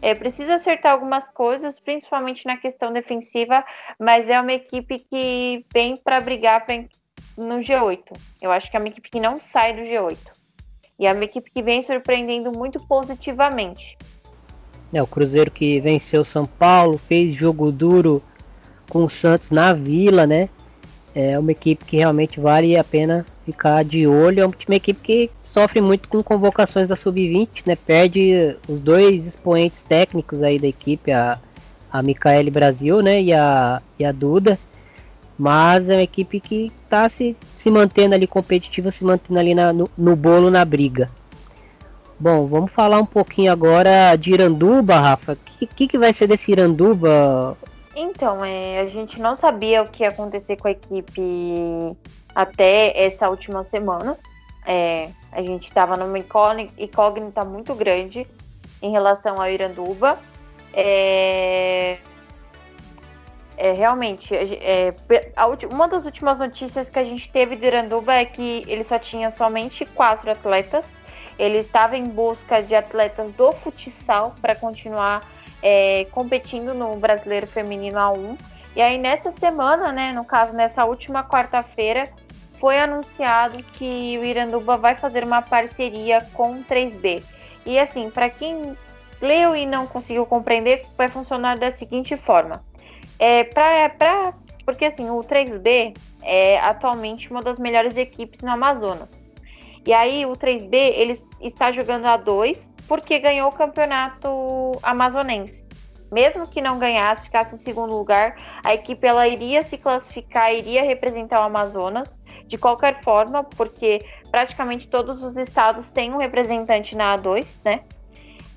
É, 0.00 0.14
precisa 0.14 0.54
acertar 0.54 0.92
algumas 0.92 1.28
coisas, 1.28 1.78
principalmente 1.78 2.46
na 2.46 2.56
questão 2.56 2.90
defensiva, 2.90 3.62
mas 3.98 4.26
é 4.26 4.40
uma 4.40 4.54
equipe 4.54 5.00
que 5.00 5.66
vem 5.70 5.98
para 5.98 6.18
brigar 6.20 6.64
pra, 6.64 6.76
no 7.36 7.56
G8. 7.56 8.04
Eu 8.40 8.50
acho 8.50 8.70
que 8.70 8.76
é 8.76 8.80
uma 8.80 8.88
equipe 8.88 9.10
que 9.10 9.20
não 9.20 9.38
sai 9.38 9.74
do 9.74 9.82
G8. 9.82 10.16
E 10.98 11.06
é 11.06 11.12
uma 11.12 11.24
equipe 11.24 11.50
que 11.50 11.62
vem 11.62 11.82
surpreendendo 11.82 12.50
muito 12.56 12.78
positivamente. 12.86 13.98
É, 14.92 15.02
o 15.02 15.06
Cruzeiro 15.06 15.50
que 15.50 15.80
venceu 15.80 16.24
São 16.24 16.44
Paulo, 16.44 16.98
fez 16.98 17.34
jogo 17.34 17.70
duro 17.70 18.22
com 18.88 19.04
o 19.04 19.10
Santos 19.10 19.50
na 19.50 19.72
Vila, 19.72 20.26
né? 20.26 20.48
É 21.14 21.38
uma 21.38 21.52
equipe 21.52 21.84
que 21.84 21.96
realmente 21.96 22.38
vale 22.38 22.76
a 22.76 22.84
pena 22.84 23.26
ficar 23.44 23.84
de 23.84 24.06
olho. 24.06 24.42
É 24.42 24.46
uma 24.46 24.76
equipe 24.76 25.00
que 25.00 25.30
sofre 25.42 25.80
muito 25.80 26.08
com 26.08 26.22
convocações 26.22 26.86
da 26.86 26.94
Sub-20, 26.94 27.66
né? 27.66 27.76
Perde 27.76 28.56
os 28.68 28.80
dois 28.80 29.26
expoentes 29.26 29.82
técnicos 29.82 30.42
aí 30.42 30.58
da 30.58 30.68
equipe, 30.68 31.10
a, 31.10 31.38
a 31.92 32.02
Micaele 32.02 32.50
Brasil, 32.50 33.00
né? 33.00 33.20
E 33.22 33.32
a, 33.32 33.82
e 33.98 34.04
a 34.04 34.12
Duda. 34.12 34.58
Mas 35.36 35.88
é 35.88 35.94
uma 35.94 36.02
equipe 36.02 36.38
que 36.38 36.70
está 36.84 37.08
se, 37.08 37.36
se 37.56 37.70
mantendo 37.70 38.14
ali 38.14 38.26
competitiva, 38.26 38.92
se 38.92 39.04
mantendo 39.04 39.40
ali 39.40 39.54
na, 39.54 39.72
no, 39.72 39.88
no 39.96 40.14
bolo, 40.14 40.50
na 40.50 40.64
briga. 40.64 41.08
Bom, 42.20 42.46
vamos 42.46 42.70
falar 42.70 43.00
um 43.00 43.06
pouquinho 43.06 43.50
agora 43.50 44.14
de 44.14 44.34
Iranduba, 44.34 44.94
Rafa. 45.00 45.32
O 45.32 45.36
que, 45.36 45.66
que, 45.66 45.88
que, 45.88 45.98
vai 45.98 46.12
ser 46.12 46.26
desse 46.26 46.52
Iranduba? 46.52 47.56
Então, 47.96 48.44
é, 48.44 48.78
a 48.78 48.86
gente 48.86 49.18
não 49.18 49.34
sabia 49.34 49.80
o 49.80 49.88
que 49.88 50.02
ia 50.02 50.10
acontecer 50.10 50.58
com 50.58 50.68
a 50.68 50.70
equipe 50.70 51.96
até 52.34 52.92
essa 53.06 53.30
última 53.30 53.64
semana. 53.64 54.18
É, 54.66 55.08
a 55.32 55.40
gente 55.40 55.64
estava 55.64 55.96
numa 55.96 56.18
incógnita 56.18 57.42
muito 57.42 57.74
grande 57.74 58.26
em 58.82 58.90
relação 58.90 59.40
ao 59.40 59.48
Iranduba. 59.48 60.18
É, 60.74 61.96
é, 63.56 63.72
realmente, 63.72 64.34
é, 64.34 64.94
a, 65.34 65.46
uma 65.72 65.88
das 65.88 66.04
últimas 66.04 66.38
notícias 66.38 66.90
que 66.90 66.98
a 66.98 67.04
gente 67.04 67.32
teve 67.32 67.56
do 67.56 67.64
Iranduba 67.64 68.12
é 68.12 68.26
que 68.26 68.62
ele 68.68 68.84
só 68.84 68.98
tinha 68.98 69.30
somente 69.30 69.86
quatro 69.86 70.30
atletas 70.30 70.84
ele 71.40 71.58
estava 71.58 71.96
em 71.96 72.04
busca 72.04 72.62
de 72.62 72.74
atletas 72.74 73.32
do 73.32 73.50
futsal 73.52 74.34
para 74.42 74.54
continuar 74.54 75.26
é, 75.62 76.06
competindo 76.12 76.74
no 76.74 76.94
Brasileiro 76.96 77.46
Feminino 77.46 77.96
A1. 77.96 78.38
E 78.76 78.82
aí 78.82 78.98
nessa 78.98 79.30
semana, 79.30 79.90
né, 79.90 80.12
no 80.12 80.24
caso 80.24 80.52
nessa 80.52 80.84
última 80.84 81.24
quarta-feira, 81.24 82.10
foi 82.58 82.78
anunciado 82.78 83.64
que 83.72 84.18
o 84.18 84.24
Iranduba 84.24 84.76
vai 84.76 84.96
fazer 84.98 85.24
uma 85.24 85.40
parceria 85.40 86.20
com 86.34 86.52
o 86.52 86.64
3B. 86.64 87.22
E 87.64 87.78
assim, 87.78 88.10
para 88.10 88.28
quem 88.28 88.76
leu 89.18 89.56
e 89.56 89.64
não 89.64 89.86
conseguiu 89.86 90.26
compreender, 90.26 90.84
vai 90.96 91.08
funcionar 91.08 91.58
da 91.58 91.74
seguinte 91.74 92.18
forma. 92.18 92.62
É, 93.18 93.44
pra, 93.44 94.34
porque 94.64 94.84
assim, 94.84 95.08
o 95.08 95.20
3B 95.20 95.96
é 96.22 96.60
atualmente 96.60 97.30
uma 97.30 97.40
das 97.40 97.58
melhores 97.58 97.96
equipes 97.96 98.42
no 98.42 98.50
Amazonas. 98.50 99.10
E 99.86 99.92
aí 99.92 100.26
o 100.26 100.32
3B 100.32 100.74
ele 100.74 101.29
está 101.40 101.72
jogando 101.72 102.06
a 102.06 102.16
2 102.16 102.70
porque 102.86 103.18
ganhou 103.18 103.48
o 103.48 103.52
campeonato 103.52 104.72
amazonense. 104.82 105.64
Mesmo 106.10 106.48
que 106.48 106.60
não 106.60 106.78
ganhasse, 106.78 107.26
ficasse 107.26 107.54
em 107.54 107.58
segundo 107.58 107.96
lugar, 107.96 108.34
a 108.64 108.74
equipe 108.74 109.06
ela 109.06 109.28
iria 109.28 109.62
se 109.62 109.78
classificar, 109.78 110.52
iria 110.52 110.82
representar 110.82 111.40
o 111.40 111.44
Amazonas 111.44 112.18
de 112.48 112.58
qualquer 112.58 113.00
forma, 113.04 113.44
porque 113.44 114.00
praticamente 114.28 114.88
todos 114.88 115.22
os 115.22 115.36
estados 115.36 115.88
têm 115.90 116.12
um 116.12 116.16
representante 116.16 116.96
na 116.96 117.16
A2, 117.16 117.46
né? 117.64 117.82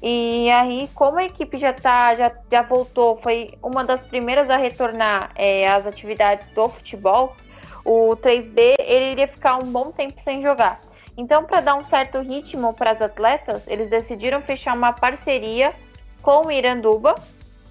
E 0.01 0.49
aí, 0.49 0.89
como 0.95 1.19
a 1.19 1.25
equipe 1.25 1.57
já 1.59 1.71
tá, 1.71 2.15
já, 2.15 2.31
já 2.51 2.63
voltou, 2.63 3.19
foi 3.21 3.51
uma 3.61 3.85
das 3.85 4.03
primeiras 4.03 4.49
a 4.49 4.57
retornar 4.57 5.31
é, 5.35 5.69
às 5.69 5.85
atividades 5.85 6.49
do 6.49 6.67
futebol, 6.67 7.35
o 7.85 8.09
3B 8.17 8.73
ele 8.79 9.11
iria 9.11 9.27
ficar 9.27 9.57
um 9.63 9.71
bom 9.71 9.91
tempo 9.91 10.19
sem 10.21 10.41
jogar. 10.41 10.81
Então, 11.15 11.43
para 11.43 11.61
dar 11.61 11.75
um 11.75 11.83
certo 11.83 12.19
ritmo 12.21 12.73
para 12.73 12.91
as 12.91 13.01
atletas, 13.01 13.67
eles 13.67 13.87
decidiram 13.87 14.41
fechar 14.41 14.75
uma 14.75 14.93
parceria 14.93 15.73
com 16.21 16.47
o 16.47 16.51
Iranduba. 16.51 17.15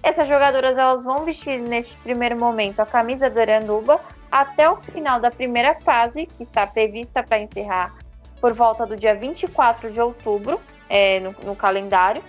Essas 0.01 0.27
jogadoras 0.27 0.77
elas 0.77 1.03
vão 1.03 1.25
vestir 1.25 1.59
neste 1.59 1.95
primeiro 1.97 2.37
momento 2.37 2.79
a 2.79 2.85
camisa 2.85 3.29
do 3.29 3.39
Iranduba 3.39 3.99
até 4.31 4.69
o 4.69 4.77
final 4.77 5.19
da 5.19 5.29
primeira 5.29 5.75
fase, 5.81 6.25
que 6.25 6.43
está 6.43 6.65
prevista 6.65 7.21
para 7.21 7.39
encerrar 7.39 7.93
por 8.41 8.53
volta 8.53 8.85
do 8.85 8.95
dia 8.95 9.15
24 9.15 9.91
de 9.91 10.01
outubro 10.01 10.59
é, 10.89 11.19
no, 11.19 11.35
no, 11.45 11.55
calendário. 11.55 12.23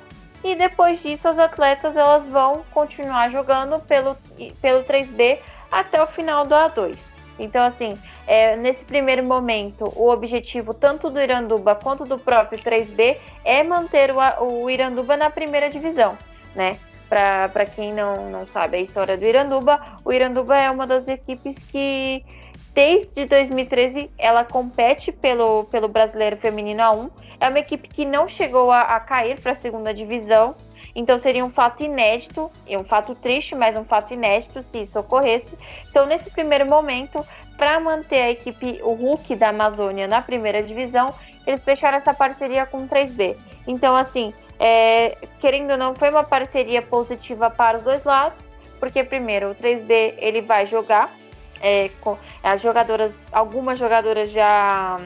E 0.45 0.55
depois 0.55 1.03
disso, 1.03 1.27
as 1.27 1.39
atletas 1.39 1.97
elas 1.97 2.27
vão 2.27 2.63
continuar 2.73 3.31
jogando 3.31 3.81
pelo, 3.81 4.17
pelo 4.61 4.85
3B 4.85 5.39
até 5.73 6.03
o 6.03 6.07
final 6.07 6.47
do 6.47 6.55
A2. 6.55 6.99
Então, 7.39 7.65
assim, 7.65 7.99
é, 8.27 8.57
nesse 8.57 8.85
primeiro 8.85 9.23
momento, 9.23 9.93
o 9.97 10.09
objetivo 10.09 10.73
tanto 10.73 11.11
do 11.11 11.21
Iranduba 11.21 11.75
quanto 11.75 12.05
do 12.05 12.19
próprio 12.19 12.59
3B 12.59 13.19
é 13.45 13.63
manter 13.63 14.11
o, 14.11 14.63
o 14.63 14.71
Iranduba 14.71 15.17
na 15.17 15.31
primeira 15.31 15.69
divisão, 15.69 16.17
né? 16.55 16.79
Para 17.09 17.67
quem 17.67 17.93
não, 17.93 18.31
não 18.31 18.47
sabe 18.47 18.79
a 18.79 18.81
história 18.81 19.17
do 19.17 19.25
Iranduba, 19.25 19.81
o 20.05 20.13
Iranduba 20.13 20.57
é 20.57 20.71
uma 20.71 20.87
das 20.87 21.07
equipes 21.07 21.57
que 21.71 22.25
desde 22.75 23.25
2013 23.27 24.11
ela 24.19 24.45
compete 24.45 25.13
pelo, 25.13 25.65
pelo 25.65 25.87
Brasileiro 25.87 26.37
Feminino 26.37 26.83
A1. 26.83 27.11
É 27.41 27.49
uma 27.49 27.59
equipe 27.61 27.89
que 27.89 28.05
não 28.05 28.27
chegou 28.27 28.71
a, 28.71 28.83
a 28.83 29.01
cair 29.01 29.39
para 29.41 29.53
a 29.53 29.55
segunda 29.55 29.95
divisão, 29.95 30.57
então 30.95 31.19
seria 31.19 31.45
um 31.45 31.51
fato 31.51 31.83
inédito, 31.83 32.51
um 32.69 32.85
fato 32.85 33.15
triste, 33.15 33.55
mas 33.55 33.77
um 33.77 33.85
fato 33.85 34.13
inédito 34.13 34.63
se 34.65 34.83
isso 34.83 34.99
ocorresse. 34.99 35.57
Então, 35.91 36.07
nesse 36.07 36.31
primeiro 36.31 36.67
momento, 36.67 37.25
para 37.57 37.79
manter 37.81 38.21
a 38.21 38.31
equipe, 38.31 38.81
o 38.83 38.93
Hulk 38.95 39.37
da 39.37 39.49
Amazônia 39.49 40.09
na 40.09 40.21
primeira 40.21 40.63
divisão, 40.63 41.15
eles 41.47 41.63
fecharam 41.63 41.97
essa 41.97 42.13
parceria 42.13 42.67
com 42.67 42.79
o 42.79 42.89
3B. 42.89 43.37
Então, 43.67 43.97
assim, 43.97 44.33
é, 44.59 45.17
querendo 45.41 45.73
ou 45.73 45.77
não, 45.77 45.95
foi 45.95 46.11
uma 46.11 46.25
parceria 46.25 46.83
positiva 46.83 47.51
para 47.51 47.77
os 47.77 47.83
dois 47.83 48.05
lados, 48.05 48.39
porque 48.81 49.05
primeiro 49.05 49.51
o 49.51 49.55
3B 49.55 50.15
ele 50.19 50.41
vai 50.41 50.67
jogar 50.67 51.11
é, 51.61 51.91
com 52.01 52.19
as 52.43 52.61
jogadoras, 52.61 53.13
algumas 53.33 53.79
jogadoras 53.79 54.31
já 54.31 54.99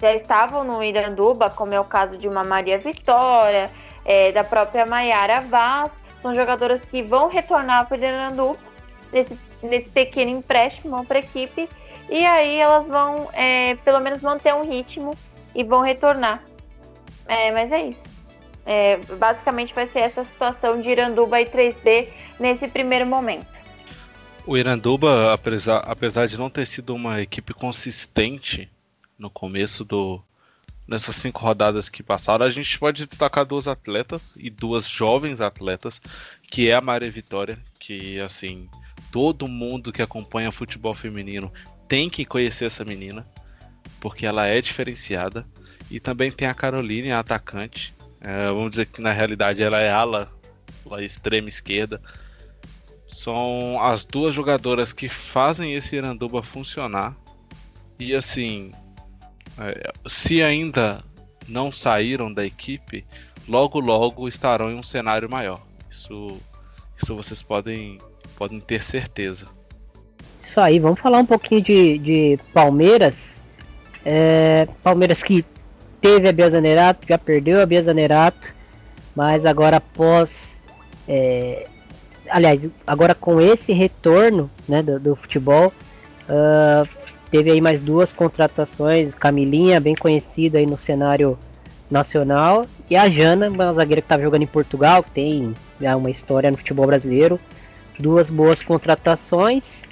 já 0.00 0.12
estavam 0.14 0.64
no 0.64 0.82
Iranduba, 0.82 1.48
como 1.48 1.72
é 1.72 1.80
o 1.80 1.84
caso 1.84 2.18
de 2.18 2.28
uma 2.28 2.44
Maria 2.44 2.78
Vitória, 2.78 3.70
é, 4.04 4.32
da 4.32 4.44
própria 4.44 4.84
Maiara 4.84 5.40
Vaz, 5.40 5.90
são 6.20 6.34
jogadoras 6.34 6.80
que 6.84 7.02
vão 7.02 7.28
retornar 7.28 7.86
para 7.86 7.96
o 7.96 8.04
Iranduba 8.04 8.58
nesse 9.12 9.38
nesse 9.64 9.90
pequeno 9.90 10.30
empréstimo 10.30 11.04
para 11.04 11.18
a 11.18 11.20
equipe 11.20 11.68
e 12.08 12.24
aí 12.24 12.58
elas 12.58 12.86
vão 12.86 13.28
é, 13.32 13.76
pelo 13.76 14.00
menos 14.00 14.20
manter 14.20 14.54
um 14.54 14.62
ritmo 14.62 15.16
e 15.54 15.64
vão 15.64 15.80
retornar. 15.80 16.44
É, 17.26 17.50
mas 17.52 17.72
é 17.72 17.82
isso. 17.82 18.04
É, 18.66 18.96
basicamente 19.18 19.74
vai 19.74 19.86
ser 19.86 20.00
essa 20.00 20.24
situação 20.24 20.80
de 20.80 20.90
Iranduba 20.90 21.40
e 21.40 21.46
3B 21.46 22.08
nesse 22.38 22.68
primeiro 22.68 23.06
momento. 23.06 23.46
O 24.46 24.56
Iranduba, 24.56 25.32
apesar, 25.32 25.78
apesar 25.78 26.26
de 26.26 26.38
não 26.38 26.50
ter 26.50 26.66
sido 26.66 26.94
uma 26.94 27.20
equipe 27.20 27.54
consistente 27.54 28.70
no 29.18 29.30
começo 29.30 29.84
do 29.84 30.22
nessas 30.86 31.16
cinco 31.16 31.40
rodadas 31.40 31.88
que 31.88 32.02
passaram, 32.02 32.44
a 32.44 32.50
gente 32.50 32.78
pode 32.78 33.06
destacar 33.06 33.46
duas 33.46 33.66
atletas 33.66 34.32
e 34.36 34.50
duas 34.50 34.86
jovens 34.86 35.40
atletas, 35.40 35.98
que 36.42 36.68
é 36.68 36.74
a 36.74 36.80
Maria 36.80 37.10
Vitória, 37.10 37.58
que 37.78 38.20
assim 38.20 38.68
todo 39.14 39.46
mundo 39.46 39.92
que 39.92 40.02
acompanha 40.02 40.50
futebol 40.50 40.92
feminino 40.92 41.52
tem 41.86 42.10
que 42.10 42.24
conhecer 42.24 42.64
essa 42.64 42.84
menina, 42.84 43.24
porque 44.00 44.26
ela 44.26 44.44
é 44.44 44.60
diferenciada. 44.60 45.46
E 45.88 46.00
também 46.00 46.32
tem 46.32 46.48
a 46.48 46.54
Caroline, 46.54 47.12
a 47.12 47.20
atacante. 47.20 47.94
É, 48.20 48.48
vamos 48.48 48.70
dizer 48.70 48.86
que 48.86 49.00
na 49.00 49.12
realidade 49.12 49.62
ela 49.62 49.78
é 49.78 49.88
ala, 49.88 50.32
a 50.90 51.00
extrema 51.00 51.48
esquerda. 51.48 52.02
São 53.06 53.80
as 53.80 54.04
duas 54.04 54.34
jogadoras 54.34 54.92
que 54.92 55.08
fazem 55.08 55.74
esse 55.74 55.94
Iranduba 55.94 56.42
funcionar. 56.42 57.16
E 58.00 58.16
assim, 58.16 58.72
é, 59.60 59.92
se 60.08 60.42
ainda 60.42 61.04
não 61.46 61.70
saíram 61.70 62.34
da 62.34 62.44
equipe, 62.44 63.06
logo 63.46 63.78
logo 63.78 64.26
estarão 64.26 64.72
em 64.72 64.74
um 64.74 64.82
cenário 64.82 65.30
maior. 65.30 65.64
Isso, 65.88 66.40
isso 67.00 67.14
vocês 67.14 67.44
podem, 67.44 68.00
podem 68.36 68.60
ter 68.60 68.82
certeza. 68.82 69.46
Isso 70.40 70.60
aí, 70.60 70.78
vamos 70.78 71.00
falar 71.00 71.18
um 71.18 71.26
pouquinho 71.26 71.62
de, 71.62 71.98
de 71.98 72.38
Palmeiras. 72.52 73.34
É, 74.04 74.68
Palmeiras 74.82 75.22
que 75.22 75.44
teve 76.00 76.28
a 76.28 76.32
Bia 76.32 76.50
Zanerato, 76.50 77.06
já 77.08 77.16
perdeu 77.16 77.60
a 77.60 77.66
Bia 77.66 77.82
Zanerato, 77.82 78.54
mas 79.16 79.46
agora 79.46 79.78
após. 79.78 80.60
É, 81.08 81.66
aliás, 82.28 82.68
agora 82.86 83.14
com 83.14 83.40
esse 83.40 83.72
retorno 83.72 84.50
né, 84.68 84.82
do, 84.82 85.00
do 85.00 85.16
futebol, 85.16 85.72
uh, 86.28 86.88
teve 87.30 87.50
aí 87.50 87.60
mais 87.60 87.80
duas 87.80 88.12
contratações, 88.12 89.14
Camilinha, 89.14 89.80
bem 89.80 89.94
conhecida 89.94 90.58
aí 90.58 90.66
no 90.66 90.78
cenário 90.78 91.38
nacional, 91.90 92.66
e 92.88 92.96
a 92.96 93.08
Jana, 93.08 93.48
uma 93.48 93.72
zagueira 93.72 94.02
que 94.02 94.06
estava 94.06 94.22
jogando 94.22 94.42
em 94.42 94.46
Portugal, 94.46 95.02
tem 95.02 95.54
já 95.80 95.96
uma 95.96 96.10
história 96.10 96.50
no 96.50 96.56
futebol 96.56 96.86
brasileiro. 96.86 97.40
Duas 97.98 98.30
boas 98.30 98.62
contratações. 98.62 99.84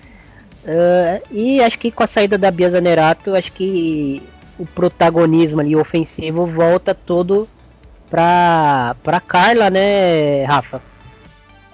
Uh, 0.65 1.23
e 1.31 1.61
acho 1.63 1.79
que 1.79 1.91
com 1.91 2.03
a 2.03 2.07
saída 2.07 2.39
da 2.39 2.51
Bia 2.51 2.71
Zanerato, 2.71 3.35
acho 3.35 3.53
que 3.53 4.23
o 4.59 4.67
protagonismo 4.67 5.61
ali 5.61 5.75
ofensivo 5.75 6.47
volta 6.47 6.95
todo 6.95 7.49
para 8.09 8.95
para 9.03 9.21
Carla, 9.21 9.71
né, 9.71 10.45
Rafa? 10.45 10.81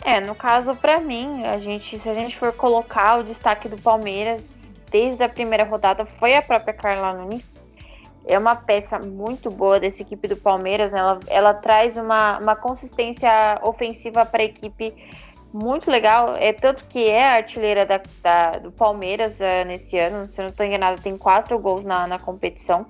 É, 0.03 0.20
no 0.20 0.35
caso 0.35 0.74
para 0.74 1.01
mim, 1.01 1.45
a 1.45 1.59
gente, 1.59 1.99
se 1.99 2.09
a 2.09 2.14
gente 2.14 2.37
for 2.39 2.53
colocar 2.53 3.18
o 3.18 3.22
destaque 3.22 3.68
do 3.68 3.76
Palmeiras 3.76 4.59
desde 4.91 5.22
a 5.22 5.29
primeira 5.29 5.64
rodada 5.64 6.07
foi 6.07 6.35
a 6.35 6.43
própria 6.43 6.72
Carla 6.72 7.12
Nunes. 7.12 7.45
É 8.26 8.39
uma 8.39 8.55
peça 8.55 8.99
muito 8.99 9.51
boa 9.51 9.81
dessa 9.81 10.03
equipe 10.03 10.29
do 10.29 10.37
Palmeiras. 10.37 10.93
Ela, 10.93 11.18
ela 11.29 11.55
traz 11.55 11.97
uma, 11.97 12.39
uma 12.39 12.57
consistência 12.57 13.59
ofensiva 13.62 14.24
para 14.24 14.43
a 14.43 14.47
equipe 14.47 14.95
muito 15.53 15.90
legal. 15.90 16.34
É 16.36 16.53
tanto 16.53 16.86
que 16.88 17.09
é 17.09 17.24
a 17.24 17.34
artilheira 17.34 17.86
da, 17.86 18.01
da 18.22 18.51
do 18.59 18.72
Palmeiras 18.72 19.38
uh, 19.40 19.66
nesse 19.66 19.99
ano. 19.99 20.30
Se 20.32 20.40
eu 20.40 20.44
não 20.44 20.51
estou 20.51 20.66
enganada, 20.66 21.01
tem 21.01 21.16
quatro 21.16 21.59
gols 21.59 21.84
na, 21.84 22.07
na 22.07 22.18
competição. 22.18 22.86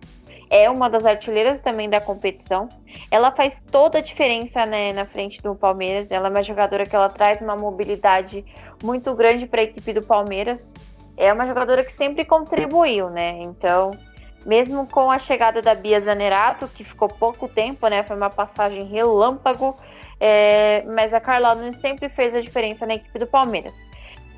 É 0.51 0.71
uma 0.71 0.89
das 0.89 1.05
artilheiras 1.05 1.61
também 1.61 1.91
da 1.91 2.01
competição. 2.01 2.69
Ela 3.11 3.31
faz 3.31 3.61
toda 3.71 3.99
a 3.99 4.01
diferença 4.01 4.65
né, 4.65 4.93
na 4.95 5.05
frente 5.05 5.43
do 5.43 5.55
Palmeiras. 5.55 6.11
Ela 6.11 6.29
é 6.29 6.31
uma 6.31 6.43
jogadora 6.43 6.87
que 6.87 6.97
ela 6.97 7.09
traz 7.09 7.41
uma 7.43 7.55
mobilidade 7.55 8.45
muito 8.83 9.15
grande 9.15 9.47
para 9.47 9.61
a 9.61 9.65
equipe 9.65 9.93
do 9.93 10.03
Palmeiras. 10.03 10.73
É 11.17 11.33
uma 11.33 11.47
jogadora 11.47 11.85
que 11.85 11.93
sempre 11.93 12.25
contribuiu, 12.25 13.11
né? 13.11 13.41
Então, 13.43 13.91
mesmo 14.47 14.87
com 14.87 15.11
a 15.11 15.19
chegada 15.19 15.61
da 15.61 15.75
Bia 15.75 16.01
Zanerato, 16.01 16.67
que 16.69 16.83
ficou 16.83 17.09
pouco 17.09 17.47
tempo, 17.47 17.87
né? 17.89 18.03
Foi 18.03 18.17
uma 18.17 18.31
passagem 18.31 18.85
relâmpago 18.85 19.77
é, 20.21 20.83
mas 20.87 21.15
a 21.15 21.21
Carla 21.21 21.55
Nunes 21.55 21.77
sempre 21.77 22.09
fez 22.09 22.35
a 22.35 22.41
diferença 22.41 22.87
na 22.87 22.95
equipe 22.95 23.19
do 23.19 23.27
Palmeiras. 23.27 23.75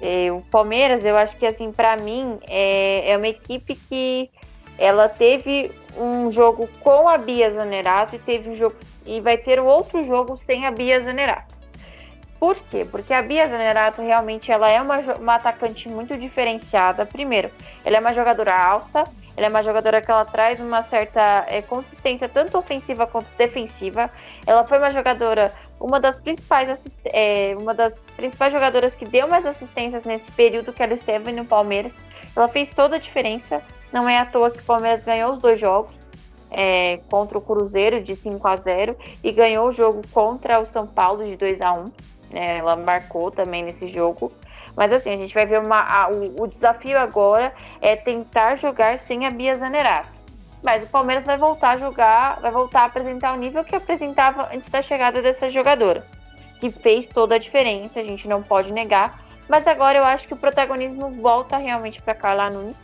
É, 0.01 0.33
o 0.33 0.41
Palmeiras, 0.51 1.05
eu 1.05 1.17
acho 1.17 1.37
que 1.37 1.47
assim, 1.47 1.73
para 1.73 1.97
mim, 1.97 2.39
é, 2.49 3.13
é 3.13 3.17
uma 3.17 3.29
equipe 3.29 3.75
que 3.75 4.31
ela 4.79 5.09
teve 5.09 5.71
um 5.99 6.31
jogo 6.31 6.69
com 6.81 7.09
a 7.09 7.19
Bia 7.19 7.51
Zanerato 7.53 8.17
e 8.17 8.19
teve 8.19 8.51
um 8.51 8.55
jogo 8.55 8.77
e 9.05 9.21
vai 9.21 9.37
ter 9.37 9.61
outro 9.61 10.03
jogo 10.05 10.39
sem 10.47 10.67
a 10.67 10.71
Bia 10.71 11.01
Zanerato. 11.01 11.55
Por 12.39 12.57
quê? 12.57 12.87
Porque 12.91 13.13
a 13.13 13.21
Bia 13.21 13.47
Zanerato 13.47 14.01
realmente 14.01 14.51
ela 14.51 14.71
é 14.71 14.81
uma, 14.81 14.99
uma 15.19 15.35
atacante 15.35 15.91
muito 15.91 16.17
diferenciada. 16.17 17.05
Primeiro, 17.05 17.51
ela 17.85 17.99
é 17.99 18.01
uma 18.01 18.15
jogadora 18.15 18.59
alta, 18.59 19.05
ela 19.37 19.47
é 19.47 19.49
uma 19.51 19.63
jogadora 19.63 20.01
que 20.01 20.11
ela 20.11 20.25
traz 20.25 20.59
uma 20.59 20.83
certa 20.83 21.45
é, 21.49 21.61
consistência 21.61 22.31
tanto 22.31 22.57
ofensiva 22.57 23.07
quanto 23.07 23.27
defensiva. 23.37 24.11
Ela 24.47 24.65
foi 24.67 24.79
uma 24.79 24.91
jogadora 24.91 25.53
uma 25.81 25.99
das 25.99 26.21
principais 26.21 26.97
é, 27.07 27.57
uma 27.59 27.73
das 27.73 27.95
principais 28.17 28.53
jogadoras 28.53 28.95
que 28.95 29.07
deu 29.07 29.27
mais 29.27 29.47
assistências 29.47 30.05
nesse 30.05 30.31
período 30.33 30.73
que 30.73 30.83
ela 30.83 30.95
esteve 30.95 31.33
no 31.33 31.45
Palmeiras. 31.45 31.93
Ela 32.37 32.47
fez 32.49 32.73
toda 32.73 32.97
a 32.97 32.99
diferença. 32.99 33.63
Não 33.91 34.09
é 34.09 34.19
à 34.19 34.27
toa 34.27 34.51
que 34.51 34.61
o 34.61 34.65
Palmeiras 34.65 35.03
ganhou 35.03 35.33
os 35.33 35.43
dois 35.43 35.59
jogos 35.59 35.93
é, 36.51 37.01
contra 37.11 37.39
o 37.39 37.41
Cruzeiro 37.41 38.03
de 38.03 38.15
5 38.15 38.47
a 38.47 38.57
0 38.57 38.97
e 39.23 39.33
ganhou 39.33 39.69
o 39.69 39.73
jogo 39.73 40.03
contra 40.13 40.61
o 40.61 40.67
São 40.67 40.87
Paulo 40.87 41.25
de 41.25 41.37
2 41.37 41.61
a 41.61 41.73
1. 41.73 41.85
É, 42.33 42.59
ela 42.59 42.77
marcou 42.77 43.31
também 43.31 43.63
nesse 43.63 43.89
jogo. 43.89 44.33
Mas 44.77 44.93
assim, 44.93 45.11
a 45.11 45.17
gente 45.17 45.35
vai 45.35 45.47
ver 45.47 45.61
uma, 45.61 45.81
a, 45.81 46.11
o, 46.11 46.43
o, 46.43 46.47
desafio 46.47 46.99
agora 46.99 47.53
é 47.81 47.97
tentar 47.97 48.57
jogar 48.57 48.99
sem 48.99 49.27
a 49.27 49.31
Bia 49.31 49.57
Zanerato. 49.57 50.20
Mas 50.63 50.83
o 50.83 50.87
Palmeiras 50.87 51.25
vai 51.25 51.39
voltar 51.39 51.71
a 51.71 51.79
jogar, 51.79 52.41
vai 52.41 52.51
voltar 52.51 52.83
a 52.83 52.85
apresentar 52.85 53.35
o 53.35 53.39
nível 53.39 53.65
que 53.65 53.75
apresentava 53.75 54.49
antes 54.53 54.69
da 54.69 54.83
chegada 54.83 55.23
dessa 55.23 55.49
jogadora, 55.49 56.07
que 56.59 56.71
fez 56.71 57.07
toda 57.07 57.37
a 57.37 57.39
diferença, 57.39 58.01
a 58.01 58.05
gente 58.05 58.29
não 58.29 58.43
pode 58.43 58.73
negar. 58.73 59.21
Mas 59.49 59.67
agora 59.67 59.99
eu 59.99 60.05
acho 60.05 60.29
que 60.29 60.35
o 60.35 60.37
protagonismo 60.37 61.11
volta 61.21 61.57
realmente 61.57 62.01
para 62.01 62.15
Carla 62.15 62.51
Nunes. 62.51 62.79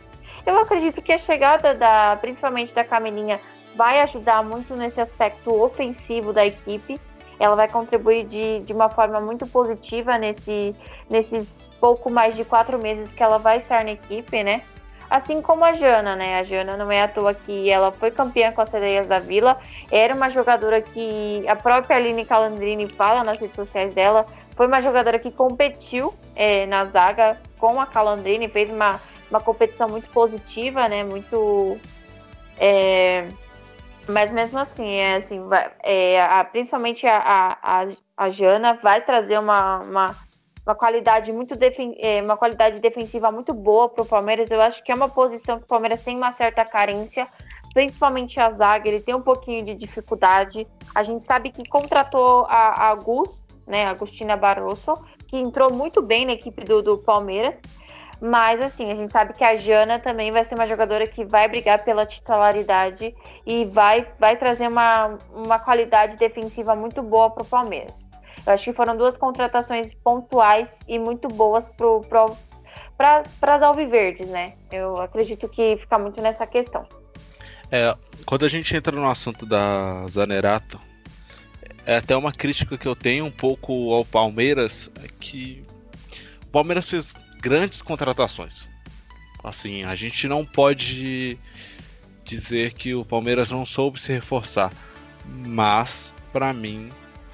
Eu 0.45 0.59
acredito 0.59 1.01
que 1.01 1.13
a 1.13 1.17
chegada 1.17 1.73
da, 1.73 2.17
principalmente 2.19 2.73
da 2.73 2.83
Camelinha, 2.83 3.39
vai 3.75 4.01
ajudar 4.01 4.43
muito 4.43 4.75
nesse 4.75 4.99
aspecto 4.99 5.53
ofensivo 5.53 6.33
da 6.33 6.45
equipe. 6.45 6.99
Ela 7.39 7.55
vai 7.55 7.69
contribuir 7.69 8.25
de, 8.25 8.61
de 8.61 8.73
uma 8.73 8.89
forma 8.89 9.21
muito 9.21 9.45
positiva 9.45 10.17
nesse, 10.17 10.75
nesses 11.09 11.69
pouco 11.79 12.09
mais 12.09 12.35
de 12.35 12.43
quatro 12.43 12.79
meses 12.79 13.13
que 13.13 13.21
ela 13.21 13.37
vai 13.37 13.59
estar 13.59 13.83
na 13.83 13.91
equipe, 13.91 14.43
né? 14.43 14.63
Assim 15.09 15.41
como 15.41 15.63
a 15.63 15.73
Jana, 15.73 16.15
né? 16.15 16.37
A 16.37 16.43
Jana 16.43 16.75
não 16.75 16.91
é 16.91 17.01
à 17.01 17.07
toa 17.07 17.33
que 17.33 17.69
ela 17.69 17.91
foi 17.91 18.11
campeã 18.11 18.51
com 18.51 18.61
as 18.61 18.69
Sereias 18.69 19.07
da 19.07 19.19
Vila. 19.19 19.57
Era 19.89 20.13
uma 20.13 20.29
jogadora 20.29 20.81
que 20.81 21.47
a 21.47 21.55
própria 21.55 21.95
Aline 21.95 22.25
Calandrini 22.25 22.89
fala 22.89 23.23
nas 23.23 23.39
redes 23.39 23.55
sociais 23.55 23.93
dela. 23.93 24.25
Foi 24.55 24.67
uma 24.67 24.81
jogadora 24.81 25.17
que 25.17 25.31
competiu 25.31 26.13
é, 26.35 26.65
na 26.65 26.85
zaga 26.85 27.39
com 27.57 27.79
a 27.79 27.85
Calandrini, 27.85 28.49
fez 28.49 28.69
uma, 28.69 28.99
uma 29.29 29.39
competição 29.39 29.87
muito 29.87 30.09
positiva, 30.09 30.89
né? 30.89 31.03
Muito. 31.03 31.77
É, 32.59 33.27
mas 34.09 34.31
mesmo 34.31 34.59
assim, 34.59 34.89
é 34.95 35.15
assim, 35.17 35.41
é, 35.83 36.21
a, 36.21 36.43
principalmente 36.43 37.05
a, 37.05 37.57
a, 37.61 37.87
a 38.17 38.29
Jana 38.29 38.73
vai 38.81 39.01
trazer 39.01 39.37
uma, 39.37 39.79
uma 39.79 40.15
uma 40.67 40.75
qualidade 40.75 41.31
muito 41.31 41.53
é, 41.97 42.21
uma 42.21 42.35
qualidade 42.35 42.81
defensiva 42.81 43.31
muito 43.31 43.53
boa 43.53 43.87
para 43.87 44.03
o 44.03 44.05
Palmeiras. 44.05 44.51
Eu 44.51 44.61
acho 44.61 44.83
que 44.83 44.91
é 44.91 44.95
uma 44.95 45.07
posição 45.07 45.57
que 45.57 45.63
o 45.63 45.67
Palmeiras 45.67 46.03
tem 46.03 46.17
uma 46.17 46.33
certa 46.33 46.65
carência, 46.65 47.25
principalmente 47.73 48.37
a 48.37 48.51
zaga, 48.51 48.89
ele 48.89 48.99
tem 48.99 49.15
um 49.15 49.21
pouquinho 49.21 49.63
de 49.63 49.73
dificuldade. 49.73 50.67
A 50.93 51.03
gente 51.03 51.23
sabe 51.23 51.51
que 51.51 51.67
contratou 51.69 52.45
a, 52.49 52.89
a 52.89 52.95
Gus, 52.95 53.45
né, 53.65 53.85
a 53.85 53.91
Agustina 53.91 54.35
Barroso, 54.35 54.93
que 55.29 55.37
entrou 55.37 55.71
muito 55.71 56.01
bem 56.01 56.25
na 56.25 56.33
equipe 56.33 56.65
do, 56.65 56.81
do 56.81 56.97
Palmeiras. 56.97 57.55
Mas 58.19 58.59
assim, 58.59 58.91
a 58.91 58.95
gente 58.95 59.11
sabe 59.11 59.33
que 59.33 59.43
a 59.45 59.55
Jana 59.55 59.99
também 59.99 60.31
vai 60.31 60.43
ser 60.43 60.55
uma 60.55 60.67
jogadora 60.67 61.07
que 61.07 61.23
vai 61.23 61.47
brigar 61.47 61.83
pela 61.85 62.05
titularidade 62.05 63.15
e 63.45 63.63
vai, 63.65 64.05
vai 64.19 64.35
trazer 64.35 64.67
uma, 64.67 65.17
uma 65.33 65.59
qualidade 65.59 66.17
defensiva 66.17 66.75
muito 66.75 67.01
boa 67.01 67.29
para 67.29 67.43
o 67.43 67.45
Palmeiras. 67.45 68.06
Eu 68.47 68.53
acho 68.53 68.63
que 68.63 68.73
foram 68.73 68.95
duas 68.95 69.17
contratações 69.17 69.93
pontuais 69.93 70.71
e 70.87 70.97
muito 70.97 71.27
boas 71.27 71.69
para 72.97 73.21
as 73.41 73.61
Alviverdes, 73.61 74.29
né? 74.29 74.53
Eu 74.71 74.95
acredito 75.01 75.49
que 75.49 75.75
fica 75.75 75.99
muito 75.99 76.21
nessa 76.21 76.47
questão. 76.47 76.87
É, 77.69 77.93
quando 78.25 78.45
a 78.45 78.47
gente 78.47 78.73
entra 78.73 78.95
no 78.95 79.05
assunto 79.09 79.45
da 79.45 80.07
Zanerato, 80.07 80.79
é 81.85 81.97
até 81.97 82.15
uma 82.15 82.31
crítica 82.31 82.77
que 82.77 82.87
eu 82.87 82.95
tenho 82.95 83.25
um 83.25 83.31
pouco 83.31 83.93
ao 83.93 84.05
Palmeiras, 84.05 84.89
é 85.03 85.07
que 85.19 85.65
o 86.43 86.47
Palmeiras 86.47 86.87
fez 86.87 87.13
grandes 87.41 87.81
contratações. 87.81 88.69
Assim, 89.43 89.83
a 89.83 89.93
gente 89.93 90.25
não 90.25 90.45
pode 90.45 91.37
dizer 92.23 92.73
que 92.73 92.95
o 92.95 93.03
Palmeiras 93.03 93.51
não 93.51 93.65
soube 93.65 94.01
se 94.01 94.13
reforçar, 94.13 94.71
mas 95.25 96.13
para 96.31 96.53
mim 96.53 96.89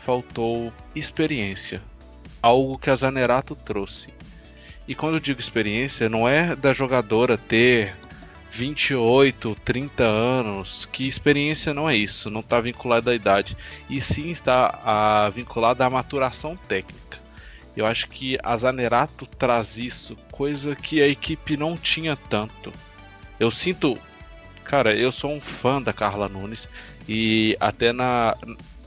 faltou 0.06 0.72
experiência, 0.96 1.82
algo 2.42 2.78
que 2.78 2.90
a 2.90 2.96
Zanerato 2.96 3.56
trouxe. 3.56 4.10
E 4.88 4.94
quando 4.94 5.16
eu 5.16 5.20
digo 5.20 5.40
experiência, 5.40 6.10
não 6.10 6.28
é 6.28 6.56
da 6.56 6.74
jogadora 6.74 7.38
ter 7.38 7.96
28, 8.52 9.56
30 9.64 10.04
anos, 10.04 10.86
que 10.92 11.08
experiência 11.08 11.74
não 11.74 11.90
é 11.90 11.96
isso, 11.96 12.30
não 12.30 12.42
está 12.42 12.60
vinculada 12.60 13.12
à 13.12 13.16
idade, 13.16 13.58
e 13.90 14.00
sim 14.02 14.30
está 14.30 14.80
a, 14.84 15.30
vinculada 15.30 15.86
à 15.86 15.90
maturação 15.90 16.56
técnica. 16.56 17.18
Eu 17.76 17.86
acho 17.86 18.08
que 18.10 18.38
a 18.44 18.56
Zanerato 18.56 19.26
traz 19.26 19.78
isso, 19.78 20.16
coisa 20.32 20.76
que 20.76 21.02
a 21.02 21.08
equipe 21.08 21.58
não 21.58 21.76
tinha 21.76 22.16
tanto. 22.16 22.72
Eu 23.40 23.50
sinto, 23.50 23.98
cara, 24.64 24.96
eu 24.96 25.12
sou 25.12 25.32
um 25.32 25.42
fã 25.42 25.82
da 25.82 25.92
Carla 25.92 26.30
Nunes 26.30 26.70
e 27.10 27.58
até 27.60 27.92
na, 27.92 28.38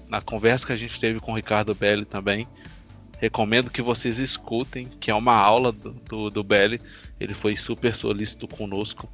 na 0.08 0.20
conversa 0.20 0.66
que 0.66 0.72
a 0.72 0.76
gente 0.76 1.00
teve 1.00 1.20
com 1.20 1.32
o 1.32 1.34
Ricardo 1.34 1.74
Belli 1.74 2.04
também, 2.04 2.46
Recomendo 3.18 3.70
que 3.70 3.80
vocês 3.80 4.18
escutem, 4.18 4.84
que 4.84 5.10
é 5.10 5.14
uma 5.14 5.34
aula 5.34 5.72
do, 5.72 5.90
do, 5.90 6.30
do 6.30 6.44
Belly. 6.44 6.80
Ele 7.18 7.32
foi 7.32 7.56
super 7.56 7.94
solícito 7.94 8.46
conosco. 8.46 9.08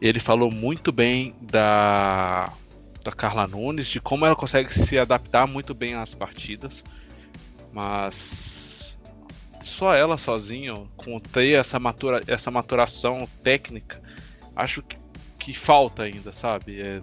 Ele 0.00 0.18
falou 0.18 0.50
muito 0.50 0.90
bem 0.90 1.32
da, 1.40 2.52
da 3.04 3.12
Carla 3.12 3.46
Nunes, 3.46 3.86
de 3.86 4.00
como 4.00 4.26
ela 4.26 4.34
consegue 4.34 4.74
se 4.74 4.98
adaptar 4.98 5.46
muito 5.46 5.72
bem 5.72 5.94
às 5.94 6.14
partidas. 6.16 6.82
Mas 7.72 8.96
só 9.60 9.94
ela 9.94 10.18
sozinha, 10.18 10.74
com 10.96 11.20
ter 11.20 11.52
essa, 11.52 11.78
matura, 11.78 12.20
essa 12.26 12.50
maturação 12.50 13.28
técnica, 13.40 14.02
acho 14.56 14.82
que, 14.82 14.96
que 15.38 15.54
falta 15.54 16.02
ainda, 16.02 16.32
sabe? 16.32 16.80
É, 16.80 17.00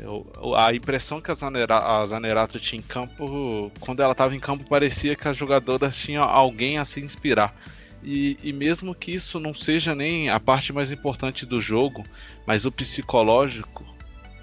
eu, 0.00 0.54
a 0.56 0.74
impressão 0.74 1.20
que 1.20 1.30
a, 1.30 1.34
Zanera, 1.34 1.78
a 1.78 2.06
Zanerato 2.06 2.58
tinha 2.58 2.78
em 2.78 2.82
campo, 2.82 3.70
quando 3.80 4.00
ela 4.00 4.12
estava 4.12 4.34
em 4.34 4.40
campo, 4.40 4.68
parecia 4.68 5.14
que 5.14 5.28
as 5.28 5.36
jogadoras 5.36 5.94
tinham 5.94 6.24
alguém 6.24 6.78
a 6.78 6.84
se 6.84 7.00
inspirar. 7.00 7.54
E, 8.02 8.38
e, 8.42 8.52
mesmo 8.52 8.94
que 8.94 9.10
isso 9.10 9.38
não 9.38 9.52
seja 9.52 9.94
nem 9.94 10.30
a 10.30 10.40
parte 10.40 10.72
mais 10.72 10.90
importante 10.90 11.44
do 11.44 11.60
jogo, 11.60 12.02
mas 12.46 12.64
o 12.64 12.72
psicológico, 12.72 13.84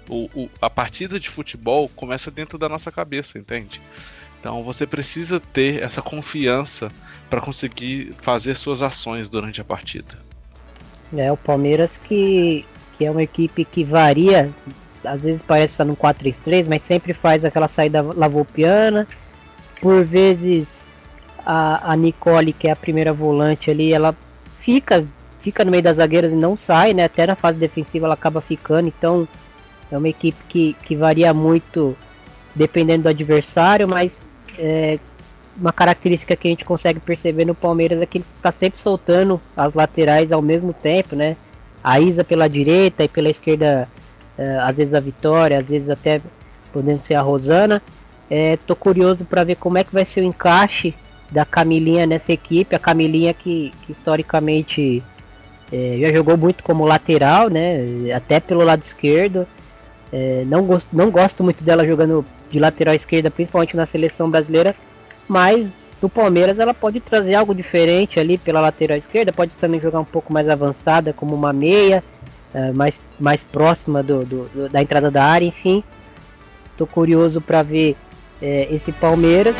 o, 0.08 0.30
o, 0.34 0.50
a 0.62 0.70
partida 0.70 1.18
de 1.18 1.28
futebol 1.28 1.88
começa 1.88 2.30
dentro 2.30 2.56
da 2.56 2.68
nossa 2.68 2.92
cabeça, 2.92 3.36
entende? 3.36 3.80
Então 4.38 4.62
você 4.62 4.86
precisa 4.86 5.40
ter 5.40 5.82
essa 5.82 6.00
confiança 6.00 6.88
para 7.28 7.40
conseguir 7.40 8.14
fazer 8.20 8.54
suas 8.54 8.80
ações 8.80 9.28
durante 9.28 9.60
a 9.60 9.64
partida. 9.64 10.18
É, 11.16 11.32
o 11.32 11.36
Palmeiras 11.36 11.98
que, 11.98 12.64
que 12.96 13.04
é 13.04 13.10
uma 13.10 13.22
equipe 13.22 13.64
que 13.64 13.82
varia 13.82 14.54
às 15.04 15.22
vezes 15.22 15.42
parece 15.42 15.74
estar 15.74 15.84
no 15.84 15.96
4-3-3, 15.96 16.66
mas 16.68 16.82
sempre 16.82 17.12
faz 17.12 17.44
aquela 17.44 17.68
saída 17.68 18.02
lavopiana. 18.02 19.06
Por 19.80 20.04
vezes 20.04 20.86
a, 21.44 21.92
a 21.92 21.96
Nicole, 21.96 22.52
que 22.52 22.68
é 22.68 22.70
a 22.70 22.76
primeira 22.76 23.12
volante 23.12 23.70
ali, 23.70 23.92
ela 23.92 24.14
fica 24.60 25.04
fica 25.40 25.64
no 25.64 25.70
meio 25.70 25.82
das 25.82 25.96
zagueiras 25.96 26.32
e 26.32 26.34
não 26.34 26.56
sai, 26.56 26.92
né? 26.92 27.04
Até 27.04 27.26
na 27.26 27.36
fase 27.36 27.58
defensiva 27.58 28.06
ela 28.06 28.14
acaba 28.14 28.40
ficando, 28.40 28.88
então 28.88 29.26
é 29.90 29.96
uma 29.96 30.08
equipe 30.08 30.38
que, 30.48 30.76
que 30.82 30.96
varia 30.96 31.32
muito 31.32 31.96
dependendo 32.54 33.04
do 33.04 33.08
adversário, 33.08 33.88
mas 33.88 34.20
é, 34.58 34.98
uma 35.56 35.72
característica 35.72 36.36
que 36.36 36.48
a 36.48 36.50
gente 36.50 36.64
consegue 36.64 37.00
perceber 37.00 37.44
no 37.44 37.54
Palmeiras 37.54 38.00
é 38.00 38.06
que 38.06 38.18
ele 38.18 38.24
está 38.36 38.52
sempre 38.52 38.78
soltando 38.78 39.40
as 39.56 39.74
laterais 39.74 40.32
ao 40.32 40.42
mesmo 40.42 40.72
tempo, 40.72 41.16
né? 41.16 41.36
A 41.82 42.00
Isa 42.00 42.24
pela 42.24 42.48
direita 42.48 43.04
e 43.04 43.08
pela 43.08 43.30
esquerda 43.30 43.88
às 44.62 44.76
vezes 44.76 44.94
a 44.94 45.00
Vitória, 45.00 45.58
às 45.58 45.66
vezes 45.66 45.90
até 45.90 46.20
podendo 46.72 47.02
ser 47.02 47.14
a 47.14 47.20
Rosana. 47.20 47.82
É, 48.30 48.56
tô 48.66 48.76
curioso 48.76 49.24
para 49.24 49.44
ver 49.44 49.56
como 49.56 49.78
é 49.78 49.84
que 49.84 49.92
vai 49.92 50.04
ser 50.04 50.20
o 50.20 50.24
encaixe 50.24 50.94
da 51.30 51.44
Camilinha 51.44 52.06
nessa 52.06 52.32
equipe. 52.32 52.74
A 52.74 52.78
Camilinha 52.78 53.32
que, 53.34 53.72
que 53.82 53.92
historicamente 53.92 55.02
é, 55.72 55.96
já 56.00 56.12
jogou 56.12 56.36
muito 56.36 56.62
como 56.62 56.84
lateral, 56.86 57.48
né? 57.48 58.12
Até 58.14 58.40
pelo 58.40 58.64
lado 58.64 58.82
esquerdo. 58.82 59.46
É, 60.12 60.44
não, 60.46 60.64
gosto, 60.64 60.88
não 60.92 61.10
gosto 61.10 61.44
muito 61.44 61.62
dela 61.62 61.86
jogando 61.86 62.24
de 62.50 62.58
lateral 62.58 62.94
esquerda, 62.94 63.30
principalmente 63.30 63.76
na 63.76 63.86
seleção 63.86 64.30
brasileira. 64.30 64.74
Mas 65.26 65.74
no 66.00 66.08
Palmeiras 66.08 66.58
ela 66.58 66.72
pode 66.72 67.00
trazer 67.00 67.34
algo 67.34 67.54
diferente 67.54 68.20
ali 68.20 68.38
pela 68.38 68.60
lateral 68.60 68.96
esquerda. 68.96 69.32
Pode 69.32 69.52
também 69.52 69.80
jogar 69.80 70.00
um 70.00 70.04
pouco 70.04 70.32
mais 70.32 70.48
avançada 70.48 71.12
como 71.12 71.34
uma 71.34 71.52
meia 71.52 72.02
uh, 72.54 72.74
mais, 72.74 73.00
mais 73.18 73.42
próxima 73.42 74.02
do, 74.02 74.24
do, 74.24 74.68
da 74.68 74.82
entrada 74.82 75.10
da 75.10 75.24
área, 75.24 75.46
enfim. 75.46 75.82
Tô 76.76 76.86
curioso 76.86 77.40
para 77.40 77.62
ver 77.62 77.96
uh, 78.40 78.74
esse 78.74 78.92
Palmeiras. 78.92 79.56